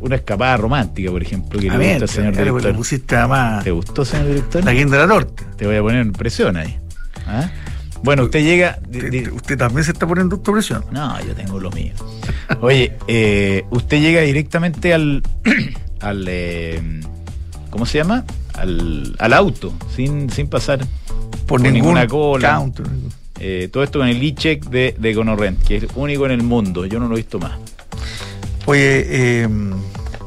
una 0.00 0.16
escapada 0.16 0.56
romántica, 0.56 1.10
por 1.10 1.22
ejemplo, 1.22 1.58
que 1.60 1.70
A 1.70 1.76
le 1.76 1.88
gusta 1.90 2.04
al 2.04 2.08
señor 2.08 2.32
claro, 2.32 2.44
le 2.46 2.50
director. 2.52 2.76
pusiste 2.76 3.16
además 3.16 3.64
¿Te 3.64 3.70
gustó, 3.70 4.04
señor 4.04 4.26
director? 4.28 4.64
la 4.64 4.72
guinda 4.72 4.96
de 4.96 5.06
la 5.06 5.14
norte. 5.14 5.44
Te 5.56 5.66
voy 5.66 5.76
a 5.76 5.82
poner 5.82 6.00
en 6.00 6.12
presión 6.12 6.56
ahí. 6.56 6.76
¿Ah? 7.26 7.50
Bueno, 8.02 8.24
usted 8.24 8.42
llega. 8.42 8.78
Usted, 9.34 9.58
también 9.58 9.84
se 9.84 9.92
está 9.92 10.06
poniendo 10.06 10.36
esta 10.36 10.50
presión. 10.52 10.84
no, 10.90 11.20
yo 11.24 11.34
tengo 11.34 11.60
lo 11.60 11.70
mío. 11.70 11.92
Oye, 12.62 12.96
eh, 13.08 13.64
usted 13.70 14.00
llega 14.00 14.22
directamente 14.22 14.94
al. 14.94 15.22
al 16.00 16.24
eh, 16.28 17.00
¿Cómo 17.70 17.84
se 17.86 17.98
llama? 17.98 18.24
Al, 18.54 19.14
al 19.18 19.32
auto, 19.34 19.72
sin, 19.94 20.28
sin 20.30 20.48
pasar 20.48 20.80
Por, 21.46 21.60
ningún 21.60 21.74
ninguna 21.80 22.06
cola. 22.08 22.56
counter. 22.56 22.86
eh, 23.38 23.68
todo 23.72 23.82
esto 23.84 23.98
con 24.00 24.08
el 24.08 24.20
e-check 24.22 24.64
de, 24.64 24.96
de 24.98 25.10
EconoRent, 25.10 25.62
que 25.62 25.76
es 25.76 25.84
único 25.94 26.24
en 26.26 26.32
el 26.32 26.42
mundo. 26.42 26.84
Yo 26.86 26.98
no 26.98 27.06
lo 27.06 27.14
he 27.14 27.18
visto 27.18 27.38
más. 27.38 27.52
Oye, 28.70 29.04
eh, 29.42 29.48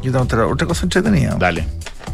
yo 0.03 0.11
tengo 0.11 0.19
otra, 0.19 0.47
otra 0.47 0.67
cosa 0.67 0.83
entretenida. 0.83 1.35
Dale. 1.39 1.65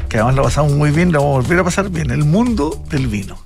Que 0.08 0.18
además 0.18 0.36
la 0.36 0.42
pasamos 0.44 0.74
muy 0.74 0.92
bien, 0.92 1.12
la 1.12 1.18
vamos 1.20 1.38
a 1.38 1.42
volver 1.42 1.60
a 1.60 1.63
pasar 1.63 1.89
bien. 1.89 2.12
El 2.12 2.24
mundo 2.24 2.84
del 2.89 3.08
vino. 3.08 3.38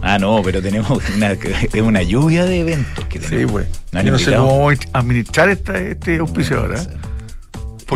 Ah, 0.00 0.18
no, 0.18 0.40
pero 0.42 0.62
tenemos 0.62 1.02
una, 1.16 1.36
una 1.82 2.02
lluvia 2.02 2.44
de 2.46 2.60
eventos 2.60 3.04
que 3.06 3.20
Sí, 3.20 3.26
tenemos. 3.28 3.52
pues. 3.52 3.66
¿No 3.92 4.00
han 4.00 4.06
Yo 4.06 4.12
no 4.12 4.18
sé 4.18 4.34
cómo 4.36 4.58
vamos 4.58 4.74
a 4.92 4.98
administrar 4.98 5.48
esta, 5.50 5.78
este 5.78 6.16
auspiciador. 6.18 6.74
¿eh? 6.76 6.80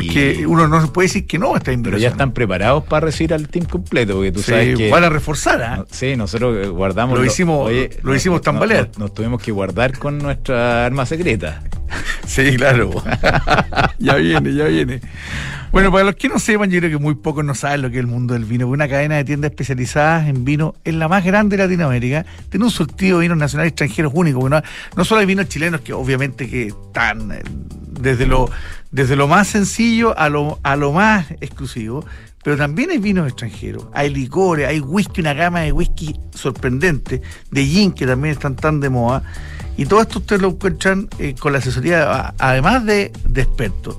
Porque 0.06 0.38
Y- 0.40 0.44
uno 0.44 0.68
no 0.68 0.92
puede 0.92 1.08
decir 1.08 1.26
que 1.26 1.38
no 1.38 1.54
a 1.54 1.58
esta 1.58 1.66
Pero 1.66 1.74
inversión. 1.74 2.00
ya 2.02 2.08
están 2.08 2.32
preparados 2.32 2.84
para 2.84 3.06
recibir 3.06 3.34
al 3.34 3.48
team 3.48 3.64
completo, 3.66 4.14
porque 4.14 4.32
tú 4.32 4.40
Sí, 4.40 4.50
sabes 4.50 4.76
que. 4.76 4.90
van 4.90 5.04
a 5.04 5.08
reforzar, 5.08 5.62
¿ah? 5.62 5.76
No, 5.78 5.86
sí, 5.90 6.16
nosotros 6.16 6.66
eh, 6.66 6.68
guardamos. 6.68 7.18
Lo 7.18 7.24
hicimos- 7.24 7.70
lo 8.02 8.14
hicimos 8.14 8.40
tambalear. 8.42 8.88
Nos, 8.88 8.98
nos 8.98 9.14
tuvimos 9.14 9.42
que 9.42 9.52
guardar 9.52 9.98
con 9.98 10.18
nuestra 10.18 10.86
arma 10.86 11.06
secreta. 11.06 11.62
Sí, 12.26 12.56
claro. 12.58 12.90
ya 13.98 14.16
viene, 14.16 14.52
ya 14.54 14.64
viene. 14.66 15.00
Bueno, 15.72 15.90
para 15.90 16.04
los 16.04 16.14
que 16.16 16.28
no 16.28 16.38
sepan, 16.38 16.70
yo 16.70 16.78
creo 16.78 16.90
que 16.98 17.02
muy 17.02 17.14
pocos 17.14 17.42
no 17.44 17.54
saben 17.54 17.80
lo 17.82 17.88
que 17.90 17.96
es 17.96 18.00
el 18.00 18.06
mundo 18.06 18.34
del 18.34 18.44
vino. 18.44 18.66
Una 18.68 18.86
cadena 18.88 19.16
de 19.16 19.24
tiendas 19.24 19.50
especializadas 19.50 20.28
en 20.28 20.44
vino 20.44 20.74
es 20.84 20.94
la 20.94 21.08
más 21.08 21.24
grande 21.24 21.56
de 21.56 21.62
Latinoamérica. 21.64 22.26
Tiene 22.50 22.64
un 22.66 22.70
surtido 22.70 23.18
de 23.18 23.22
vinos 23.22 23.38
nacionales 23.38 23.70
y 23.70 23.72
extranjeros 23.72 24.12
único. 24.14 24.46
no 24.48 25.04
solo 25.04 25.20
hay 25.20 25.26
vinos 25.26 25.48
chilenos 25.48 25.80
que 25.80 25.92
obviamente 25.94 26.48
que 26.50 26.66
están 26.68 27.32
eh, 27.32 27.42
desde 28.00 28.26
lo, 28.26 28.50
desde 28.90 29.16
lo 29.16 29.28
más 29.28 29.48
sencillo 29.48 30.18
a 30.18 30.28
lo, 30.28 30.58
a 30.62 30.76
lo 30.76 30.92
más 30.92 31.30
exclusivo. 31.40 32.04
Pero 32.44 32.56
también 32.56 32.90
hay 32.90 32.98
vinos 32.98 33.26
extranjeros, 33.26 33.86
hay 33.92 34.10
licores, 34.10 34.68
hay 34.68 34.80
whisky, 34.80 35.20
una 35.20 35.34
gama 35.34 35.60
de 35.60 35.72
whisky 35.72 36.18
sorprendente, 36.32 37.20
de 37.50 37.66
gin 37.66 37.92
que 37.92 38.06
también 38.06 38.32
están 38.32 38.54
tan 38.56 38.80
de 38.80 38.88
moda. 38.88 39.22
Y 39.76 39.86
todo 39.86 40.00
esto 40.00 40.20
ustedes 40.20 40.42
lo 40.42 40.48
encuentran 40.48 41.08
eh, 41.18 41.34
con 41.38 41.52
la 41.52 41.58
asesoría, 41.58 42.34
además 42.38 42.84
de, 42.86 43.12
de 43.28 43.42
expertos. 43.42 43.96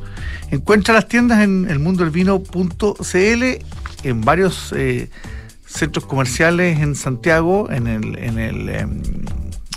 Encuentra 0.51 0.93
las 0.93 1.07
tiendas 1.07 1.41
en 1.41 1.69
elmundodelvino.cl, 1.69 3.43
en 4.03 4.21
varios 4.21 4.73
eh, 4.75 5.09
centros 5.65 6.05
comerciales 6.05 6.79
en 6.79 6.95
Santiago, 6.95 7.69
en 7.69 7.87
el, 7.87 8.17
en 8.17 8.39
el, 8.39 8.69
em, 8.69 9.01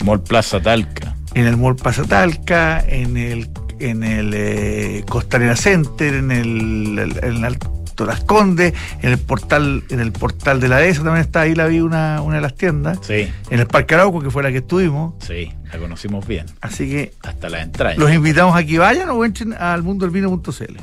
Mall 0.05 0.23
Plaza 0.23 0.61
Talca. 0.61 1.15
en 1.35 1.47
el 1.47 1.57
Mall 1.57 1.77
Plaza 1.77 2.05
Talca, 2.05 2.83
en 2.87 3.17
el, 3.17 3.51
en 3.83 4.03
el 4.05 4.33
eh, 4.35 5.05
Costanera 5.09 5.57
Center, 5.57 6.15
en 6.15 6.31
el, 6.31 6.99
en 7.23 7.37
el 7.37 7.45
Alto 7.45 8.05
Las 8.07 8.21
Condes, 8.25 8.73
en 9.03 9.11
el 9.13 9.19
portal, 9.19 9.85
en 9.91 10.01
el 10.01 10.13
portal 10.13 10.61
de 10.61 10.69
la 10.69 10.83
ESA 10.85 11.03
también 11.05 11.25
está 11.25 11.43
ahí 11.43 11.55
la 11.55 11.67
vi 11.67 11.81
una, 11.81 12.21
una 12.23 12.37
de 12.37 12.43
las 12.43 12.55
tiendas, 12.55 12.99
Sí, 13.03 13.29
en 13.51 13.61
el 13.61 13.67
Parque 13.67 13.95
Arauco, 13.95 14.21
que 14.21 14.31
fue 14.31 14.43
la 14.43 14.51
que 14.51 14.59
estuvimos. 14.59 15.15
sí, 15.27 15.53
la 15.73 15.79
conocimos 15.79 16.27
bien. 16.27 16.47
Así 16.61 16.89
que 16.89 17.13
Hasta 17.23 17.49
la 17.49 17.63
entraña. 17.63 17.99
los 17.99 18.13
invitamos 18.13 18.57
a 18.57 18.65
que 18.65 18.79
vayan 18.79 19.09
o 19.11 19.25
entren 19.25 19.53
al 19.55 19.83
mundoelvino.cl. 19.83 20.77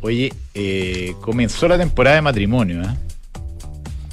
Oye, 0.00 0.32
eh, 0.54 1.14
comenzó 1.20 1.68
la 1.68 1.78
temporada 1.78 2.16
de 2.16 2.22
matrimonio, 2.22 2.82
¿eh? 2.82 2.96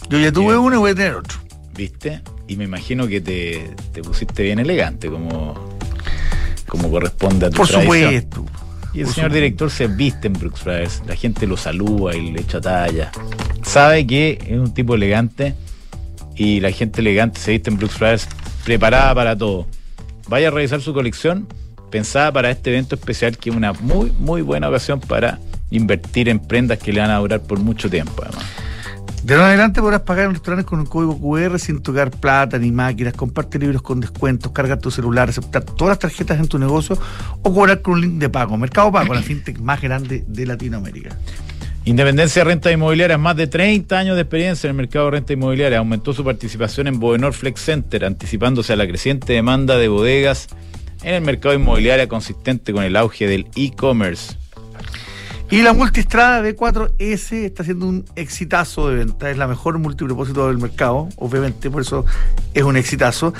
Yo 0.09 0.19
ya 0.19 0.31
tuve 0.31 0.57
uno 0.57 0.75
y 0.75 0.79
voy 0.79 0.91
a 0.91 0.95
tener 0.95 1.13
otro. 1.15 1.37
¿Viste? 1.75 2.21
y 2.47 2.55
me 2.57 2.63
imagino 2.63 3.07
que 3.07 3.21
te, 3.21 3.75
te 3.93 4.01
pusiste 4.01 4.41
bien 4.41 4.57
elegante, 4.57 5.07
como, 5.07 5.68
como 6.69 6.89
corresponde 6.89 7.47
a 7.47 7.49
tu 7.49 7.57
Por 7.57 7.67
tradición. 7.67 7.95
supuesto. 8.13 8.45
Y 8.93 8.99
el 9.01 9.05
Por 9.05 9.13
señor 9.13 9.29
supuesto. 9.29 9.33
director 9.33 9.71
se 9.71 9.87
viste 9.87 10.27
en 10.27 10.33
Brooks 10.33 10.63
Brothers, 10.63 11.03
la 11.07 11.15
gente 11.15 11.45
lo 11.47 11.57
saluda 11.57 12.15
y 12.15 12.31
le 12.31 12.41
echa 12.41 12.59
talla. 12.61 13.11
Sabe 13.63 14.07
que 14.07 14.39
es 14.47 14.57
un 14.57 14.73
tipo 14.73 14.95
elegante 14.95 15.53
y 16.35 16.59
la 16.59 16.71
gente 16.71 17.01
elegante 17.01 17.39
se 17.39 17.51
viste 17.51 17.69
en 17.69 17.77
Brooks 17.77 17.99
Brothers 17.99 18.27
preparada 18.63 19.13
para 19.13 19.37
todo. 19.37 19.67
Vaya 20.27 20.47
a 20.47 20.51
revisar 20.51 20.81
su 20.81 20.93
colección 20.93 21.47
pensada 21.91 22.31
para 22.31 22.49
este 22.51 22.69
evento 22.71 22.95
especial 22.95 23.37
que 23.37 23.49
es 23.49 23.55
una 23.55 23.73
muy, 23.73 24.11
muy 24.19 24.41
buena 24.41 24.69
ocasión 24.69 24.99
para 24.99 25.39
invertir 25.71 26.29
en 26.29 26.39
prendas 26.39 26.77
que 26.79 26.93
le 26.93 27.01
van 27.01 27.11
a 27.11 27.17
durar 27.17 27.41
por 27.41 27.59
mucho 27.59 27.89
tiempo 27.89 28.23
además. 28.23 28.45
De 29.23 29.33
ahora 29.33 29.47
en 29.47 29.49
adelante 29.59 29.81
podrás 29.81 30.01
pagar 30.01 30.25
en 30.25 30.33
restaurantes 30.33 30.65
con 30.65 30.79
un 30.79 30.85
código 30.85 31.19
QR 31.19 31.59
sin 31.59 31.81
tocar 31.81 32.09
plata 32.09 32.57
ni 32.57 32.71
máquinas, 32.71 33.13
comparte 33.13 33.59
libros 33.59 33.81
con 33.81 33.99
descuentos, 33.99 34.51
cargar 34.53 34.79
tu 34.79 34.91
celular, 34.91 35.29
aceptar 35.29 35.63
todas 35.63 35.89
las 35.89 35.99
tarjetas 35.99 36.39
en 36.39 36.47
tu 36.47 36.57
negocio 36.57 36.97
o 37.43 37.53
cobrar 37.53 37.81
con 37.81 37.95
un 37.95 38.01
link 38.01 38.13
de 38.13 38.29
pago. 38.29 38.57
Mercado 38.57 38.91
Pago, 38.91 39.13
la 39.13 39.21
fintech 39.21 39.59
más 39.59 39.81
grande 39.81 40.23
de 40.25 40.45
Latinoamérica. 40.45 41.17
Independencia 41.83 42.41
de 42.41 42.49
Renta 42.49 42.71
Inmobiliaria, 42.71 43.17
más 43.17 43.35
de 43.35 43.47
30 43.47 43.97
años 43.97 44.15
de 44.15 44.21
experiencia 44.21 44.67
en 44.67 44.71
el 44.71 44.77
mercado 44.77 45.05
de 45.05 45.11
renta 45.11 45.33
inmobiliaria, 45.33 45.79
aumentó 45.79 46.13
su 46.13 46.23
participación 46.23 46.87
en 46.87 46.99
Bodenor 46.99 47.33
Flex 47.33 47.61
Center, 47.61 48.05
anticipándose 48.05 48.73
a 48.73 48.75
la 48.75 48.87
creciente 48.87 49.33
demanda 49.33 49.77
de 49.77 49.87
bodegas 49.87 50.47
en 51.03 51.15
el 51.15 51.21
mercado 51.21 51.55
inmobiliario 51.55 52.07
consistente 52.07 52.73
con 52.73 52.83
el 52.83 52.95
auge 52.95 53.27
del 53.27 53.47
e-commerce. 53.55 54.38
Y 55.51 55.63
la 55.63 55.73
multistrada 55.73 56.43
B4S 56.43 57.33
está 57.45 57.63
siendo 57.63 57.87
un 57.87 58.05
exitazo 58.15 58.87
de 58.89 58.97
venta. 58.97 59.31
Es 59.31 59.37
la 59.37 59.47
mejor 59.47 59.79
multipropósito 59.79 60.47
del 60.47 60.59
mercado, 60.59 61.09
obviamente, 61.15 61.71
por 61.71 61.81
eso 61.81 62.05
es 62.53 62.61
un 62.61 62.77
exitazo. 62.77 63.33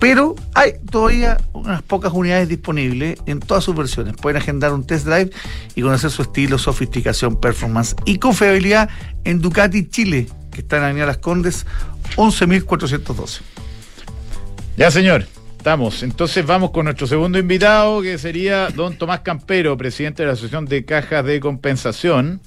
Pero 0.00 0.34
hay 0.54 0.74
todavía 0.90 1.38
unas 1.52 1.82
pocas 1.82 2.12
unidades 2.12 2.48
disponibles 2.48 3.18
en 3.26 3.38
todas 3.38 3.62
sus 3.62 3.76
versiones. 3.76 4.16
Pueden 4.16 4.42
agendar 4.42 4.72
un 4.72 4.84
test 4.84 5.06
drive 5.06 5.30
y 5.76 5.82
conocer 5.82 6.10
su 6.10 6.22
estilo, 6.22 6.58
sofisticación, 6.58 7.40
performance 7.40 7.94
y 8.04 8.18
confiabilidad 8.18 8.90
en 9.24 9.40
Ducati 9.40 9.88
Chile, 9.88 10.26
que 10.50 10.62
está 10.62 10.76
en 10.76 10.82
la 10.82 10.88
Avenida 10.88 11.06
Las 11.06 11.18
Condes 11.18 11.64
11.412. 12.16 13.40
Ya, 14.76 14.90
señor, 14.90 15.26
estamos. 15.66 16.04
Entonces 16.04 16.46
vamos 16.46 16.70
con 16.70 16.84
nuestro 16.84 17.08
segundo 17.08 17.40
invitado, 17.40 18.00
que 18.00 18.18
sería 18.18 18.68
don 18.68 18.96
Tomás 18.96 19.20
Campero, 19.20 19.76
presidente 19.76 20.22
de 20.22 20.28
la 20.28 20.34
Asociación 20.34 20.64
de 20.66 20.84
Cajas 20.84 21.24
de 21.24 21.40
Compensación, 21.40 22.40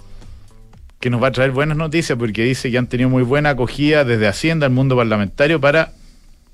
que 1.02 1.10
nos 1.10 1.22
va 1.22 1.28
a 1.28 1.32
traer 1.34 1.52
buenas 1.52 1.76
noticias 1.76 2.18
porque 2.18 2.46
dice 2.46 2.72
que 2.72 2.78
han 2.78 2.88
tenido 2.88 3.10
muy 3.10 3.24
buena 3.24 3.50
acogida 3.50 4.06
desde 4.06 4.26
Hacienda 4.26 4.68
al 4.68 4.72
mundo 4.72 4.96
parlamentario 4.96 5.60
para 5.60 5.92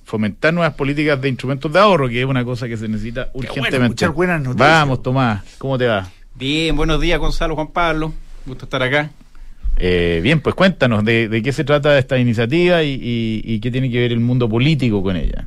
fomentar 0.06 0.56
nuevas 0.56 0.74
políticas 0.74 1.22
de 1.22 1.30
instrumentos 1.30 1.72
de 1.72 1.78
ahorro, 1.78 2.10
que 2.10 2.20
es 2.22 2.26
una 2.26 2.44
cosa 2.44 2.68
que 2.68 2.78
se 2.78 2.88
necesita 2.88 3.30
urgentemente. 3.34 3.86
escuchar 3.86 4.10
buenas 4.10 4.42
noticias. 4.42 4.68
Vamos, 4.68 5.04
Tomás, 5.04 5.44
¿cómo 5.60 5.78
te 5.78 5.86
va? 5.86 6.10
Bien, 6.34 6.76
buenos 6.76 7.00
días 7.00 7.20
Gonzalo, 7.20 7.54
Juan 7.54 7.68
Pablo. 7.68 8.12
Gusto 8.44 8.66
estar 8.66 8.82
acá. 8.82 9.12
Eh, 9.78 10.22
bien, 10.24 10.40
pues 10.40 10.56
cuéntanos 10.56 11.04
de, 11.04 11.28
de 11.28 11.44
qué 11.44 11.52
se 11.52 11.64
trata 11.66 12.00
esta 12.00 12.18
iniciativa 12.18 12.82
y, 12.82 12.94
y- 12.94 13.42
y 13.44 13.60
qué 13.60 13.70
tiene 13.70 13.92
que 13.92 14.00
ver 14.00 14.14
el 14.14 14.22
mundo 14.22 14.48
político 14.50 15.04
con 15.04 15.16
ella. 15.18 15.46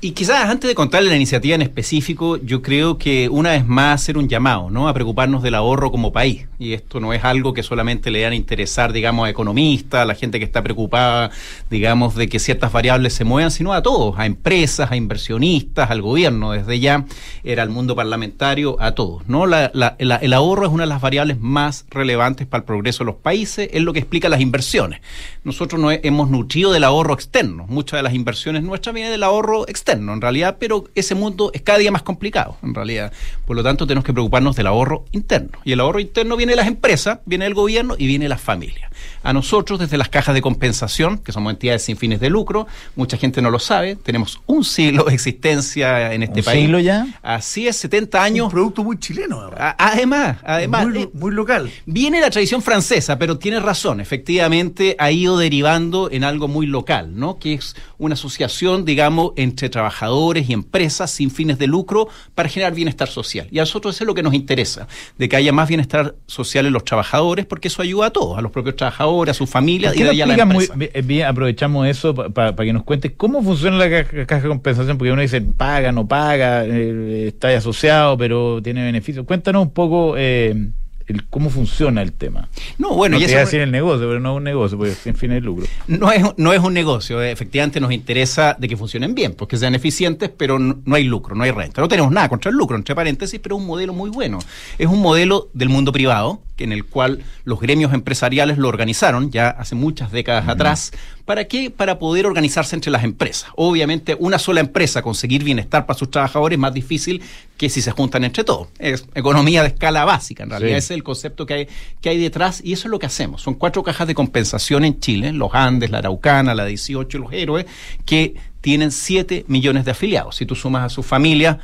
Y 0.00 0.12
quizás 0.12 0.48
antes 0.48 0.68
de 0.68 0.74
contarle 0.76 1.10
la 1.10 1.16
iniciativa 1.16 1.56
en 1.56 1.62
específico, 1.62 2.36
yo 2.36 2.62
creo 2.62 2.96
que 2.96 3.28
una 3.28 3.50
vez 3.50 3.66
más 3.66 4.02
hacer 4.02 4.16
un 4.16 4.28
llamado, 4.28 4.70
¿no? 4.70 4.86
A 4.86 4.94
preocuparnos 4.94 5.42
del 5.42 5.56
ahorro 5.56 5.90
como 5.90 6.12
país. 6.12 6.46
Y 6.60 6.74
esto 6.74 7.00
no 7.00 7.12
es 7.12 7.24
algo 7.24 7.52
que 7.54 7.64
solamente 7.64 8.12
le 8.12 8.20
dan 8.20 8.34
a 8.34 8.36
interesar, 8.36 8.92
digamos, 8.92 9.26
a 9.26 9.30
economistas, 9.30 10.02
a 10.02 10.04
la 10.04 10.14
gente 10.14 10.38
que 10.38 10.44
está 10.44 10.62
preocupada, 10.62 11.32
digamos, 11.70 12.14
de 12.14 12.28
que 12.28 12.38
ciertas 12.38 12.70
variables 12.70 13.14
se 13.14 13.24
muevan, 13.24 13.50
sino 13.50 13.72
a 13.72 13.82
todos, 13.82 14.14
a 14.16 14.26
empresas, 14.26 14.92
a 14.92 14.96
inversionistas, 14.96 15.90
al 15.90 16.02
gobierno, 16.02 16.52
desde 16.52 16.78
ya 16.78 17.04
era 17.42 17.64
al 17.64 17.70
mundo 17.70 17.96
parlamentario, 17.96 18.76
a 18.80 18.92
todos, 18.92 19.28
¿no? 19.28 19.44
La- 19.44 19.72
la- 19.74 19.96
la- 19.98 20.16
el 20.16 20.34
ahorro 20.34 20.66
es 20.66 20.72
una 20.72 20.84
de 20.84 20.88
las 20.90 21.00
variables 21.00 21.40
más 21.40 21.84
relevantes 21.90 22.46
para 22.46 22.60
el 22.60 22.64
progreso 22.64 23.00
de 23.02 23.06
los 23.06 23.16
países, 23.16 23.68
es 23.72 23.82
lo 23.82 23.92
que 23.92 23.98
explica 23.98 24.28
las 24.28 24.40
inversiones. 24.40 25.00
Nosotros 25.42 25.80
no 25.80 25.90
he- 25.90 26.00
hemos 26.04 26.30
nutrido 26.30 26.70
del 26.72 26.84
ahorro 26.84 27.12
externo, 27.14 27.66
muchas 27.68 27.98
de 27.98 28.04
las 28.04 28.14
inversiones 28.14 28.62
nuestras 28.62 28.94
vienen 28.94 29.10
del 29.10 29.24
ahorro 29.24 29.63
externo, 29.68 30.12
en 30.12 30.20
realidad, 30.20 30.56
pero 30.58 30.84
ese 30.94 31.14
mundo 31.14 31.50
es 31.54 31.62
cada 31.62 31.78
día 31.78 31.90
más 31.90 32.02
complicado, 32.02 32.56
en 32.62 32.74
realidad. 32.74 33.12
Por 33.46 33.56
lo 33.56 33.62
tanto, 33.62 33.86
tenemos 33.86 34.04
que 34.04 34.12
preocuparnos 34.12 34.56
del 34.56 34.66
ahorro 34.66 35.04
interno. 35.12 35.58
Y 35.64 35.72
el 35.72 35.80
ahorro 35.80 36.00
interno 36.00 36.36
viene 36.36 36.52
de 36.52 36.56
las 36.56 36.66
empresas, 36.66 37.18
viene 37.26 37.44
del 37.44 37.54
gobierno 37.54 37.94
y 37.98 38.06
viene 38.06 38.26
de 38.26 38.28
las 38.28 38.40
familias. 38.40 38.90
A 39.24 39.32
nosotros, 39.32 39.80
desde 39.80 39.96
las 39.96 40.08
cajas 40.08 40.34
de 40.34 40.42
compensación, 40.42 41.18
que 41.18 41.32
somos 41.32 41.52
entidades 41.52 41.82
sin 41.82 41.96
fines 41.96 42.20
de 42.20 42.30
lucro, 42.30 42.66
mucha 42.94 43.16
gente 43.16 43.42
no 43.42 43.50
lo 43.50 43.58
sabe, 43.58 43.96
tenemos 43.96 44.40
un 44.46 44.64
siglo 44.64 45.04
de 45.04 45.14
existencia 45.14 46.12
en 46.12 46.22
este 46.22 46.40
¿Un 46.40 46.44
país. 46.44 46.60
siglo 46.60 46.78
ya? 46.78 47.06
Así 47.22 47.66
es, 47.66 47.76
70 47.76 48.18
Un 48.18 48.24
años. 48.24 48.52
producto 48.52 48.84
muy 48.84 48.98
chileno, 48.98 49.40
además. 49.40 49.74
Además, 49.78 50.36
además. 50.44 50.86
muy, 50.86 51.02
eh, 51.02 51.10
muy 51.14 51.32
local. 51.32 51.70
Viene 51.86 52.20
la 52.20 52.30
tradición 52.30 52.62
francesa, 52.62 53.18
pero 53.18 53.38
tiene 53.38 53.60
razón. 53.60 54.00
Efectivamente, 54.00 54.94
ha 54.98 55.10
ido 55.10 55.38
derivando 55.38 56.10
en 56.10 56.22
algo 56.24 56.46
muy 56.46 56.66
local, 56.66 57.18
¿no? 57.18 57.38
Que 57.38 57.54
es 57.54 57.74
una 57.96 58.14
asociación, 58.14 58.84
digamos, 58.84 59.32
entre 59.36 59.70
trabajadores 59.70 60.50
y 60.50 60.52
empresas 60.52 61.10
sin 61.10 61.30
fines 61.30 61.58
de 61.58 61.66
lucro 61.66 62.08
para 62.34 62.48
generar 62.50 62.74
bienestar 62.74 63.08
social. 63.08 63.48
Y 63.50 63.58
a 63.58 63.62
nosotros 63.62 63.94
eso 63.94 64.04
es 64.04 64.06
lo 64.06 64.14
que 64.14 64.22
nos 64.22 64.34
interesa, 64.34 64.86
de 65.16 65.28
que 65.28 65.36
haya 65.36 65.52
más 65.52 65.68
bienestar 65.68 66.14
social 66.26 66.66
en 66.66 66.72
los 66.74 66.84
trabajadores, 66.84 67.46
porque 67.46 67.68
eso 67.68 67.80
ayuda 67.80 68.06
a 68.06 68.10
todos, 68.10 68.36
a 68.36 68.42
los 68.42 68.52
propios 68.52 68.76
trabajadores, 68.76 69.13
a 69.22 69.34
sus 69.34 69.48
familias 69.48 69.92
¿Por 69.92 69.96
y 69.96 69.98
qué 69.98 70.04
de 70.04 70.08
no 70.08 70.12
ahí 70.12 70.20
a 70.22 70.36
la 70.36 70.44
muy 70.46 70.64
empresa. 70.64 71.00
bien, 71.02 71.26
aprovechamos 71.26 71.86
eso 71.86 72.14
para 72.14 72.54
que 72.54 72.72
nos 72.72 72.82
cuentes 72.82 73.12
cómo 73.16 73.42
funciona 73.42 73.76
la 73.76 73.90
caja, 73.90 74.26
caja 74.26 74.42
de 74.42 74.48
compensación? 74.48 74.98
Porque 74.98 75.12
uno 75.12 75.22
dice, 75.22 75.40
paga, 75.40 75.92
no 75.92 76.06
paga, 76.06 76.64
eh, 76.64 77.28
está 77.28 77.48
asociado, 77.48 78.16
pero 78.16 78.60
tiene 78.62 78.84
beneficios. 78.84 79.24
Cuéntanos 79.26 79.62
un 79.62 79.70
poco 79.70 80.14
eh, 80.16 80.70
el, 81.06 81.26
cómo 81.26 81.50
funciona 81.50 82.02
el 82.02 82.12
tema. 82.12 82.48
No, 82.78 82.94
bueno, 82.94 83.16
no 83.16 83.18
y 83.18 83.20
te 83.20 83.26
eso 83.26 83.32
iba 83.32 83.42
a 83.42 83.44
decir 83.44 83.60
el 83.60 83.70
negocio, 83.70 84.06
pero 84.08 84.20
no 84.20 84.32
es 84.32 84.36
un 84.38 84.44
negocio, 84.44 84.78
porque 84.78 84.94
sin 84.94 85.14
fines 85.14 85.36
de 85.36 85.40
lucro. 85.42 85.66
No 85.86 86.10
es, 86.12 86.22
no 86.36 86.52
es 86.52 86.60
un 86.60 86.72
negocio, 86.72 87.22
eh, 87.22 87.30
efectivamente 87.30 87.80
nos 87.80 87.92
interesa 87.92 88.56
de 88.58 88.68
que 88.68 88.76
funcionen 88.76 89.14
bien, 89.14 89.34
porque 89.34 89.56
sean 89.56 89.74
eficientes, 89.74 90.30
pero 90.36 90.58
no, 90.58 90.80
no 90.84 90.94
hay 90.94 91.04
lucro, 91.04 91.34
no 91.34 91.44
hay 91.44 91.50
renta. 91.50 91.80
No 91.80 91.88
tenemos 91.88 92.12
nada 92.12 92.28
contra 92.28 92.50
el 92.50 92.56
lucro, 92.56 92.76
entre 92.76 92.94
paréntesis, 92.94 93.38
pero 93.42 93.56
es 93.56 93.60
un 93.60 93.66
modelo 93.66 93.92
muy 93.92 94.10
bueno. 94.10 94.38
Es 94.78 94.86
un 94.86 95.00
modelo 95.00 95.50
del 95.52 95.68
mundo 95.68 95.92
privado, 95.92 96.42
en 96.58 96.72
el 96.72 96.84
cual 96.84 97.20
los 97.44 97.60
gremios 97.60 97.92
empresariales 97.92 98.58
lo 98.58 98.68
organizaron 98.68 99.30
ya 99.30 99.48
hace 99.48 99.74
muchas 99.74 100.12
décadas 100.12 100.48
atrás. 100.48 100.92
¿Para 101.24 101.44
qué? 101.44 101.70
Para 101.70 101.98
poder 101.98 102.26
organizarse 102.26 102.76
entre 102.76 102.90
las 102.90 103.02
empresas. 103.02 103.50
Obviamente, 103.56 104.16
una 104.18 104.38
sola 104.38 104.60
empresa 104.60 105.02
conseguir 105.02 105.42
bienestar 105.42 105.86
para 105.86 105.98
sus 105.98 106.10
trabajadores 106.10 106.56
es 106.56 106.60
más 106.60 106.74
difícil 106.74 107.22
que 107.56 107.68
si 107.68 107.80
se 107.80 107.90
juntan 107.90 108.24
entre 108.24 108.44
todos. 108.44 108.68
Es 108.78 109.06
economía 109.14 109.62
de 109.62 109.68
escala 109.68 110.04
básica, 110.04 110.44
en 110.44 110.50
realidad. 110.50 110.72
Sí. 110.72 110.76
Ese 110.76 110.94
es 110.94 110.96
el 110.98 111.02
concepto 111.02 111.46
que 111.46 111.54
hay, 111.54 111.68
que 112.00 112.10
hay 112.10 112.18
detrás 112.18 112.60
y 112.62 112.72
eso 112.72 112.88
es 112.88 112.90
lo 112.90 112.98
que 112.98 113.06
hacemos. 113.06 113.42
Son 113.42 113.54
cuatro 113.54 113.82
cajas 113.82 114.06
de 114.06 114.14
compensación 114.14 114.84
en 114.84 115.00
Chile, 115.00 115.32
los 115.32 115.54
Andes, 115.54 115.90
la 115.90 115.98
Araucana, 115.98 116.54
la 116.54 116.64
18 116.66 117.16
y 117.16 117.20
los 117.20 117.32
Héroes, 117.32 117.66
que 118.04 118.34
tienen 118.60 118.90
7 118.92 119.44
millones 119.48 119.84
de 119.84 119.90
afiliados. 119.90 120.36
Si 120.36 120.46
tú 120.46 120.54
sumas 120.54 120.84
a 120.84 120.88
su 120.88 121.02
familia, 121.02 121.58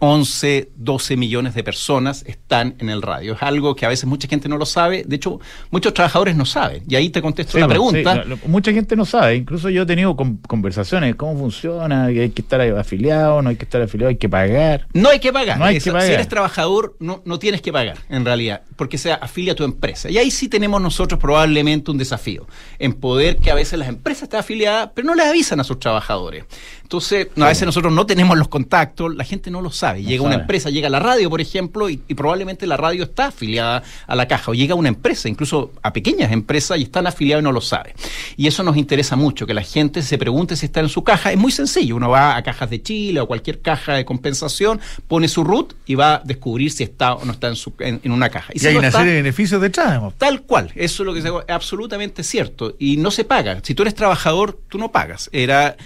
11, 0.00 0.70
12 0.76 1.16
millones 1.16 1.54
de 1.54 1.64
personas 1.64 2.22
están 2.26 2.74
en 2.80 2.90
el 2.90 3.00
radio. 3.00 3.34
Es 3.34 3.42
algo 3.42 3.74
que 3.74 3.86
a 3.86 3.88
veces 3.88 4.04
mucha 4.04 4.28
gente 4.28 4.48
no 4.48 4.58
lo 4.58 4.66
sabe. 4.66 5.04
De 5.06 5.16
hecho, 5.16 5.40
muchos 5.70 5.94
trabajadores 5.94 6.36
no 6.36 6.44
saben. 6.44 6.82
Y 6.86 6.96
ahí 6.96 7.08
te 7.08 7.22
contesto 7.22 7.52
Sí, 7.52 7.58
la 7.60 7.66
pues, 7.66 7.76
pregunta. 7.78 8.24
sí, 8.24 8.48
mucha 8.48 8.72
gente 8.72 8.94
no 8.94 9.04
sabe, 9.06 9.36
incluso 9.36 9.70
yo 9.70 9.82
he 9.82 9.86
tenido 9.86 10.14
con- 10.14 10.36
conversaciones, 10.36 11.14
cómo 11.16 11.38
funciona, 11.38 12.04
hay 12.06 12.28
que 12.30 12.42
estar 12.42 12.60
afiliado, 12.60 13.40
no 13.40 13.48
hay 13.48 13.56
que 13.56 13.64
estar 13.64 13.80
afiliado, 13.80 14.10
hay 14.10 14.16
que 14.16 14.28
pagar. 14.28 14.86
No 14.92 15.08
hay 15.08 15.18
que 15.18 15.32
pagar. 15.32 15.58
No 15.58 15.64
hay 15.64 15.78
que 15.80 15.90
pagar. 15.90 16.06
Si 16.08 16.12
eres 16.12 16.28
trabajador, 16.28 16.96
no, 17.00 17.22
no 17.24 17.38
tienes 17.38 17.62
que 17.62 17.72
pagar, 17.72 17.96
en 18.10 18.24
realidad, 18.24 18.62
porque 18.76 18.98
se 18.98 19.12
afilia 19.12 19.52
a 19.52 19.56
tu 19.56 19.64
empresa. 19.64 20.10
Y 20.10 20.18
ahí 20.18 20.30
sí 20.30 20.48
tenemos 20.48 20.80
nosotros 20.82 21.18
probablemente 21.18 21.90
un 21.90 21.96
desafío, 21.98 22.46
en 22.78 22.92
poder 22.92 23.36
que 23.38 23.50
a 23.50 23.54
veces 23.54 23.78
las 23.78 23.88
empresas 23.88 24.24
estén 24.24 24.40
afiliadas, 24.40 24.90
pero 24.94 25.06
no 25.06 25.14
les 25.14 25.26
avisan 25.26 25.58
a 25.60 25.64
sus 25.64 25.78
trabajadores. 25.80 26.44
Entonces, 26.82 27.28
no, 27.34 27.46
a 27.46 27.48
veces 27.48 27.64
nosotros 27.66 27.92
no 27.92 28.06
tenemos 28.06 28.36
los 28.38 28.48
contactos, 28.48 29.14
la 29.14 29.24
gente 29.24 29.50
no 29.50 29.60
lo 29.62 29.70
sabe. 29.70 29.85
No 29.94 30.00
llega 30.00 30.22
una 30.22 30.32
sabe. 30.32 30.42
empresa, 30.42 30.70
llega 30.70 30.88
la 30.88 31.00
radio, 31.00 31.30
por 31.30 31.40
ejemplo, 31.40 31.88
y, 31.88 32.00
y 32.08 32.14
probablemente 32.14 32.66
la 32.66 32.76
radio 32.76 33.04
está 33.04 33.26
afiliada 33.26 33.82
a 34.06 34.14
la 34.16 34.26
caja, 34.28 34.50
o 34.50 34.54
llega 34.54 34.74
una 34.74 34.88
empresa, 34.88 35.28
incluso 35.28 35.72
a 35.82 35.92
pequeñas 35.92 36.32
empresas, 36.32 36.78
y 36.78 36.82
están 36.82 37.06
afiliados 37.06 37.42
y 37.42 37.44
no 37.44 37.52
lo 37.52 37.60
sabe. 37.60 37.94
Y 38.36 38.46
eso 38.46 38.62
nos 38.62 38.76
interesa 38.76 39.16
mucho, 39.16 39.46
que 39.46 39.54
la 39.54 39.62
gente 39.62 40.02
se 40.02 40.18
pregunte 40.18 40.56
si 40.56 40.66
está 40.66 40.80
en 40.80 40.88
su 40.88 41.02
caja. 41.04 41.32
Es 41.32 41.38
muy 41.38 41.52
sencillo, 41.52 41.96
uno 41.96 42.10
va 42.10 42.36
a 42.36 42.42
cajas 42.42 42.70
de 42.70 42.82
Chile 42.82 43.20
o 43.20 43.26
cualquier 43.26 43.60
caja 43.60 43.94
de 43.94 44.04
compensación, 44.04 44.80
pone 45.08 45.28
su 45.28 45.44
root 45.44 45.74
y 45.86 45.94
va 45.94 46.14
a 46.16 46.22
descubrir 46.24 46.70
si 46.70 46.82
está 46.84 47.14
o 47.14 47.24
no 47.24 47.32
está 47.32 47.48
en, 47.48 47.56
su, 47.56 47.72
en, 47.80 48.00
en 48.02 48.12
una 48.12 48.28
caja. 48.28 48.52
Y, 48.54 48.58
si 48.58 48.66
hay 48.68 48.72
no 48.74 48.78
una 48.80 48.88
está, 48.88 48.98
serie 48.98 49.12
de 49.14 49.22
beneficios 49.22 49.60
detrás. 49.60 50.00
Tal 50.18 50.42
cual, 50.42 50.72
eso 50.74 51.02
es 51.02 51.06
lo 51.06 51.14
que 51.14 51.22
se- 51.22 51.28
es 51.28 51.34
absolutamente 51.48 52.22
cierto. 52.22 52.74
Y 52.78 52.96
no 52.96 53.10
se 53.10 53.24
paga. 53.24 53.60
Si 53.62 53.74
tú 53.74 53.82
eres 53.82 53.94
trabajador, 53.94 54.58
tú 54.68 54.78
no 54.78 54.90
pagas. 54.92 55.28
Era, 55.32 55.76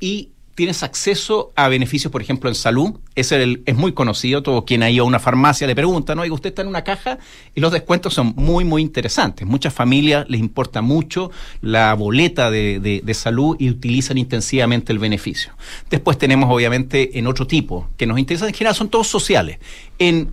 y 0.00 0.30
tienes 0.56 0.82
acceso 0.82 1.52
a 1.54 1.68
beneficios, 1.68 2.10
por 2.10 2.22
ejemplo, 2.22 2.48
en 2.48 2.54
salud. 2.56 2.94
Es, 3.14 3.30
es 3.30 3.76
muy 3.76 3.92
conocido. 3.92 4.42
Todo 4.42 4.64
quien 4.64 4.82
ha 4.82 4.90
ido 4.90 5.04
a 5.04 5.06
una 5.06 5.20
farmacia 5.20 5.66
le 5.66 5.74
pregunta, 5.74 6.14
¿no? 6.14 6.22
Oiga, 6.22 6.34
usted 6.34 6.48
está 6.48 6.62
en 6.62 6.68
una 6.68 6.82
caja 6.82 7.18
y 7.54 7.60
los 7.60 7.70
descuentos 7.70 8.14
son 8.14 8.32
muy, 8.36 8.64
muy 8.64 8.80
interesantes. 8.80 9.46
Muchas 9.46 9.74
familias 9.74 10.24
les 10.28 10.40
importa 10.40 10.80
mucho 10.80 11.30
la 11.60 11.92
boleta 11.92 12.50
de, 12.50 12.80
de, 12.80 13.02
de 13.04 13.14
salud 13.14 13.56
y 13.60 13.68
utilizan 13.68 14.16
intensivamente 14.16 14.94
el 14.94 14.98
beneficio. 14.98 15.52
Después 15.90 16.16
tenemos, 16.16 16.50
obviamente, 16.50 17.18
en 17.18 17.26
otro 17.26 17.46
tipo, 17.46 17.90
que 17.98 18.06
nos 18.06 18.18
interesan 18.18 18.48
en 18.48 18.54
general, 18.54 18.74
son 18.74 18.88
todos 18.88 19.06
sociales. 19.08 19.58
En 19.98 20.32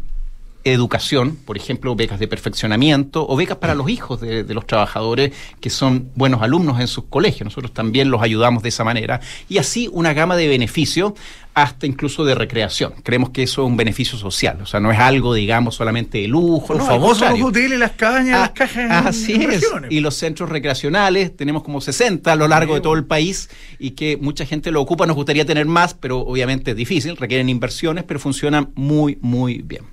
educación, 0.64 1.36
por 1.36 1.57
ejemplo, 1.57 1.95
becas 1.95 2.20
de 2.20 2.28
perfeccionamiento 2.28 3.28
o 3.28 3.36
becas 3.36 3.57
para 3.57 3.76
los 3.76 3.89
hijos 3.89 4.22
de, 4.22 4.43
de, 4.43 4.53
los 4.53 4.66
trabajadores 4.66 5.34
que 5.59 5.70
son 5.70 6.09
buenos 6.16 6.41
alumnos 6.41 6.80
en 6.80 6.88
sus 6.88 7.05
colegios. 7.05 7.45
Nosotros 7.45 7.74
también 7.74 8.09
los 8.09 8.22
ayudamos 8.22 8.64
de 8.64 8.70
esa 8.70 8.84
manera. 8.84 9.20
Y 9.49 9.57
así 9.57 9.89
una 9.91 10.14
gama 10.14 10.36
de 10.36 10.47
beneficios 10.47 11.14
hasta 11.53 11.86
incluso 11.86 12.26
de 12.26 12.36
recreación. 12.36 12.93
Creemos 13.03 13.30
que 13.30 13.43
eso 13.43 13.64
es 13.64 13.68
un 13.68 13.78
beneficio 13.78 14.18
social, 14.18 14.59
o 14.61 14.66
sea, 14.66 14.80
no 14.80 14.91
es 14.91 14.99
algo, 14.99 15.34
digamos, 15.34 15.76
solamente 15.76 16.20
de 16.20 16.28
lujo. 16.28 16.68
Por 16.68 16.78
no, 16.78 16.86
favor, 16.86 17.20
los 17.20 17.41
hoteles, 17.41 17.80
las 17.80 17.91
cabañas, 17.91 18.36
ah, 18.36 18.39
las 18.41 18.51
cajas. 18.51 19.05
Así 19.05 19.34
es. 19.34 19.64
Y 19.89 19.99
los 19.99 20.16
centros 20.16 20.49
recreacionales, 20.49 21.36
tenemos 21.36 21.64
como 21.64 21.82
60 21.82 22.32
a 22.32 22.36
lo 22.36 22.47
largo 22.47 22.76
de 22.76 22.82
todo 22.82 22.93
el 22.93 23.05
país 23.05 23.49
y 23.80 23.91
que 23.91 24.18
mucha 24.18 24.45
gente 24.45 24.72
lo 24.72 24.82
ocupa, 24.82 25.05
nos 25.05 25.16
gustaría 25.16 25.45
tener 25.45 25.66
más, 25.66 25.93
pero 25.93 26.20
obviamente 26.20 26.72
es 26.72 26.78
difícil, 26.78 27.18
requieren 27.18 27.49
inversiones, 27.49 28.03
pero 28.03 28.20
funcionan 28.20 28.72
muy, 28.76 29.18
muy 29.22 29.61
bien. 29.61 29.93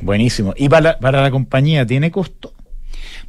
Buenísimo. 0.00 0.54
¿Y 0.56 0.68
para 0.68 0.80
la, 0.80 0.98
para 0.98 1.22
la 1.22 1.30
compañía 1.30 1.86
tiene 1.86 2.10
costo? 2.10 2.52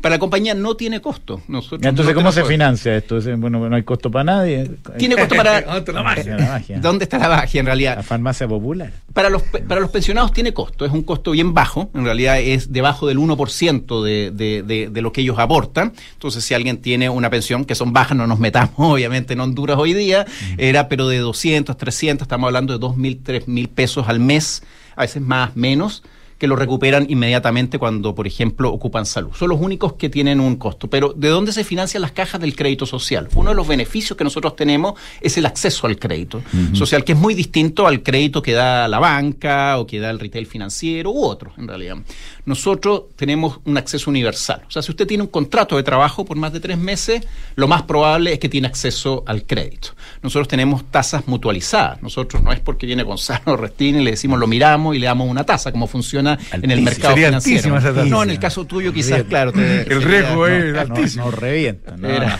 Para 0.01 0.15
la 0.15 0.19
compañía 0.19 0.53
no 0.53 0.75
tiene 0.75 1.01
costo. 1.01 1.41
Nosotros 1.49 1.81
Entonces, 1.83 2.15
no 2.15 2.19
¿cómo 2.21 2.31
se 2.31 2.45
financia 2.45 2.95
esto? 2.95 3.19
Bueno, 3.37 3.67
no 3.67 3.75
hay 3.75 3.83
costo 3.83 4.09
para 4.09 4.23
nadie. 4.23 4.71
Tiene 4.97 5.15
costo 5.15 5.35
para... 5.35 5.61
¿Dónde 5.61 5.79
está 5.79 5.91
la 5.91 6.03
magia? 6.03 6.37
La 6.37 6.45
magia. 6.45 6.79
¿Dónde 6.81 7.03
está 7.03 7.17
la 7.17 7.29
magia 7.29 7.59
en 7.59 7.65
realidad? 7.65 7.97
La 7.97 8.03
farmacia 8.03 8.47
popular. 8.47 8.93
Para 9.13 9.29
los, 9.29 9.41
para 9.41 9.81
los 9.81 9.91
pensionados 9.91 10.31
tiene 10.31 10.53
costo, 10.53 10.85
es 10.85 10.91
un 10.93 11.03
costo 11.03 11.31
bien 11.31 11.53
bajo, 11.53 11.89
en 11.93 12.05
realidad 12.05 12.39
es 12.39 12.71
debajo 12.71 13.07
del 13.07 13.17
1% 13.17 14.03
de, 14.03 14.31
de, 14.31 14.63
de, 14.63 14.89
de 14.89 15.01
lo 15.01 15.11
que 15.11 15.21
ellos 15.21 15.37
aportan. 15.37 15.91
Entonces, 16.13 16.45
si 16.45 16.53
alguien 16.53 16.77
tiene 16.77 17.09
una 17.09 17.29
pensión, 17.29 17.65
que 17.65 17.75
son 17.75 17.91
bajas, 17.91 18.15
no 18.15 18.25
nos 18.25 18.39
metamos 18.39 18.73
obviamente 18.77 19.33
en 19.33 19.41
Honduras 19.41 19.77
hoy 19.77 19.93
día, 19.93 20.25
era 20.57 20.87
pero 20.87 21.09
de 21.09 21.17
200, 21.17 21.75
300, 21.75 22.25
estamos 22.25 22.47
hablando 22.47 22.77
de 22.77 22.85
2.000, 22.85 23.23
3.000 23.23 23.67
pesos 23.67 24.07
al 24.07 24.21
mes, 24.21 24.63
a 24.95 25.01
veces 25.01 25.21
más, 25.21 25.57
menos 25.57 26.03
que 26.39 26.47
lo 26.47 26.55
recuperan 26.55 27.05
inmediatamente 27.09 27.77
cuando, 27.77 28.15
por 28.15 28.25
ejemplo, 28.25 28.71
ocupan 28.71 29.05
salud. 29.05 29.31
Son 29.37 29.49
los 29.49 29.59
únicos 29.59 29.93
que 29.93 30.09
tienen 30.09 30.39
un 30.39 30.55
costo. 30.55 30.89
Pero, 30.89 31.13
¿de 31.13 31.27
dónde 31.27 31.51
se 31.51 31.65
financian 31.65 32.01
las 32.01 32.13
cajas 32.13 32.39
del 32.39 32.55
crédito 32.55 32.85
social? 32.85 33.27
Uno 33.35 33.49
de 33.49 33.55
los 33.57 33.67
beneficios 33.67 34.17
que 34.17 34.23
nosotros 34.23 34.55
tenemos 34.55 34.93
es 35.19 35.37
el 35.37 35.45
acceso 35.45 35.85
al 35.85 35.99
crédito 35.99 36.41
social, 36.73 37.03
que 37.03 37.11
es 37.11 37.17
muy 37.17 37.33
distinto 37.33 37.87
al 37.87 38.01
crédito 38.01 38.41
que 38.41 38.53
da 38.53 38.87
la 38.87 38.99
banca 38.99 39.77
o 39.79 39.85
que 39.85 39.99
da 39.99 40.09
el 40.09 40.19
retail 40.19 40.45
financiero 40.45 41.11
u 41.11 41.25
otro, 41.25 41.51
en 41.57 41.67
realidad. 41.67 41.97
Nosotros 42.45 43.03
tenemos 43.17 43.59
un 43.65 43.77
acceso 43.77 44.09
universal. 44.09 44.63
O 44.65 44.71
sea, 44.71 44.81
si 44.81 44.91
usted 44.91 45.05
tiene 45.05 45.23
un 45.23 45.29
contrato 45.29 45.75
de 45.75 45.83
trabajo 45.83 46.23
por 46.23 46.37
más 46.37 46.53
de 46.53 46.61
tres 46.61 46.77
meses, 46.77 47.21
lo 47.55 47.67
más 47.67 47.83
probable 47.83 48.31
es 48.31 48.39
que 48.39 48.47
tiene 48.47 48.67
acceso 48.67 49.23
al 49.27 49.43
crédito. 49.43 49.89
Nosotros 50.21 50.47
tenemos 50.47 50.85
tasas 50.89 51.27
mutualizadas. 51.27 52.01
Nosotros 52.01 52.41
no 52.41 52.53
es 52.53 52.61
porque 52.61 52.85
viene 52.85 53.03
Gonzalo 53.03 53.57
Restín 53.57 53.99
y 53.99 54.03
le 54.03 54.11
decimos 54.11 54.39
lo 54.39 54.47
miramos 54.47 54.95
y 54.95 54.99
le 54.99 55.07
damos 55.07 55.29
una 55.29 55.43
tasa, 55.43 55.71
como 55.73 55.85
funciona 55.85 56.28
en 56.51 56.69
el 56.71 56.81
mercado 56.81 57.09
Sería 57.13 57.27
financiero. 57.27 57.57
altísima 57.57 57.77
esa 57.79 57.93
tasa. 57.93 58.05
No, 58.09 58.23
en 58.23 58.29
el 58.31 58.39
caso 58.39 58.65
tuyo 58.65 58.91
quizás, 58.93 59.23
claro. 59.23 59.51
te- 59.53 59.81
El 59.91 60.01
riesgo 60.03 60.47
es 60.47 60.73
No, 60.73 60.79
altísimo. 60.81 61.25
no 61.25 61.31
revienta. 61.31 61.95
No, 61.97 62.09
era- 62.09 62.39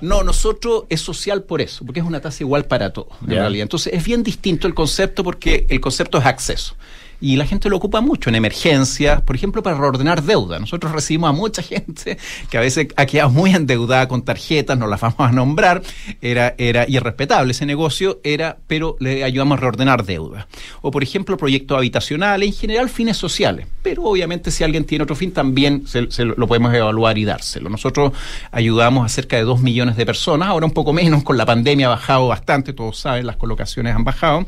No, 0.00 0.22
nosotros 0.24 0.84
es 0.88 1.00
social 1.00 1.42
por 1.44 1.60
eso, 1.60 1.84
porque 1.84 2.00
es 2.00 2.06
una 2.06 2.20
tasa 2.20 2.42
igual 2.42 2.64
para 2.64 2.92
todos, 2.92 3.08
en 3.22 3.30
realidad. 3.30 3.62
Entonces 3.62 3.92
es 3.94 4.04
bien 4.04 4.22
distinto 4.22 4.66
el 4.66 4.74
concepto 4.74 5.22
porque 5.22 5.66
el 5.68 5.80
concepto 5.80 6.18
es 6.18 6.26
acceso. 6.26 6.74
Y 7.20 7.36
la 7.36 7.46
gente 7.46 7.68
lo 7.68 7.76
ocupa 7.76 8.00
mucho 8.00 8.30
en 8.30 8.36
emergencias, 8.36 9.20
por 9.22 9.36
ejemplo, 9.36 9.62
para 9.62 9.76
reordenar 9.76 10.22
deuda. 10.22 10.58
Nosotros 10.58 10.92
recibimos 10.92 11.30
a 11.30 11.32
mucha 11.32 11.62
gente 11.62 12.18
que 12.50 12.58
a 12.58 12.60
veces 12.60 12.88
ha 12.96 13.06
quedado 13.06 13.30
muy 13.30 13.54
endeudada 13.54 14.08
con 14.08 14.22
tarjetas, 14.22 14.78
no 14.78 14.86
las 14.86 15.00
vamos 15.00 15.20
a 15.20 15.32
nombrar, 15.32 15.82
era, 16.20 16.54
era 16.56 16.88
irrespetable 16.88 17.52
ese 17.52 17.66
negocio, 17.66 18.20
era, 18.24 18.56
pero 18.66 18.96
le 19.00 19.24
ayudamos 19.24 19.58
a 19.58 19.60
reordenar 19.60 20.04
deuda. 20.04 20.48
O, 20.80 20.90
por 20.90 21.02
ejemplo, 21.02 21.36
proyectos 21.36 21.76
habitacionales, 21.76 22.48
en 22.48 22.54
general 22.54 22.88
fines 22.88 23.16
sociales. 23.16 23.66
Pero 23.82 24.04
obviamente 24.04 24.50
si 24.50 24.64
alguien 24.64 24.84
tiene 24.84 25.04
otro 25.04 25.16
fin, 25.16 25.32
también 25.32 25.86
se, 25.86 26.24
lo 26.24 26.46
podemos 26.46 26.72
evaluar 26.74 27.18
y 27.18 27.24
dárselo. 27.24 27.68
Nosotros 27.68 28.12
ayudamos 28.50 29.04
a 29.04 29.08
cerca 29.08 29.36
de 29.36 29.42
dos 29.42 29.60
millones 29.60 29.96
de 29.96 30.06
personas, 30.06 30.48
ahora 30.48 30.66
un 30.66 30.72
poco 30.72 30.92
menos, 30.92 31.22
con 31.22 31.36
la 31.36 31.46
pandemia 31.46 31.86
ha 31.86 31.90
bajado 31.90 32.28
bastante, 32.28 32.72
todos 32.72 32.98
saben, 32.98 33.26
las 33.26 33.36
colocaciones 33.36 33.94
han 33.94 34.04
bajado, 34.04 34.46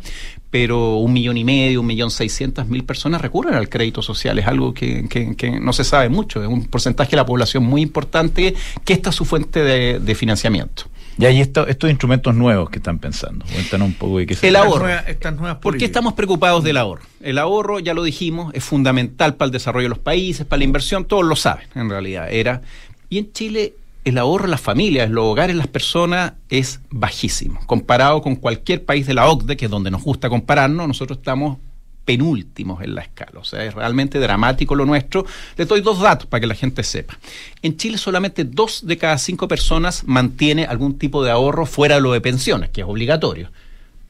pero 0.53 0.97
un 0.99 1.13
millón 1.15 1.39
y 1.39 1.45
medio, 1.45 1.81
un 1.81 1.87
millón 1.87 2.11
seiscientas 2.11 2.69
mil 2.69 2.85
personas 2.85 3.21
recurren 3.23 3.55
al 3.55 3.69
crédito 3.71 4.03
social, 4.03 4.39
es 4.39 4.47
algo 4.47 4.75
que, 4.75 5.09
que- 5.09 5.35
que 5.35 5.59
no 5.59 5.73
se 5.73 5.83
sabe 5.83 6.11
mucho, 6.11 6.43
es 6.43 6.49
un 6.49 6.67
porcentaje 6.67 7.13
de 7.13 7.17
la 7.17 7.27
población 7.27 7.65
muy 7.65 7.81
importante 7.81 8.55
que 8.85 8.93
esta 8.93 9.09
es 9.11 9.17
su 9.17 9.25
fuente 9.25 9.61
de, 9.65 9.99
de 9.99 10.15
financiamiento. 10.15 10.85
Y 11.19 11.25
hay 11.25 11.41
esto- 11.41 11.67
estos 11.67 11.89
instrumentos 11.91 12.35
nuevos 12.35 12.69
que 12.71 12.79
están 12.79 12.99
pensando. 12.99 13.45
Cuéntanos 13.53 13.89
un 13.89 13.95
poco 13.95 14.19
de 14.19 14.27
qué 14.27 14.35
se 14.35 14.49
El 14.49 14.57
ahorro. 14.57 14.73
Estas 14.75 14.83
nuevas- 14.83 15.09
estas 15.09 15.37
nuevas 15.37 15.57
¿Por 15.59 15.77
qué 15.79 15.85
estamos 15.87 16.13
preocupados 16.13 16.63
del 16.65 16.77
ahorro? 16.77 17.03
El 17.23 17.39
ahorro, 17.39 17.79
ya 17.81 17.95
lo 17.95 18.03
dijimos, 18.03 18.53
es 18.55 18.63
fundamental 18.63 19.35
para 19.37 19.47
el 19.47 19.53
desarrollo 19.53 19.85
de 19.87 19.91
los 19.91 19.99
países, 19.99 20.45
para 20.47 20.59
la 20.59 20.65
inversión, 20.65 21.07
todos 21.07 21.25
lo 21.25 21.35
saben, 21.37 21.67
en 21.75 21.89
realidad. 21.89 22.31
Era. 22.31 22.61
Y 23.09 23.19
en 23.19 23.33
Chile, 23.33 23.75
el 24.05 24.19
ahorro 24.19 24.47
en 24.47 24.51
las 24.51 24.61
familias, 24.61 25.07
en 25.07 25.15
los 25.15 25.25
hogares, 25.25 25.53
en 25.53 25.59
las 25.59 25.69
personas, 25.69 26.33
es 26.49 26.81
bajísimo. 26.91 27.61
Comparado 27.67 28.21
con 28.23 28.37
cualquier 28.37 28.85
país 28.85 29.07
de 29.07 29.15
la 29.15 29.29
OCDE, 29.29 29.57
que 29.57 29.67
es 29.67 29.71
donde 29.71 29.91
nos 29.91 30.03
gusta 30.03 30.29
compararnos, 30.29 30.89
nosotros 30.89 31.19
estamos 31.19 31.59
penúltimos 32.05 32.83
en 32.83 32.95
la 32.95 33.03
escala. 33.03 33.39
O 33.39 33.45
sea, 33.45 33.65
es 33.65 33.75
realmente 33.75 34.19
dramático 34.19 34.75
lo 34.75 34.85
nuestro. 34.85 35.25
Les 35.57 35.69
doy 35.69 35.81
dos 35.81 36.01
datos 36.01 36.27
para 36.27 36.41
que 36.41 36.47
la 36.47 36.55
gente 36.55 36.83
sepa. 36.83 37.19
En 37.63 37.77
Chile 37.77 37.99
solamente 37.99 38.45
dos 38.45 38.87
de 38.87 38.99
cada 38.99 39.19
cinco 39.19 39.47
personas 39.47 40.05
mantiene 40.05 40.65
algún 40.65 40.99
tipo 40.99 41.23
de 41.23 41.31
ahorro 41.31 41.67
fuera 41.67 41.97
de 41.97 42.01
lo 42.01 42.13
de 42.13 42.21
pensiones, 42.21 42.71
que 42.71 42.81
es 42.81 42.87
obligatorio. 42.87 43.51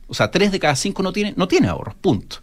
O 0.08 0.14
sea, 0.14 0.30
tres 0.30 0.52
de 0.52 0.58
cada 0.58 0.76
cinco 0.76 1.02
no 1.02 1.12
tiene, 1.12 1.34
no 1.36 1.48
tiene 1.48 1.68
ahorros, 1.68 1.94
punto. 1.94 2.36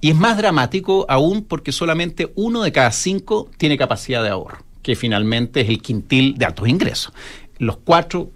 Y 0.00 0.10
es 0.10 0.16
más 0.16 0.36
dramático 0.36 1.06
aún 1.08 1.42
porque 1.42 1.72
solamente 1.72 2.30
uno 2.34 2.62
de 2.62 2.72
cada 2.72 2.92
cinco 2.92 3.50
tiene 3.56 3.78
capacidad 3.78 4.22
de 4.22 4.28
ahorro, 4.28 4.58
que 4.86 4.94
finalmente 4.94 5.62
es 5.62 5.68
el 5.68 5.82
quintil 5.82 6.38
de 6.38 6.44
altos 6.44 6.68
ingresos. 6.68 7.12
Los 7.58 7.78
cuatro 7.78 8.30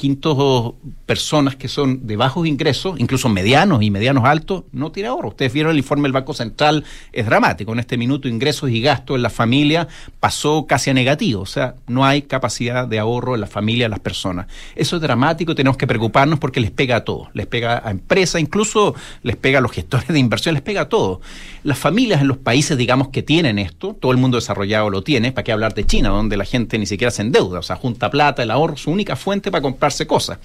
quintos 0.00 0.76
personas 1.04 1.56
que 1.56 1.68
son 1.68 2.06
de 2.06 2.16
bajos 2.16 2.46
ingresos, 2.46 2.98
incluso 2.98 3.28
medianos 3.28 3.82
y 3.82 3.90
medianos 3.90 4.24
altos, 4.24 4.64
no 4.72 4.90
tiene 4.92 5.10
ahorro. 5.10 5.28
Ustedes 5.28 5.52
vieron 5.52 5.72
el 5.72 5.76
informe 5.76 6.04
del 6.04 6.12
Banco 6.12 6.32
Central, 6.32 6.84
es 7.12 7.26
dramático. 7.26 7.70
En 7.74 7.80
este 7.80 7.98
minuto 7.98 8.26
ingresos 8.26 8.70
y 8.70 8.80
gastos 8.80 9.16
en 9.16 9.22
la 9.22 9.28
familia 9.28 9.88
pasó 10.18 10.64
casi 10.66 10.88
a 10.88 10.94
negativo. 10.94 11.42
O 11.42 11.46
sea, 11.46 11.74
no 11.86 12.06
hay 12.06 12.22
capacidad 12.22 12.88
de 12.88 12.98
ahorro 12.98 13.34
en 13.34 13.42
la 13.42 13.46
familia, 13.46 13.84
en 13.84 13.90
las 13.90 14.00
personas. 14.00 14.46
Eso 14.74 14.96
es 14.96 15.02
dramático, 15.02 15.54
tenemos 15.54 15.76
que 15.76 15.86
preocuparnos 15.86 16.38
porque 16.38 16.60
les 16.60 16.70
pega 16.70 16.96
a 16.96 17.04
todos. 17.04 17.28
Les 17.34 17.46
pega 17.46 17.82
a 17.84 17.90
empresas, 17.90 18.40
incluso 18.40 18.94
les 19.22 19.36
pega 19.36 19.58
a 19.58 19.60
los 19.60 19.70
gestores 19.70 20.08
de 20.08 20.18
inversión, 20.18 20.54
les 20.54 20.62
pega 20.62 20.80
a 20.80 20.88
todos. 20.88 21.18
Las 21.62 21.78
familias 21.78 22.22
en 22.22 22.28
los 22.28 22.38
países, 22.38 22.78
digamos, 22.78 23.08
que 23.08 23.22
tienen 23.22 23.58
esto, 23.58 23.94
todo 24.00 24.12
el 24.12 24.18
mundo 24.18 24.38
desarrollado 24.38 24.88
lo 24.88 25.02
tiene, 25.02 25.32
¿para 25.32 25.44
qué 25.44 25.52
hablar 25.52 25.74
de 25.74 25.84
China, 25.84 26.08
donde 26.08 26.38
la 26.38 26.46
gente 26.46 26.78
ni 26.78 26.86
siquiera 26.86 27.10
se 27.10 27.20
endeuda? 27.20 27.58
O 27.58 27.62
sea, 27.62 27.76
junta 27.76 28.08
plata, 28.08 28.42
el 28.42 28.50
ahorro, 28.50 28.78
su 28.78 28.90
única 28.90 29.14
fuente 29.14 29.50
para 29.50 29.60
cosas. 30.06 30.38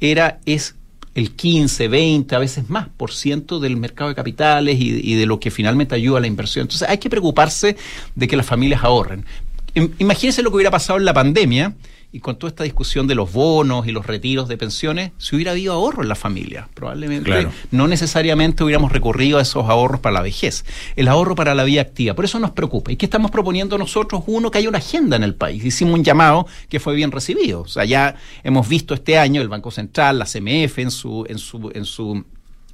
Era, 0.00 0.40
es 0.46 0.74
el 1.14 1.32
15, 1.32 1.88
20, 1.88 2.34
a 2.34 2.38
veces 2.38 2.68
más 2.68 2.88
por 2.96 3.12
ciento 3.12 3.58
del 3.58 3.76
mercado 3.76 4.10
de 4.10 4.14
capitales 4.16 4.78
y, 4.78 5.00
y 5.02 5.14
de 5.14 5.24
lo 5.26 5.40
que 5.40 5.50
finalmente 5.50 5.94
ayuda 5.94 6.18
a 6.18 6.20
la 6.20 6.26
inversión. 6.26 6.64
Entonces 6.64 6.88
hay 6.88 6.98
que 6.98 7.08
preocuparse 7.08 7.76
de 8.14 8.28
que 8.28 8.36
las 8.36 8.44
familias 8.46 8.84
ahorren. 8.84 9.24
Im- 9.74 9.92
Imagínense 9.98 10.42
lo 10.42 10.50
que 10.50 10.56
hubiera 10.56 10.70
pasado 10.70 10.98
en 10.98 11.04
la 11.06 11.14
pandemia 11.14 11.74
y 12.12 12.20
con 12.20 12.36
toda 12.38 12.48
esta 12.48 12.64
discusión 12.64 13.06
de 13.06 13.14
los 13.14 13.32
bonos 13.32 13.86
y 13.86 13.92
los 13.92 14.06
retiros 14.06 14.48
de 14.48 14.56
pensiones, 14.56 15.12
si 15.18 15.36
hubiera 15.36 15.52
habido 15.52 15.72
ahorro 15.74 16.02
en 16.02 16.08
la 16.08 16.14
familia, 16.14 16.68
probablemente 16.72 17.30
Claro. 17.30 17.50
no 17.70 17.88
necesariamente 17.88 18.64
hubiéramos 18.64 18.92
recurrido 18.92 19.38
a 19.38 19.42
esos 19.42 19.68
ahorros 19.68 20.00
para 20.00 20.14
la 20.14 20.22
vejez, 20.22 20.64
el 20.96 21.08
ahorro 21.08 21.34
para 21.34 21.54
la 21.54 21.64
vida 21.64 21.82
activa. 21.82 22.14
Por 22.14 22.24
eso 22.24 22.38
nos 22.38 22.52
preocupa. 22.52 22.90
¿Y 22.92 22.96
qué 22.96 23.06
estamos 23.06 23.30
proponiendo 23.30 23.76
nosotros? 23.76 24.22
Uno, 24.26 24.50
que 24.50 24.58
haya 24.58 24.68
una 24.68 24.78
agenda 24.78 25.16
en 25.16 25.24
el 25.24 25.34
país. 25.34 25.64
Hicimos 25.64 25.94
un 25.94 26.04
llamado 26.04 26.46
que 26.68 26.80
fue 26.80 26.94
bien 26.94 27.12
recibido. 27.12 27.62
O 27.62 27.68
sea, 27.68 27.84
ya 27.84 28.14
hemos 28.44 28.68
visto 28.68 28.94
este 28.94 29.18
año 29.18 29.42
el 29.42 29.48
Banco 29.48 29.70
Central, 29.70 30.18
la 30.18 30.24
CMF 30.24 30.78
en 30.78 30.90
su, 30.90 31.26
en 31.28 31.38
su, 31.38 31.70
en 31.74 31.84
su 31.84 32.24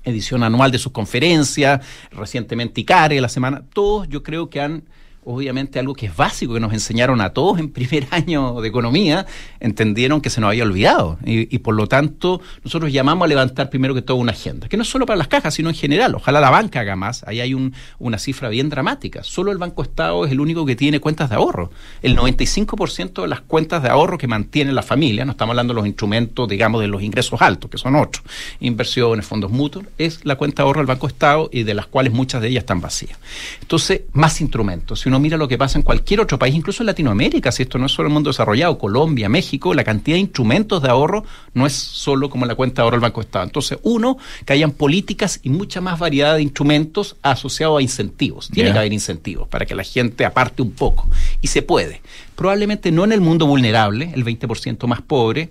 edición 0.05 0.43
anual 0.43 0.70
de 0.70 0.78
sus 0.78 0.93
conferencias, 0.93 1.85
recientemente 2.11 2.80
ICARE, 2.80 3.20
la 3.20 3.28
semana, 3.28 3.62
todos 3.72 4.09
yo 4.09 4.22
creo 4.22 4.51
que 4.51 4.61
han 4.61 4.85
obviamente 5.24 5.78
algo 5.78 5.94
que 5.94 6.06
es 6.06 6.16
básico, 6.16 6.54
que 6.54 6.60
nos 6.60 6.72
enseñaron 6.72 7.20
a 7.20 7.30
todos 7.30 7.58
en 7.58 7.70
primer 7.70 8.06
año 8.10 8.60
de 8.60 8.68
economía, 8.68 9.26
entendieron 9.60 10.20
que 10.20 10.30
se 10.30 10.40
nos 10.40 10.48
había 10.48 10.64
olvidado. 10.64 11.18
Y, 11.24 11.58
por 11.58 11.74
lo 11.74 11.86
tanto, 11.86 12.40
nosotros 12.64 12.92
llamamos 12.92 13.26
a 13.26 13.28
levantar 13.28 13.70
primero 13.70 13.94
que 13.94 14.02
todo 14.02 14.16
una 14.16 14.32
agenda, 14.32 14.68
que 14.68 14.76
no 14.76 14.82
es 14.82 14.88
solo 14.88 15.06
para 15.06 15.16
las 15.16 15.28
cajas, 15.28 15.54
sino 15.54 15.68
en 15.68 15.74
general. 15.74 16.14
Ojalá 16.14 16.40
la 16.40 16.50
banca 16.50 16.80
haga 16.80 16.96
más. 16.96 17.24
Ahí 17.26 17.40
hay 17.40 17.54
una 17.98 18.18
cifra 18.18 18.48
bien 18.48 18.68
dramática. 18.68 19.22
Solo 19.22 19.52
el 19.52 19.58
Banco 19.58 19.82
Estado 19.82 20.24
es 20.24 20.32
el 20.32 20.40
único 20.40 20.66
que 20.66 20.76
tiene 20.76 21.00
cuentas 21.00 21.30
de 21.30 21.36
ahorro. 21.36 21.70
El 22.02 22.16
95% 22.16 23.22
de 23.22 23.28
las 23.28 23.40
cuentas 23.40 23.82
de 23.82 23.88
ahorro 23.88 24.18
que 24.18 24.26
mantiene 24.26 24.72
la 24.72 24.82
familia, 24.82 25.24
no 25.24 25.32
estamos 25.32 25.52
hablando 25.52 25.74
de 25.74 25.80
los 25.80 25.86
instrumentos, 25.86 26.48
digamos, 26.48 26.80
de 26.80 26.88
los 26.88 27.02
ingresos 27.02 27.40
altos, 27.40 27.70
que 27.70 27.78
son 27.78 27.96
otros, 27.96 28.24
inversiones, 28.60 29.26
fondos 29.26 29.50
mutuos, 29.50 29.84
es 29.98 30.24
la 30.24 30.36
cuenta 30.36 30.62
de 30.62 30.66
ahorro 30.66 30.80
del 30.80 30.86
Banco 30.86 31.06
Estado 31.06 31.48
y 31.52 31.62
de 31.62 31.74
las 31.74 31.86
cuales 31.86 32.12
muchas 32.12 32.42
de 32.42 32.48
ellas 32.48 32.62
están 32.62 32.80
vacías. 32.80 33.18
Entonces, 33.60 34.02
más 34.12 34.40
instrumentos. 34.40 35.00
Uno 35.12 35.20
mira 35.20 35.36
lo 35.36 35.46
que 35.46 35.58
pasa 35.58 35.78
en 35.78 35.82
cualquier 35.82 36.20
otro 36.20 36.38
país, 36.38 36.54
incluso 36.54 36.82
en 36.82 36.86
Latinoamérica, 36.86 37.52
si 37.52 37.64
esto 37.64 37.76
no 37.76 37.84
es 37.84 37.92
solo 37.92 38.08
el 38.08 38.14
mundo 38.14 38.30
desarrollado, 38.30 38.78
Colombia, 38.78 39.28
México, 39.28 39.74
la 39.74 39.84
cantidad 39.84 40.16
de 40.16 40.20
instrumentos 40.20 40.82
de 40.82 40.88
ahorro 40.88 41.22
no 41.52 41.66
es 41.66 41.74
solo 41.74 42.30
como 42.30 42.46
la 42.46 42.54
cuenta 42.54 42.80
de 42.80 42.84
ahorro 42.84 42.96
del 42.96 43.02
Banco 43.02 43.20
Estado. 43.20 43.44
Entonces, 43.44 43.78
uno, 43.82 44.16
que 44.46 44.54
hayan 44.54 44.70
políticas 44.70 45.38
y 45.42 45.50
mucha 45.50 45.82
más 45.82 45.98
variedad 45.98 46.36
de 46.36 46.42
instrumentos 46.42 47.16
asociados 47.20 47.78
a 47.78 47.82
incentivos. 47.82 48.48
Tiene 48.48 48.72
que 48.72 48.78
haber 48.78 48.94
incentivos 48.94 49.48
para 49.48 49.66
que 49.66 49.74
la 49.74 49.84
gente 49.84 50.24
aparte 50.24 50.62
un 50.62 50.72
poco. 50.72 51.06
Y 51.42 51.48
se 51.48 51.60
puede. 51.60 52.00
Probablemente 52.34 52.90
no 52.90 53.04
en 53.04 53.12
el 53.12 53.20
mundo 53.20 53.46
vulnerable, 53.46 54.12
el 54.14 54.24
20% 54.24 54.86
más 54.86 55.02
pobre, 55.02 55.50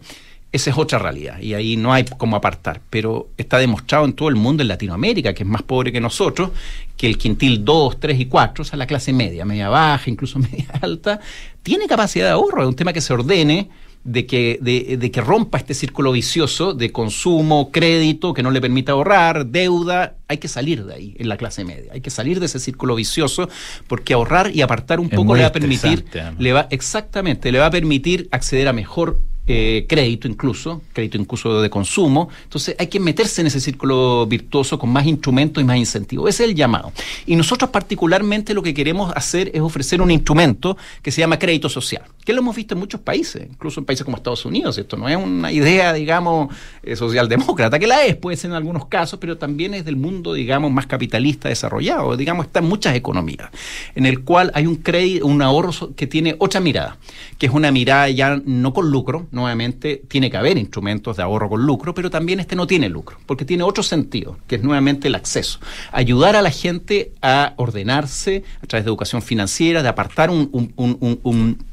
esa 0.52 0.70
es 0.70 0.78
otra 0.78 1.00
realidad 1.00 1.40
y 1.40 1.54
ahí 1.54 1.78
no 1.78 1.94
hay 1.94 2.04
cómo 2.18 2.36
apartar. 2.36 2.82
Pero 2.90 3.30
está 3.38 3.58
demostrado 3.58 4.06
en 4.06 4.14
todo 4.14 4.30
el 4.30 4.36
mundo, 4.36 4.62
en 4.62 4.68
Latinoamérica, 4.68 5.34
que 5.34 5.44
es 5.44 5.50
más 5.50 5.64
pobre 5.64 5.92
que 5.92 6.02
nosotros, 6.02 6.52
que 6.98 7.08
el 7.08 7.18
quintil 7.18 7.64
2, 7.64 8.00
3 8.00 8.20
y 8.20 8.26
4, 8.26 8.62
o 8.62 8.66
sea, 8.66 8.78
la 8.78 8.86
clase 8.86 9.14
media, 9.14 9.46
media 9.46 9.70
baja, 9.70 10.10
incluso 10.10 10.40
media 10.52 10.68
alta, 10.82 11.20
tiene 11.64 11.88
capacidad 11.88 12.26
de 12.26 12.32
ahorro. 12.32 12.64
Es 12.64 12.68
un 12.68 12.76
tema 12.76 12.92
que 12.92 13.02
se 13.02 13.14
ordene 13.14 13.70
de 14.04 14.26
que, 14.26 14.58
de, 14.62 14.98
de, 14.98 15.12
que 15.12 15.22
rompa 15.22 15.60
este 15.60 15.74
círculo 15.74 16.12
vicioso 16.12 16.74
de 16.74 16.92
consumo, 16.92 17.72
crédito, 17.72 18.34
que 18.34 18.42
no 18.42 18.50
le 18.50 18.60
permita 18.60 18.94
ahorrar, 18.94 19.46
deuda. 19.46 20.16
Hay 20.28 20.40
que 20.40 20.48
salir 20.48 20.86
de 20.86 20.96
ahí 20.96 21.16
en 21.20 21.30
la 21.30 21.38
clase 21.38 21.64
media. 21.64 21.94
Hay 21.94 22.02
que 22.02 22.10
salir 22.10 22.40
de 22.40 22.48
ese 22.48 22.60
círculo 22.60 22.96
vicioso 22.96 23.48
porque 23.88 24.14
ahorrar 24.14 24.54
y 24.54 24.62
apartar 24.62 25.00
un 25.00 25.10
poco 25.10 25.36
le 25.36 25.44
va 25.44 25.50
a 25.50 25.52
permitir, 25.52 26.06
le 26.40 26.52
va, 26.52 26.68
exactamente, 26.72 27.52
le 27.52 27.60
va 27.60 27.68
a 27.68 27.72
permitir 27.72 28.28
acceder 28.32 28.68
a 28.68 28.74
mejor 28.74 29.20
eh, 29.48 29.86
crédito 29.90 30.28
incluso, 30.28 30.82
crédito 30.94 31.18
incluso 31.18 31.62
de 31.62 31.70
consumo. 31.70 32.30
Entonces 32.44 32.76
hay 32.78 32.88
que 32.88 33.00
meterse 33.00 33.42
en 33.42 33.48
ese 33.48 33.60
círculo 33.60 34.26
virtuoso 34.28 34.78
con 34.78 34.92
más 34.92 35.06
instrumentos 35.06 35.62
y 35.62 35.66
más 35.66 35.78
incentivos. 35.78 36.30
Ese 36.30 36.44
es 36.44 36.50
el 36.52 36.56
llamado. 36.56 36.92
Y 37.26 37.36
nosotros 37.36 37.72
particularmente 37.72 38.54
lo 38.54 38.62
que 38.62 38.74
queremos 38.74 39.12
hacer 39.16 39.52
es 39.54 39.62
ofrecer 39.62 40.02
un 40.02 40.12
instrumento 40.12 40.78
que 41.02 41.12
se 41.12 41.22
llama 41.22 41.40
crédito 41.40 41.70
social, 41.70 42.04
que 42.24 42.34
lo 42.34 42.40
hemos 42.40 42.56
visto 42.56 42.76
en 42.76 42.80
muchos 42.80 43.02
países, 43.02 43.48
incluso 43.50 43.80
en 43.80 43.86
países 43.86 44.06
como 44.06 44.18
Estados 44.18 44.46
Unidos. 44.46 44.78
Esto 44.78 44.98
no 44.98 45.10
es 45.10 45.18
una 45.18 45.52
idea, 45.52 45.94
digamos, 45.94 46.54
eh, 46.84 46.96
socialdemócrata, 46.96 47.80
que 47.80 47.88
la 47.88 48.06
es, 48.06 48.16
puede 48.16 48.38
ser 48.38 48.52
en 48.52 48.58
algunos 48.58 48.86
casos, 48.86 49.20
pero 49.20 49.38
también 49.38 49.74
es 49.74 49.86
del 49.86 49.96
mundo, 49.96 50.34
digamos, 50.34 50.72
más 50.72 50.88
capitalista 50.88 51.50
desarrollado. 51.50 52.16
Digamos, 52.16 52.46
está 52.46 52.60
en 52.60 52.66
muchas 52.66 52.96
economías, 52.96 53.50
en 53.96 54.06
el 54.06 54.24
cual 54.24 54.52
hay 54.54 54.68
un 54.68 54.76
crédito, 54.76 55.26
un 55.26 55.42
ahorro 55.42 55.72
que 55.96 56.08
tiene 56.08 56.36
otra 56.40 56.60
mirada, 56.60 56.98
que 57.38 57.48
es 57.48 57.54
una 57.54 57.72
mirada 57.72 58.10
ya 58.10 58.42
no 58.46 58.74
con 58.74 58.92
lucro, 58.92 59.28
nuevamente 59.32 60.02
tiene 60.08 60.30
que 60.30 60.38
haber 60.38 60.58
instrumentos 60.58 61.18
de 61.18 61.24
ahorro 61.24 61.50
con 61.50 61.66
lucro, 61.66 61.94
pero 61.94 62.10
también 62.10 62.40
este 62.40 62.56
no 62.56 62.68
tiene 62.68 62.90
lucro, 62.90 63.18
porque 63.26 63.46
tiene 63.46 63.64
otro 63.64 63.84
sentido, 63.84 64.38
que 64.48 64.56
es 64.56 64.64
nuevamente 64.64 65.08
el 65.08 65.16
acceso. 65.16 65.60
Ayudar 65.92 66.36
a 66.36 66.42
la 66.42 66.52
gente 66.52 67.14
a 67.22 67.54
ordenarse 67.58 68.44
a 68.62 68.68
través 68.68 68.86
de 68.86 68.90
educación 68.90 69.22
financiera, 69.22 69.82
de 69.82 69.90
apartar 69.90 70.30
un, 70.30 70.50
un 70.76 71.71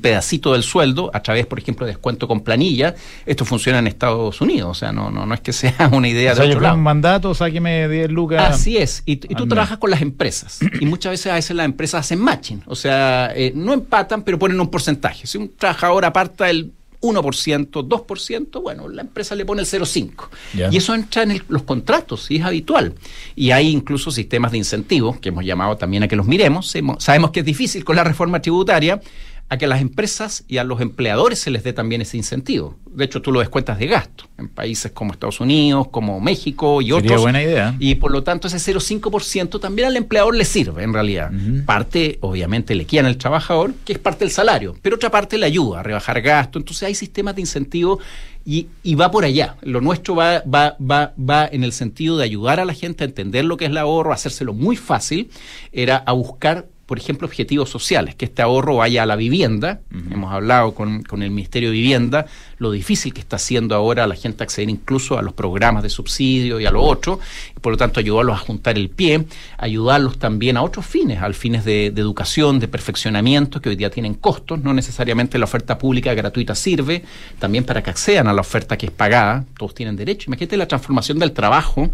pedacito 0.00 0.52
del 0.52 0.62
sueldo 0.62 1.10
a 1.12 1.22
través, 1.22 1.46
por 1.46 1.58
ejemplo, 1.58 1.86
de 1.86 1.92
descuento 1.92 2.28
con 2.28 2.40
planilla. 2.40 2.94
Esto 3.26 3.44
funciona 3.44 3.78
en 3.78 3.86
Estados 3.86 4.40
Unidos, 4.40 4.70
o 4.70 4.74
sea, 4.74 4.92
no, 4.92 5.10
no, 5.10 5.26
no 5.26 5.34
es 5.34 5.40
que 5.40 5.52
sea 5.52 5.90
una 5.92 6.08
idea 6.08 6.34
de 6.34 6.48
otro 6.48 6.60
lado. 6.60 6.76
un 6.76 6.82
mandato, 6.82 7.34
sáqueme 7.34 7.88
10 7.88 8.10
lucas. 8.10 8.54
Así 8.54 8.76
es, 8.76 9.02
y, 9.06 9.16
tú 9.16 9.46
trabajas 9.46 9.78
con 9.78 9.90
las 9.90 10.02
empresas, 10.02 10.60
y 10.80 10.86
muchas 10.86 11.12
veces 11.12 11.32
a 11.32 11.34
veces 11.34 11.56
las 11.56 11.66
empresas 11.66 12.00
hacen 12.00 12.20
matching, 12.20 12.62
o 12.66 12.74
sea, 12.74 13.32
eh, 13.34 13.52
no 13.54 13.72
empatan, 13.72 14.22
pero 14.22 14.38
ponen 14.38 14.60
un 14.60 14.68
porcentaje. 14.68 15.26
Si 15.26 15.38
un 15.38 15.50
trabajador 15.56 16.04
aparta 16.04 16.50
el 16.50 16.72
1%, 17.02 17.70
2%, 17.70 18.62
bueno, 18.62 18.88
la 18.88 19.02
empresa 19.02 19.34
le 19.34 19.44
pone 19.44 19.62
el 19.62 19.68
0,5%. 19.68 20.72
Y 20.72 20.76
eso 20.76 20.94
entra 20.94 21.24
en 21.24 21.42
los 21.48 21.62
contratos 21.64 22.30
y 22.30 22.36
es 22.36 22.44
habitual. 22.44 22.94
Y 23.34 23.50
hay 23.50 23.68
incluso 23.68 24.10
sistemas 24.10 24.52
de 24.52 24.58
incentivos 24.58 25.18
que 25.18 25.30
hemos 25.30 25.44
llamado 25.44 25.76
también 25.76 26.04
a 26.04 26.08
que 26.08 26.16
los 26.16 26.26
miremos. 26.26 26.72
Sabemos 26.98 27.30
que 27.32 27.40
es 27.40 27.46
difícil 27.46 27.84
con 27.84 27.96
la 27.96 28.04
reforma 28.04 28.40
tributaria, 28.40 29.00
a 29.48 29.58
que 29.58 29.66
a 29.66 29.68
las 29.68 29.82
empresas 29.82 30.44
y 30.48 30.56
a 30.56 30.64
los 30.64 30.80
empleadores 30.80 31.38
se 31.38 31.50
les 31.50 31.62
dé 31.62 31.74
también 31.74 32.00
ese 32.00 32.16
incentivo. 32.16 32.78
De 32.86 33.04
hecho, 33.04 33.20
tú 33.20 33.32
lo 33.32 33.40
descuentas 33.40 33.78
de 33.78 33.86
gasto 33.86 34.24
en 34.38 34.48
países 34.48 34.92
como 34.92 35.12
Estados 35.12 35.40
Unidos, 35.40 35.88
como 35.90 36.20
México 36.20 36.80
y 36.80 36.86
Sería 36.86 36.98
otros. 36.98 37.20
buena 37.20 37.42
idea. 37.42 37.76
Y 37.78 37.96
por 37.96 38.12
lo 38.12 38.22
tanto, 38.22 38.48
ese 38.48 38.56
0,5% 38.56 39.60
también 39.60 39.88
al 39.88 39.96
empleador 39.96 40.34
le 40.34 40.46
sirve, 40.46 40.82
en 40.82 40.94
realidad. 40.94 41.30
Parte, 41.66 42.18
obviamente, 42.22 42.74
le 42.74 42.86
quedan 42.86 43.06
al 43.06 43.18
trabajador, 43.18 43.74
que 43.84 43.92
es 43.92 43.98
parte 43.98 44.24
del 44.24 44.32
salario, 44.32 44.74
pero 44.80 44.96
otra 44.96 45.10
parte 45.10 45.36
le 45.36 45.44
ayuda 45.44 45.80
a 45.80 45.82
rebajar 45.82 46.22
gasto. 46.22 46.58
Entonces, 46.58 46.84
hay 46.84 46.94
sistemas 46.94 47.34
de 47.34 47.42
incentivo 47.42 47.98
y, 48.44 48.68
y, 48.82 48.94
va 48.94 49.10
por 49.10 49.24
allá. 49.24 49.56
Lo 49.62 49.80
nuestro 49.80 50.14
va, 50.14 50.42
va, 50.42 50.76
va, 50.80 51.12
va 51.18 51.46
en 51.46 51.62
el 51.62 51.72
sentido 51.72 52.16
de 52.16 52.24
ayudar 52.24 52.58
a 52.58 52.64
la 52.64 52.74
gente 52.74 53.04
a 53.04 53.06
entender 53.06 53.44
lo 53.44 53.56
que 53.56 53.66
es 53.66 53.70
el 53.70 53.76
ahorro, 53.76 54.12
hacérselo 54.12 54.52
muy 54.54 54.76
fácil, 54.76 55.30
era 55.72 55.98
a 55.98 56.12
buscar 56.12 56.66
por 56.92 56.98
ejemplo, 56.98 57.26
objetivos 57.26 57.70
sociales, 57.70 58.14
que 58.16 58.26
este 58.26 58.42
ahorro 58.42 58.76
vaya 58.76 59.04
a 59.04 59.06
la 59.06 59.16
vivienda. 59.16 59.80
Hemos 60.10 60.30
hablado 60.30 60.74
con, 60.74 61.02
el 61.10 61.30
Ministerio 61.30 61.70
de 61.70 61.74
Vivienda 61.74 62.26
lo 62.58 62.70
difícil 62.70 63.14
que 63.14 63.20
está 63.20 63.36
haciendo 63.36 63.74
ahora 63.74 64.06
la 64.06 64.14
gente 64.14 64.44
acceder 64.44 64.68
incluso 64.68 65.16
a 65.16 65.22
los 65.22 65.32
programas 65.32 65.82
de 65.82 65.88
subsidio 65.88 66.60
y 66.60 66.66
a 66.66 66.70
lo 66.70 66.82
otro, 66.82 67.18
y 67.56 67.60
por 67.60 67.72
lo 67.72 67.78
tanto 67.78 67.98
ayudarlos 67.98 68.36
a 68.36 68.40
juntar 68.40 68.76
el 68.76 68.90
pie, 68.90 69.24
ayudarlos 69.56 70.18
también 70.18 70.58
a 70.58 70.62
otros 70.62 70.84
fines, 70.84 71.22
al 71.22 71.32
fines 71.32 71.64
de, 71.64 71.86
educación, 71.86 72.60
de 72.60 72.68
perfeccionamiento, 72.68 73.62
que 73.62 73.70
hoy 73.70 73.76
día 73.76 73.88
tienen 73.88 74.12
costos, 74.12 74.62
no 74.62 74.74
necesariamente 74.74 75.38
la 75.38 75.46
oferta 75.46 75.78
pública 75.78 76.12
gratuita 76.12 76.54
sirve, 76.54 77.04
también 77.38 77.64
para 77.64 77.82
que 77.82 77.88
accedan 77.88 78.28
a 78.28 78.34
la 78.34 78.42
oferta 78.42 78.76
que 78.76 78.84
es 78.84 78.92
pagada, 78.92 79.46
todos 79.56 79.74
tienen 79.74 79.96
derecho. 79.96 80.28
Imagínate 80.28 80.58
la 80.58 80.68
transformación 80.68 81.18
del 81.18 81.32
trabajo, 81.32 81.88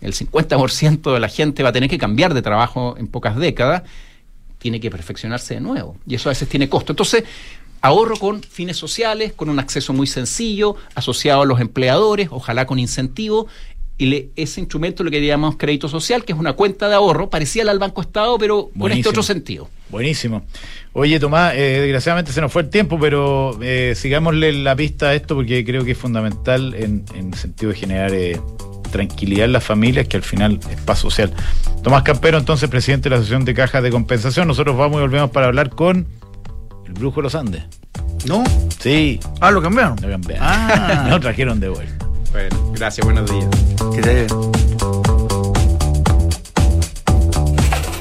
el 0.00 0.12
50% 0.12 1.14
de 1.14 1.20
la 1.20 1.28
gente 1.28 1.62
va 1.62 1.68
a 1.68 1.72
tener 1.72 1.88
que 1.88 1.98
cambiar 1.98 2.34
de 2.34 2.42
trabajo 2.42 2.96
en 2.98 3.06
pocas 3.06 3.36
décadas, 3.36 3.84
tiene 4.60 4.78
que 4.78 4.90
perfeccionarse 4.90 5.54
de 5.54 5.60
nuevo. 5.60 5.96
Y 6.06 6.14
eso 6.14 6.28
a 6.28 6.32
veces 6.32 6.48
tiene 6.48 6.68
costo. 6.68 6.92
Entonces, 6.92 7.24
ahorro 7.80 8.16
con 8.16 8.42
fines 8.42 8.76
sociales, 8.76 9.32
con 9.32 9.48
un 9.48 9.58
acceso 9.58 9.92
muy 9.92 10.06
sencillo, 10.06 10.76
asociado 10.94 11.42
a 11.42 11.46
los 11.46 11.60
empleadores, 11.60 12.28
ojalá 12.30 12.66
con 12.66 12.78
incentivo. 12.78 13.48
Y 13.98 14.30
ese 14.36 14.60
instrumento 14.60 15.04
lo 15.04 15.10
que 15.10 15.24
llamamos 15.24 15.56
crédito 15.58 15.86
social, 15.86 16.24
que 16.24 16.32
es 16.32 16.38
una 16.38 16.54
cuenta 16.54 16.88
de 16.88 16.94
ahorro, 16.94 17.28
parecía 17.28 17.70
al 17.70 17.78
Banco 17.78 18.00
Estado, 18.00 18.38
pero 18.38 18.70
con 18.78 18.92
este 18.92 19.08
otro 19.10 19.22
sentido. 19.22 19.68
Buenísimo. 19.90 20.42
Oye, 20.94 21.20
Tomás, 21.20 21.54
eh, 21.54 21.80
desgraciadamente 21.80 22.32
se 22.32 22.40
nos 22.40 22.50
fue 22.50 22.62
el 22.62 22.70
tiempo, 22.70 22.98
pero 22.98 23.58
eh, 23.60 23.92
sigámosle 23.94 24.52
la 24.52 24.74
pista 24.74 25.08
a 25.08 25.14
esto 25.14 25.34
porque 25.34 25.64
creo 25.64 25.84
que 25.84 25.92
es 25.92 25.98
fundamental 25.98 26.74
en, 26.74 27.04
el 27.14 27.34
sentido 27.34 27.72
de 27.72 27.78
generar 27.78 28.14
eh, 28.14 28.40
tranquilidad 28.90 29.46
en 29.46 29.52
las 29.52 29.64
familias, 29.64 30.08
que 30.08 30.16
al 30.16 30.22
final 30.22 30.60
es 30.70 30.80
paz 30.80 30.98
social. 30.98 31.32
Tomás 31.82 32.02
Campero, 32.02 32.38
entonces 32.38 32.68
presidente 32.68 33.08
de 33.08 33.10
la 33.10 33.16
Asociación 33.16 33.44
de 33.44 33.54
Cajas 33.54 33.82
de 33.82 33.90
Compensación. 33.90 34.48
Nosotros 34.48 34.76
vamos 34.76 34.98
y 34.98 35.00
volvemos 35.00 35.30
para 35.30 35.46
hablar 35.46 35.70
con 35.70 36.06
el 36.86 36.92
Brujo 36.92 37.16
de 37.16 37.22
los 37.22 37.34
Andes. 37.34 37.64
¿No? 38.26 38.44
Sí. 38.78 39.18
Ah, 39.40 39.50
lo 39.50 39.62
cambiaron. 39.62 39.96
Lo 40.00 40.08
cambiaron. 40.08 40.46
Ah. 40.46 41.06
lo 41.10 41.20
trajeron 41.20 41.60
de 41.60 41.68
vuelta. 41.68 42.06
Bueno, 42.32 42.72
gracias, 42.72 43.04
buenos 43.04 43.30
días. 43.30 43.48
Que 43.94 44.02
te... 44.02 44.26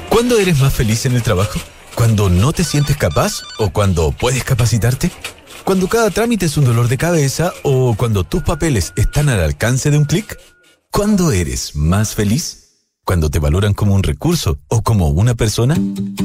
¿Cuándo 0.09 0.37
eres 0.37 0.59
más 0.59 0.73
feliz 0.73 1.05
en 1.05 1.15
el 1.15 1.23
trabajo? 1.23 1.59
¿Cuando 1.95 2.29
no 2.29 2.51
te 2.51 2.63
sientes 2.63 2.97
capaz 2.97 3.41
o 3.57 3.69
cuando 3.69 4.11
puedes 4.11 4.43
capacitarte? 4.43 5.11
¿Cuando 5.63 5.87
cada 5.87 6.09
trámite 6.09 6.45
es 6.45 6.57
un 6.57 6.65
dolor 6.65 6.87
de 6.87 6.97
cabeza 6.97 7.53
o 7.63 7.95
cuando 7.95 8.23
tus 8.23 8.43
papeles 8.43 8.93
están 8.95 9.29
al 9.29 9.39
alcance 9.39 9.91
de 9.91 9.97
un 9.97 10.05
clic? 10.05 10.37
¿Cuándo 10.91 11.31
eres 11.31 11.75
más 11.75 12.15
feliz? 12.15 12.87
¿Cuando 13.05 13.29
te 13.29 13.39
valoran 13.39 13.73
como 13.73 13.93
un 13.93 14.03
recurso 14.03 14.57
o 14.67 14.81
como 14.81 15.07
una 15.09 15.35
persona? 15.35 15.75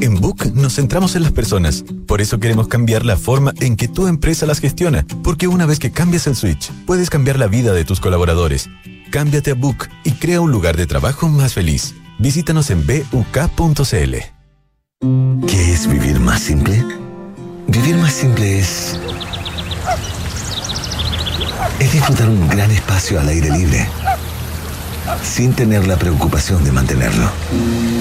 En 0.01 0.19
Book 0.19 0.51
nos 0.53 0.75
centramos 0.75 1.15
en 1.15 1.23
las 1.23 1.31
personas. 1.31 1.85
Por 2.07 2.19
eso 2.19 2.39
queremos 2.39 2.67
cambiar 2.67 3.05
la 3.05 3.15
forma 3.15 3.53
en 3.61 3.75
que 3.75 3.87
tu 3.87 4.07
empresa 4.07 4.45
las 4.45 4.59
gestiona. 4.59 5.05
Porque 5.23 5.47
una 5.47 5.65
vez 5.65 5.79
que 5.79 5.91
cambias 5.91 6.27
el 6.27 6.35
switch, 6.35 6.71
puedes 6.85 7.09
cambiar 7.09 7.39
la 7.39 7.47
vida 7.47 7.73
de 7.73 7.85
tus 7.85 7.99
colaboradores. 7.99 8.67
Cámbiate 9.11 9.51
a 9.51 9.53
Book 9.53 9.87
y 10.03 10.11
crea 10.13 10.41
un 10.41 10.51
lugar 10.51 10.75
de 10.75 10.87
trabajo 10.87 11.29
más 11.29 11.53
feliz. 11.53 11.93
Visítanos 12.19 12.69
en 12.71 12.85
buk.cl. 12.85 14.15
¿Qué 15.47 15.73
es 15.73 15.87
vivir 15.87 16.19
más 16.19 16.41
simple? 16.41 16.83
Vivir 17.67 17.95
más 17.97 18.13
simple 18.13 18.59
es... 18.59 18.99
Es 21.79 21.93
disfrutar 21.93 22.29
un 22.29 22.47
gran 22.49 22.71
espacio 22.71 23.19
al 23.19 23.29
aire 23.29 23.51
libre 23.51 23.87
sin 25.23 25.53
tener 25.53 25.87
la 25.87 25.97
preocupación 25.97 26.63
de 26.63 26.71
mantenerlo. 26.71 27.29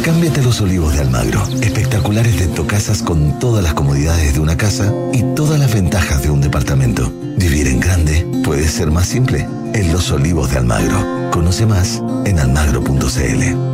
Cámbiate 0.04 0.42
los 0.42 0.60
olivos 0.60 0.94
de 0.94 1.00
Almagro. 1.00 1.42
Espectaculares 1.60 2.38
dentocasas 2.38 3.02
con 3.02 3.38
todas 3.38 3.62
las 3.62 3.74
comodidades 3.74 4.34
de 4.34 4.40
una 4.40 4.56
casa 4.56 4.92
y 5.12 5.22
todas 5.34 5.58
las 5.58 5.72
ventajas 5.72 6.22
de 6.22 6.30
un 6.30 6.40
departamento. 6.40 7.12
Vivir 7.36 7.66
en 7.68 7.80
grande 7.80 8.26
puede 8.44 8.68
ser 8.68 8.90
más 8.90 9.06
simple. 9.06 9.48
En 9.72 9.92
los 9.92 10.10
olivos 10.10 10.50
de 10.50 10.58
Almagro. 10.58 11.30
Conoce 11.30 11.66
más 11.66 12.02
en 12.24 12.38
almagro.cl. 12.38 13.73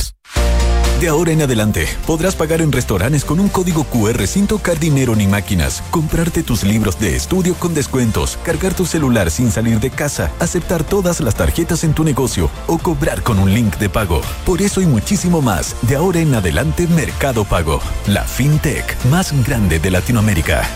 De 1.01 1.07
ahora 1.07 1.31
en 1.31 1.41
adelante, 1.41 1.87
podrás 2.05 2.35
pagar 2.35 2.61
en 2.61 2.71
restaurantes 2.71 3.25
con 3.25 3.39
un 3.39 3.49
código 3.49 3.85
QR 3.85 4.27
sin 4.27 4.45
tocar 4.45 4.79
dinero 4.79 5.15
ni 5.15 5.25
máquinas, 5.25 5.81
comprarte 5.89 6.43
tus 6.43 6.63
libros 6.63 6.99
de 6.99 7.15
estudio 7.15 7.55
con 7.55 7.73
descuentos, 7.73 8.37
cargar 8.43 8.75
tu 8.75 8.85
celular 8.85 9.31
sin 9.31 9.49
salir 9.49 9.79
de 9.79 9.89
casa, 9.89 10.31
aceptar 10.39 10.83
todas 10.83 11.19
las 11.19 11.33
tarjetas 11.33 11.83
en 11.85 11.95
tu 11.95 12.03
negocio 12.03 12.51
o 12.67 12.77
cobrar 12.77 13.23
con 13.23 13.39
un 13.39 13.51
link 13.51 13.77
de 13.77 13.89
pago. 13.89 14.21
Por 14.45 14.61
eso 14.61 14.79
y 14.79 14.85
muchísimo 14.85 15.41
más, 15.41 15.75
de 15.81 15.95
ahora 15.95 16.19
en 16.19 16.35
adelante 16.35 16.85
Mercado 16.85 17.45
Pago, 17.45 17.79
la 18.05 18.23
fintech 18.23 18.95
más 19.05 19.33
grande 19.43 19.79
de 19.79 19.89
Latinoamérica. 19.89 20.69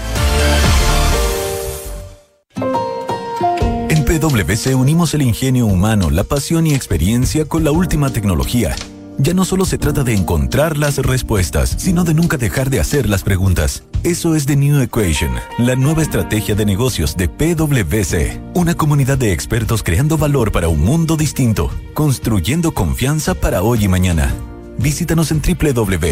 En 3.89 4.03
PwC 4.05 4.73
unimos 4.73 5.13
el 5.13 5.21
ingenio 5.21 5.67
humano, 5.67 6.09
la 6.09 6.23
pasión 6.23 6.65
y 6.65 6.73
experiencia 6.73 7.45
con 7.45 7.63
la 7.63 7.69
última 7.69 8.09
tecnología 8.09 8.75
ya 9.17 9.33
no 9.33 9.45
solo 9.45 9.65
se 9.65 9.77
trata 9.77 10.03
de 10.03 10.13
encontrar 10.13 10.77
las 10.77 10.97
respuestas, 10.97 11.75
sino 11.77 12.03
de 12.03 12.13
nunca 12.13 12.37
dejar 12.37 12.69
de 12.69 12.79
hacer 12.79 13.09
las 13.09 13.23
preguntas. 13.23 13.83
Eso 14.03 14.35
es 14.35 14.45
The 14.45 14.55
New 14.55 14.79
Equation, 14.81 15.31
la 15.57 15.75
nueva 15.75 16.01
estrategia 16.01 16.55
de 16.55 16.65
negocios 16.65 17.17
de 17.17 17.27
PwC. 17.27 18.39
Una 18.53 18.75
comunidad 18.75 19.17
de 19.17 19.33
expertos 19.33 19.83
creando 19.83 20.17
valor 20.17 20.51
para 20.51 20.67
un 20.67 20.81
mundo 20.81 21.17
distinto, 21.17 21.71
construyendo 21.93 22.73
confianza 22.73 23.33
para 23.33 23.61
hoy 23.61 23.85
y 23.85 23.87
mañana. 23.87 24.33
Visítanos 24.77 25.31
en 25.31 25.41
www.pwc.cl. 25.41 26.05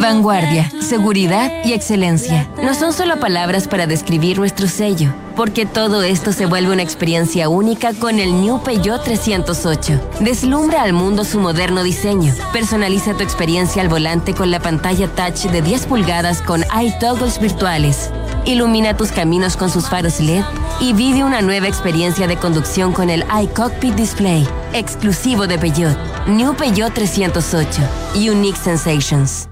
Vanguardia, 0.00 0.72
seguridad 0.80 1.50
y 1.64 1.74
excelencia. 1.74 2.50
No 2.62 2.74
son 2.74 2.92
solo 2.92 3.20
palabras 3.20 3.68
para 3.68 3.86
describir 3.86 4.38
nuestro 4.38 4.68
sello, 4.68 5.12
porque 5.34 5.66
todo 5.66 6.02
esto 6.02 6.32
se 6.32 6.46
vuelve 6.46 6.72
una 6.72 6.82
experiencia 6.82 7.48
única 7.48 7.92
con 7.94 8.18
el 8.18 8.40
New 8.40 8.62
Peugeot 8.62 9.02
308. 9.04 10.00
Deslumbra 10.20 10.82
al 10.82 10.92
mundo 10.92 11.24
su 11.24 11.38
moderno 11.40 11.82
diseño. 11.82 12.34
Personaliza 12.52 13.14
tu 13.14 13.22
experiencia 13.22 13.82
al 13.82 13.88
volante 13.88 14.34
con 14.34 14.50
la 14.50 14.60
pantalla 14.60 15.08
touch 15.08 15.50
de 15.50 15.62
10 15.62 15.86
pulgadas 15.86 16.42
con 16.42 16.64
iToggles 16.80 17.40
virtuales. 17.40 18.10
Ilumina 18.44 18.96
tus 18.96 19.12
caminos 19.12 19.56
con 19.56 19.70
sus 19.70 19.88
faros 19.88 20.20
LED 20.20 20.44
y 20.80 20.92
vive 20.94 21.24
una 21.24 21.42
nueva 21.42 21.68
experiencia 21.68 22.26
de 22.26 22.36
conducción 22.36 22.92
con 22.92 23.10
el 23.10 23.24
iCockpit 23.42 23.94
Display, 23.94 24.46
exclusivo 24.72 25.46
de 25.46 25.58
Peugeot. 25.58 25.96
New 26.26 26.54
Peugeot 26.54 26.92
308. 26.92 27.82
Unique 28.14 28.58
Sensations. 28.58 29.51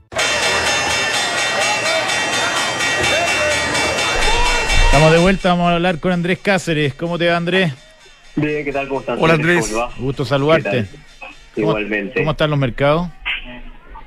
Estamos 4.91 5.11
de 5.13 5.19
vuelta, 5.19 5.49
vamos 5.49 5.67
a 5.69 5.75
hablar 5.75 5.99
con 5.99 6.11
Andrés 6.11 6.39
Cáceres. 6.39 6.93
¿Cómo 6.95 7.17
te 7.17 7.27
va, 7.29 7.37
Andrés? 7.37 7.73
Bien, 8.35 8.65
¿qué 8.65 8.71
tal? 8.73 8.87
¿Cómo 8.89 8.99
estás? 8.99 9.17
Hola, 9.21 9.33
Andrés. 9.35 9.71
¿Cómo 9.71 9.87
te 9.87 9.93
va? 9.95 10.03
Gusto 10.05 10.25
saludarte. 10.25 10.85
¿Cómo- 11.55 11.69
Igualmente. 11.69 12.19
¿Cómo 12.19 12.31
están 12.31 12.49
los 12.49 12.59
mercados? 12.59 13.07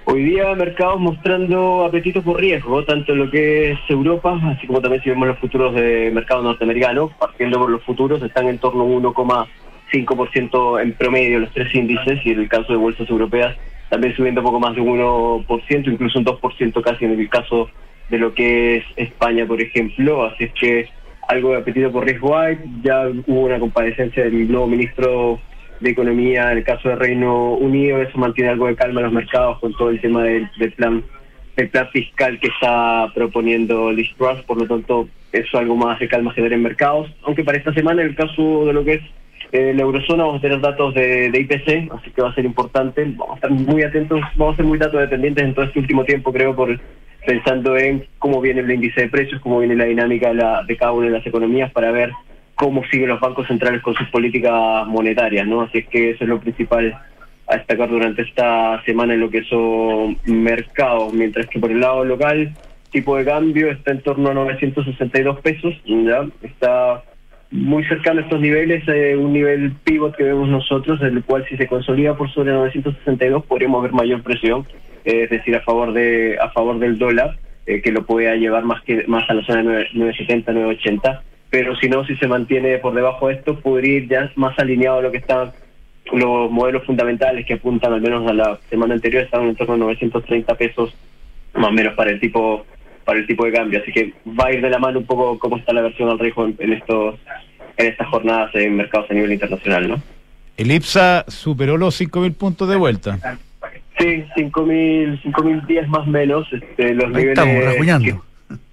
Hoy 0.07 0.23
día 0.25 0.55
mercados 0.55 1.01
mostrando 1.01 1.85
apetito 1.87 2.21
por 2.23 2.39
riesgo, 2.39 2.85
tanto 2.85 3.13
en 3.13 3.19
lo 3.19 3.31
que 3.31 3.73
es 3.73 3.79
Europa, 3.89 4.39
así 4.55 4.67
como 4.67 4.83
también 4.83 5.03
si 5.03 5.09
vemos 5.09 5.27
los 5.27 5.39
futuros 5.39 5.75
de 5.75 6.11
mercado 6.13 6.43
norteamericano, 6.43 7.09
partiendo 7.19 7.59
por 7.59 7.71
los 7.71 7.83
futuros, 7.85 8.23
están 8.23 8.47
en 8.49 8.59
torno 8.59 8.83
a 8.83 8.87
1,5% 8.87 10.83
en 10.83 10.93
promedio 10.93 11.39
los 11.39 11.51
tres 11.53 11.75
índices, 11.75 12.21
y 12.27 12.33
en 12.33 12.41
el 12.41 12.49
caso 12.51 12.71
de 12.75 12.77
bolsas 12.79 13.09
europeas 13.09 13.57
también 13.89 14.15
subiendo 14.15 14.43
poco 14.43 14.61
más 14.61 14.75
de 14.75 14.83
un 14.83 14.99
1%, 14.99 15.91
incluso 15.91 16.19
un 16.19 16.25
2% 16.27 16.83
casi 16.83 17.07
en 17.07 17.19
el 17.19 17.29
caso 17.31 17.71
de 18.11 18.19
lo 18.19 18.35
que 18.35 18.77
es 18.77 18.85
España, 18.97 19.47
por 19.47 19.61
ejemplo, 19.61 20.25
así 20.25 20.45
es 20.45 20.53
que 20.53 20.89
algo 21.29 21.53
de 21.53 21.59
apetito 21.59 21.91
por 21.91 22.05
riesgo 22.05 22.37
hay, 22.37 22.59
ya 22.83 23.09
hubo 23.27 23.41
una 23.41 23.59
comparecencia 23.59 24.25
del 24.25 24.51
nuevo 24.51 24.67
ministro 24.67 25.41
de 25.81 25.91
Economía 25.91 26.53
en 26.53 26.59
el 26.59 26.65
caso 26.65 26.89
del 26.89 26.99
Reino 26.99 27.55
Unido, 27.55 28.01
eso 28.03 28.19
mantiene 28.19 28.51
algo 28.51 28.67
de 28.67 28.77
calma 28.77 29.01
en 29.01 29.07
los 29.07 29.15
mercados 29.15 29.59
con 29.59 29.73
todo 29.77 29.91
el 29.91 30.01
tema 30.01 30.23
del, 30.25 30.49
del 30.59 30.73
plan 30.73 31.03
del 31.57 31.69
plan 31.69 31.89
fiscal 31.91 32.41
que 32.41 32.49
está 32.49 33.13
proponiendo 33.15 33.93
Liz 33.93 34.13
Truss, 34.17 34.43
por 34.43 34.59
lo 34.59 34.67
tanto 34.67 35.09
eso 35.31 35.57
algo 35.57 35.77
más 35.77 36.01
de 36.01 36.09
calma 36.09 36.33
genera 36.33 36.57
en 36.57 36.63
mercados, 36.63 37.09
aunque 37.23 37.45
para 37.45 37.59
esta 37.59 37.73
semana 37.73 38.03
en 38.03 38.09
el 38.09 38.17
caso 38.17 38.67
de 38.67 38.73
lo 38.73 38.85
que 38.85 38.95
es 38.95 39.03
eh, 39.53 39.73
la 39.73 39.83
eurozona 39.83 40.25
vamos 40.25 40.39
a 40.39 40.43
tener 40.43 40.61
datos 40.61 40.95
de, 40.95 41.31
de, 41.31 41.41
IPC, 41.41 41.93
así 41.93 42.11
que 42.11 42.23
va 42.23 42.31
a 42.31 42.35
ser 42.35 42.45
importante. 42.45 43.05
Vamos 43.05 43.35
a 43.35 43.35
estar 43.37 43.51
muy 43.53 43.85
atentos, 43.85 44.21
vamos 44.35 44.55
a 44.55 44.57
ser 44.57 44.65
muy 44.65 44.79
datos 44.79 45.01
dependientes 45.01 45.45
en 45.45 45.55
todo 45.55 45.65
este 45.65 45.79
último 45.79 46.05
tiempo, 46.05 46.33
creo, 46.33 46.57
por 46.57 46.77
pensando 47.27 47.77
en 47.77 48.07
cómo 48.19 48.41
viene 48.41 48.61
el 48.61 48.71
índice 48.71 49.03
de 49.03 49.09
precios, 49.09 49.41
cómo 49.41 49.59
viene 49.59 49.77
la 49.77 49.85
dinámica 49.85 50.29
de, 50.29 50.35
la, 50.35 50.63
de 50.65 50.77
cada 50.77 50.93
una 50.93 51.07
de 51.07 51.13
las 51.13 51.27
economías 51.27 51.73
para 51.73 51.91
ver 51.91 52.13
cómo 52.55 52.85
siguen 52.91 53.09
los 53.09 53.21
bancos 53.21 53.47
centrales 53.49 53.83
con 53.83 53.95
sus 53.95 54.09
políticas 54.09 54.87
monetarias, 54.87 55.47
¿no? 55.47 55.63
Así 55.63 55.79
es 55.79 55.89
que 55.89 56.11
eso 56.11 56.25
es 56.25 56.31
lo 56.31 56.41
principal 56.41 56.97
a 57.47 57.57
destacar 57.57 57.89
durante 57.89 58.23
esta 58.23 58.83
semana 58.85 59.15
en 59.15 59.21
lo 59.21 59.31
que 59.31 59.45
son 59.45 60.19
mercados, 60.25 61.13
mientras 61.13 61.47
que 61.47 61.59
por 61.59 61.71
el 61.71 61.81
lado 61.81 62.05
local, 62.05 62.55
tipo 62.91 63.17
de 63.17 63.25
cambio 63.25 63.71
está 63.71 63.91
en 63.91 64.03
torno 64.03 64.31
a 64.31 64.35
962 64.35 65.41
pesos, 65.41 65.75
ya 65.85 66.27
está 66.43 67.03
muy 67.51 67.85
cercano 67.85 68.21
a 68.21 68.23
estos 68.23 68.41
niveles, 68.41 68.83
eh, 68.89 69.17
un 69.17 69.33
nivel 69.33 69.73
pivot 69.85 70.17
que 70.17 70.25
vemos 70.25 70.49
nosotros, 70.49 71.01
el 71.03 71.23
cual 71.25 71.45
si 71.49 71.57
se 71.57 71.67
consolida 71.67 72.17
por 72.17 72.33
sobre 72.33 72.53
962 72.53 73.45
podríamos 73.45 73.83
ver 73.83 73.93
mayor 73.93 74.23
presión, 74.23 74.65
es 75.05 75.31
decir, 75.31 75.55
a 75.57 75.61
favor 75.61 75.93
de 75.93 76.39
a 76.41 76.51
favor 76.51 76.79
del 76.79 76.99
dólar, 76.99 77.39
eh, 77.67 77.81
que 77.83 77.93
lo 77.93 78.05
pueda 78.05 78.35
llevar 78.37 78.65
más 78.65 78.83
que 78.83 79.07
más 79.07 79.29
a 79.29 79.35
la 79.35 79.45
zona 79.45 79.63
de 79.63 79.89
970, 79.93 80.53
980, 80.53 81.23
pero 81.51 81.77
si 81.77 81.89
no, 81.89 82.05
si 82.05 82.17
se 82.17 82.27
mantiene 82.27 82.79
por 82.79 82.95
debajo 82.95 83.29
de 83.29 83.35
esto, 83.35 83.61
podría 83.61 83.99
ir 83.99 84.09
ya 84.09 84.31
más 84.37 84.59
alineado 84.59 84.99
a 84.99 85.03
lo 85.03 85.13
que 85.13 85.19
están 85.19 85.53
los 86.13 86.51
modelos 86.51 86.85
fundamentales 86.85 87.47
que 87.47 87.55
apuntan 87.55 87.93
al 87.93 88.01
menos 88.01 88.29
a 88.29 88.35
la 88.35 88.59
semana 88.69 88.95
anterior, 88.95 89.23
estaban 89.23 89.49
en 89.49 89.57
torno 89.57 89.75
a 89.75 89.79
930 89.79 90.55
pesos 90.57 90.95
más 91.55 91.69
o 91.69 91.73
menos 91.73 91.95
para 91.95 92.11
el 92.11 92.21
tipo 92.21 92.67
para 93.05 93.19
el 93.19 93.27
tipo 93.27 93.45
de 93.45 93.53
cambio, 93.53 93.81
así 93.83 93.93
que 93.93 94.15
va 94.27 94.47
a 94.47 94.53
ir 94.53 94.63
de 94.63 94.71
la 94.71 94.79
mano 94.79 94.99
un 94.99 95.07
poco 95.07 95.39
cómo 95.39 95.59
está 95.59 95.75
la 95.75 95.83
versión 95.83 96.09
al 96.09 96.19
riesgo 96.19 96.47
en, 96.59 96.73
estos 96.73 97.17
en 97.77 97.87
estas 97.87 98.09
jornadas 98.09 98.51
en 98.55 98.77
mercados 98.77 99.11
a 99.11 99.15
nivel 99.15 99.33
internacional, 99.33 99.89
¿no? 99.89 100.03
El 100.57 100.71
IPSA 100.71 101.27
superó 101.29 101.77
los 101.77 102.01
5.000 102.01 102.35
puntos 102.35 102.69
de 102.69 102.77
vuelta. 102.77 103.39
Sí, 103.99 104.25
5.000 104.37 105.23
5.010 105.23 105.87
más 105.87 106.01
o 106.01 106.11
menos. 106.11 106.53
Este, 106.53 106.95
los 106.95 107.15
Ahí 107.15 107.27
niveles. 107.27 108.17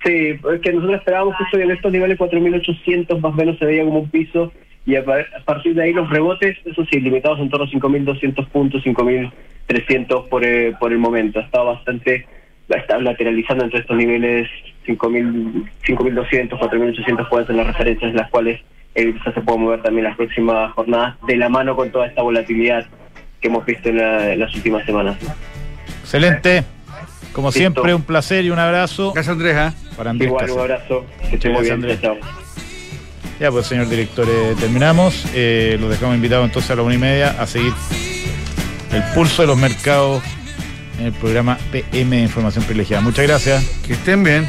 sí, 0.04 0.40
es 0.54 0.62
que 0.62 0.74
nosotros 0.74 1.00
esperábamos 1.00 1.36
que 1.52 1.62
en 1.62 1.72
estos 1.72 1.92
niveles 1.92 2.18
4.800 2.18 3.20
más 3.20 3.34
o 3.34 3.36
menos 3.36 3.58
se 3.60 3.66
veía 3.66 3.84
como 3.84 4.00
un 4.00 4.10
piso 4.10 4.52
y 4.86 4.96
a, 4.96 5.04
partir 5.46 5.76
de 5.76 5.84
ahí 5.84 5.94
los 5.94 6.10
rebotes, 6.10 6.58
eso 6.66 6.84
sí, 6.86 7.00
limitados 7.00 7.40
en 7.40 7.50
torno 7.50 7.66
a 7.66 7.70
5.200 7.70 8.48
puntos, 8.48 8.84
5.300 8.84 10.28
por, 10.28 10.44
eh, 10.44 10.74
por 10.80 10.92
el 10.92 10.98
momento. 10.98 11.40
Ha 11.40 11.44
estado 11.44 11.68
bastante 11.68 12.26
está 12.78 12.98
lateralizando 13.00 13.66
entre 13.66 13.80
estos 13.80 13.98
niveles 13.98 14.50
5.200, 14.88 16.50
4.800 16.50 17.30
pueden 17.30 17.48
ser 17.48 17.56
las 17.56 17.68
referencias 17.68 18.12
en 18.12 18.18
las 18.18 18.30
cuales 18.30 18.62
el 18.96 19.22
se 19.24 19.42
puede 19.42 19.58
mover 19.58 19.82
también 19.82 20.06
las 20.06 20.18
próximas 20.18 20.72
jornadas 20.74 21.16
de 21.26 21.38
la 21.38 21.50
mano 21.50 21.76
con 21.76 21.92
toda 21.92 22.08
esta 22.08 22.22
volatilidad 22.22 22.86
que 23.42 23.48
hemos 23.48 23.66
visto 23.66 23.90
en, 23.90 23.98
la, 23.98 24.32
en 24.32 24.40
las 24.40 24.54
últimas 24.56 24.86
semanas. 24.86 25.18
Excelente. 26.04 26.64
Como 27.34 27.52
siempre, 27.52 27.94
un 27.94 28.04
placer 28.04 28.46
y 28.46 28.50
un 28.50 28.60
abrazo. 28.60 29.14
Gracias, 29.14 29.34
Andrés. 29.34 29.56
¿eh? 29.58 29.72
Para 29.96 30.12
Andrés 30.12 30.28
Igual, 30.28 30.52
un 30.52 30.60
abrazo. 30.60 31.06
Que 31.30 31.36
esté 31.36 31.50
muy 31.50 31.64
bien. 31.64 31.82
Ya, 33.40 33.50
pues, 33.50 33.66
señor 33.66 33.90
director, 33.90 34.28
eh, 34.30 34.56
terminamos. 34.60 35.26
Eh, 35.34 35.78
los 35.80 35.90
dejamos 35.90 36.16
invitados 36.16 36.46
entonces 36.46 36.70
a 36.70 36.76
la 36.76 36.84
una 36.84 36.94
y 36.94 37.00
media 37.00 37.42
a 37.42 37.48
seguir 37.48 37.74
el 38.92 39.04
pulso 39.16 39.42
de 39.42 39.48
los 39.48 39.58
mercados 39.58 40.22
en 41.00 41.08
el 41.08 41.14
programa 41.14 41.58
PM 41.72 42.18
de 42.18 42.22
Información 42.24 42.64
Privilegiada. 42.66 43.02
Muchas 43.02 43.26
gracias. 43.26 43.64
Que 43.88 43.94
estén 43.94 44.24
bien. 44.24 44.48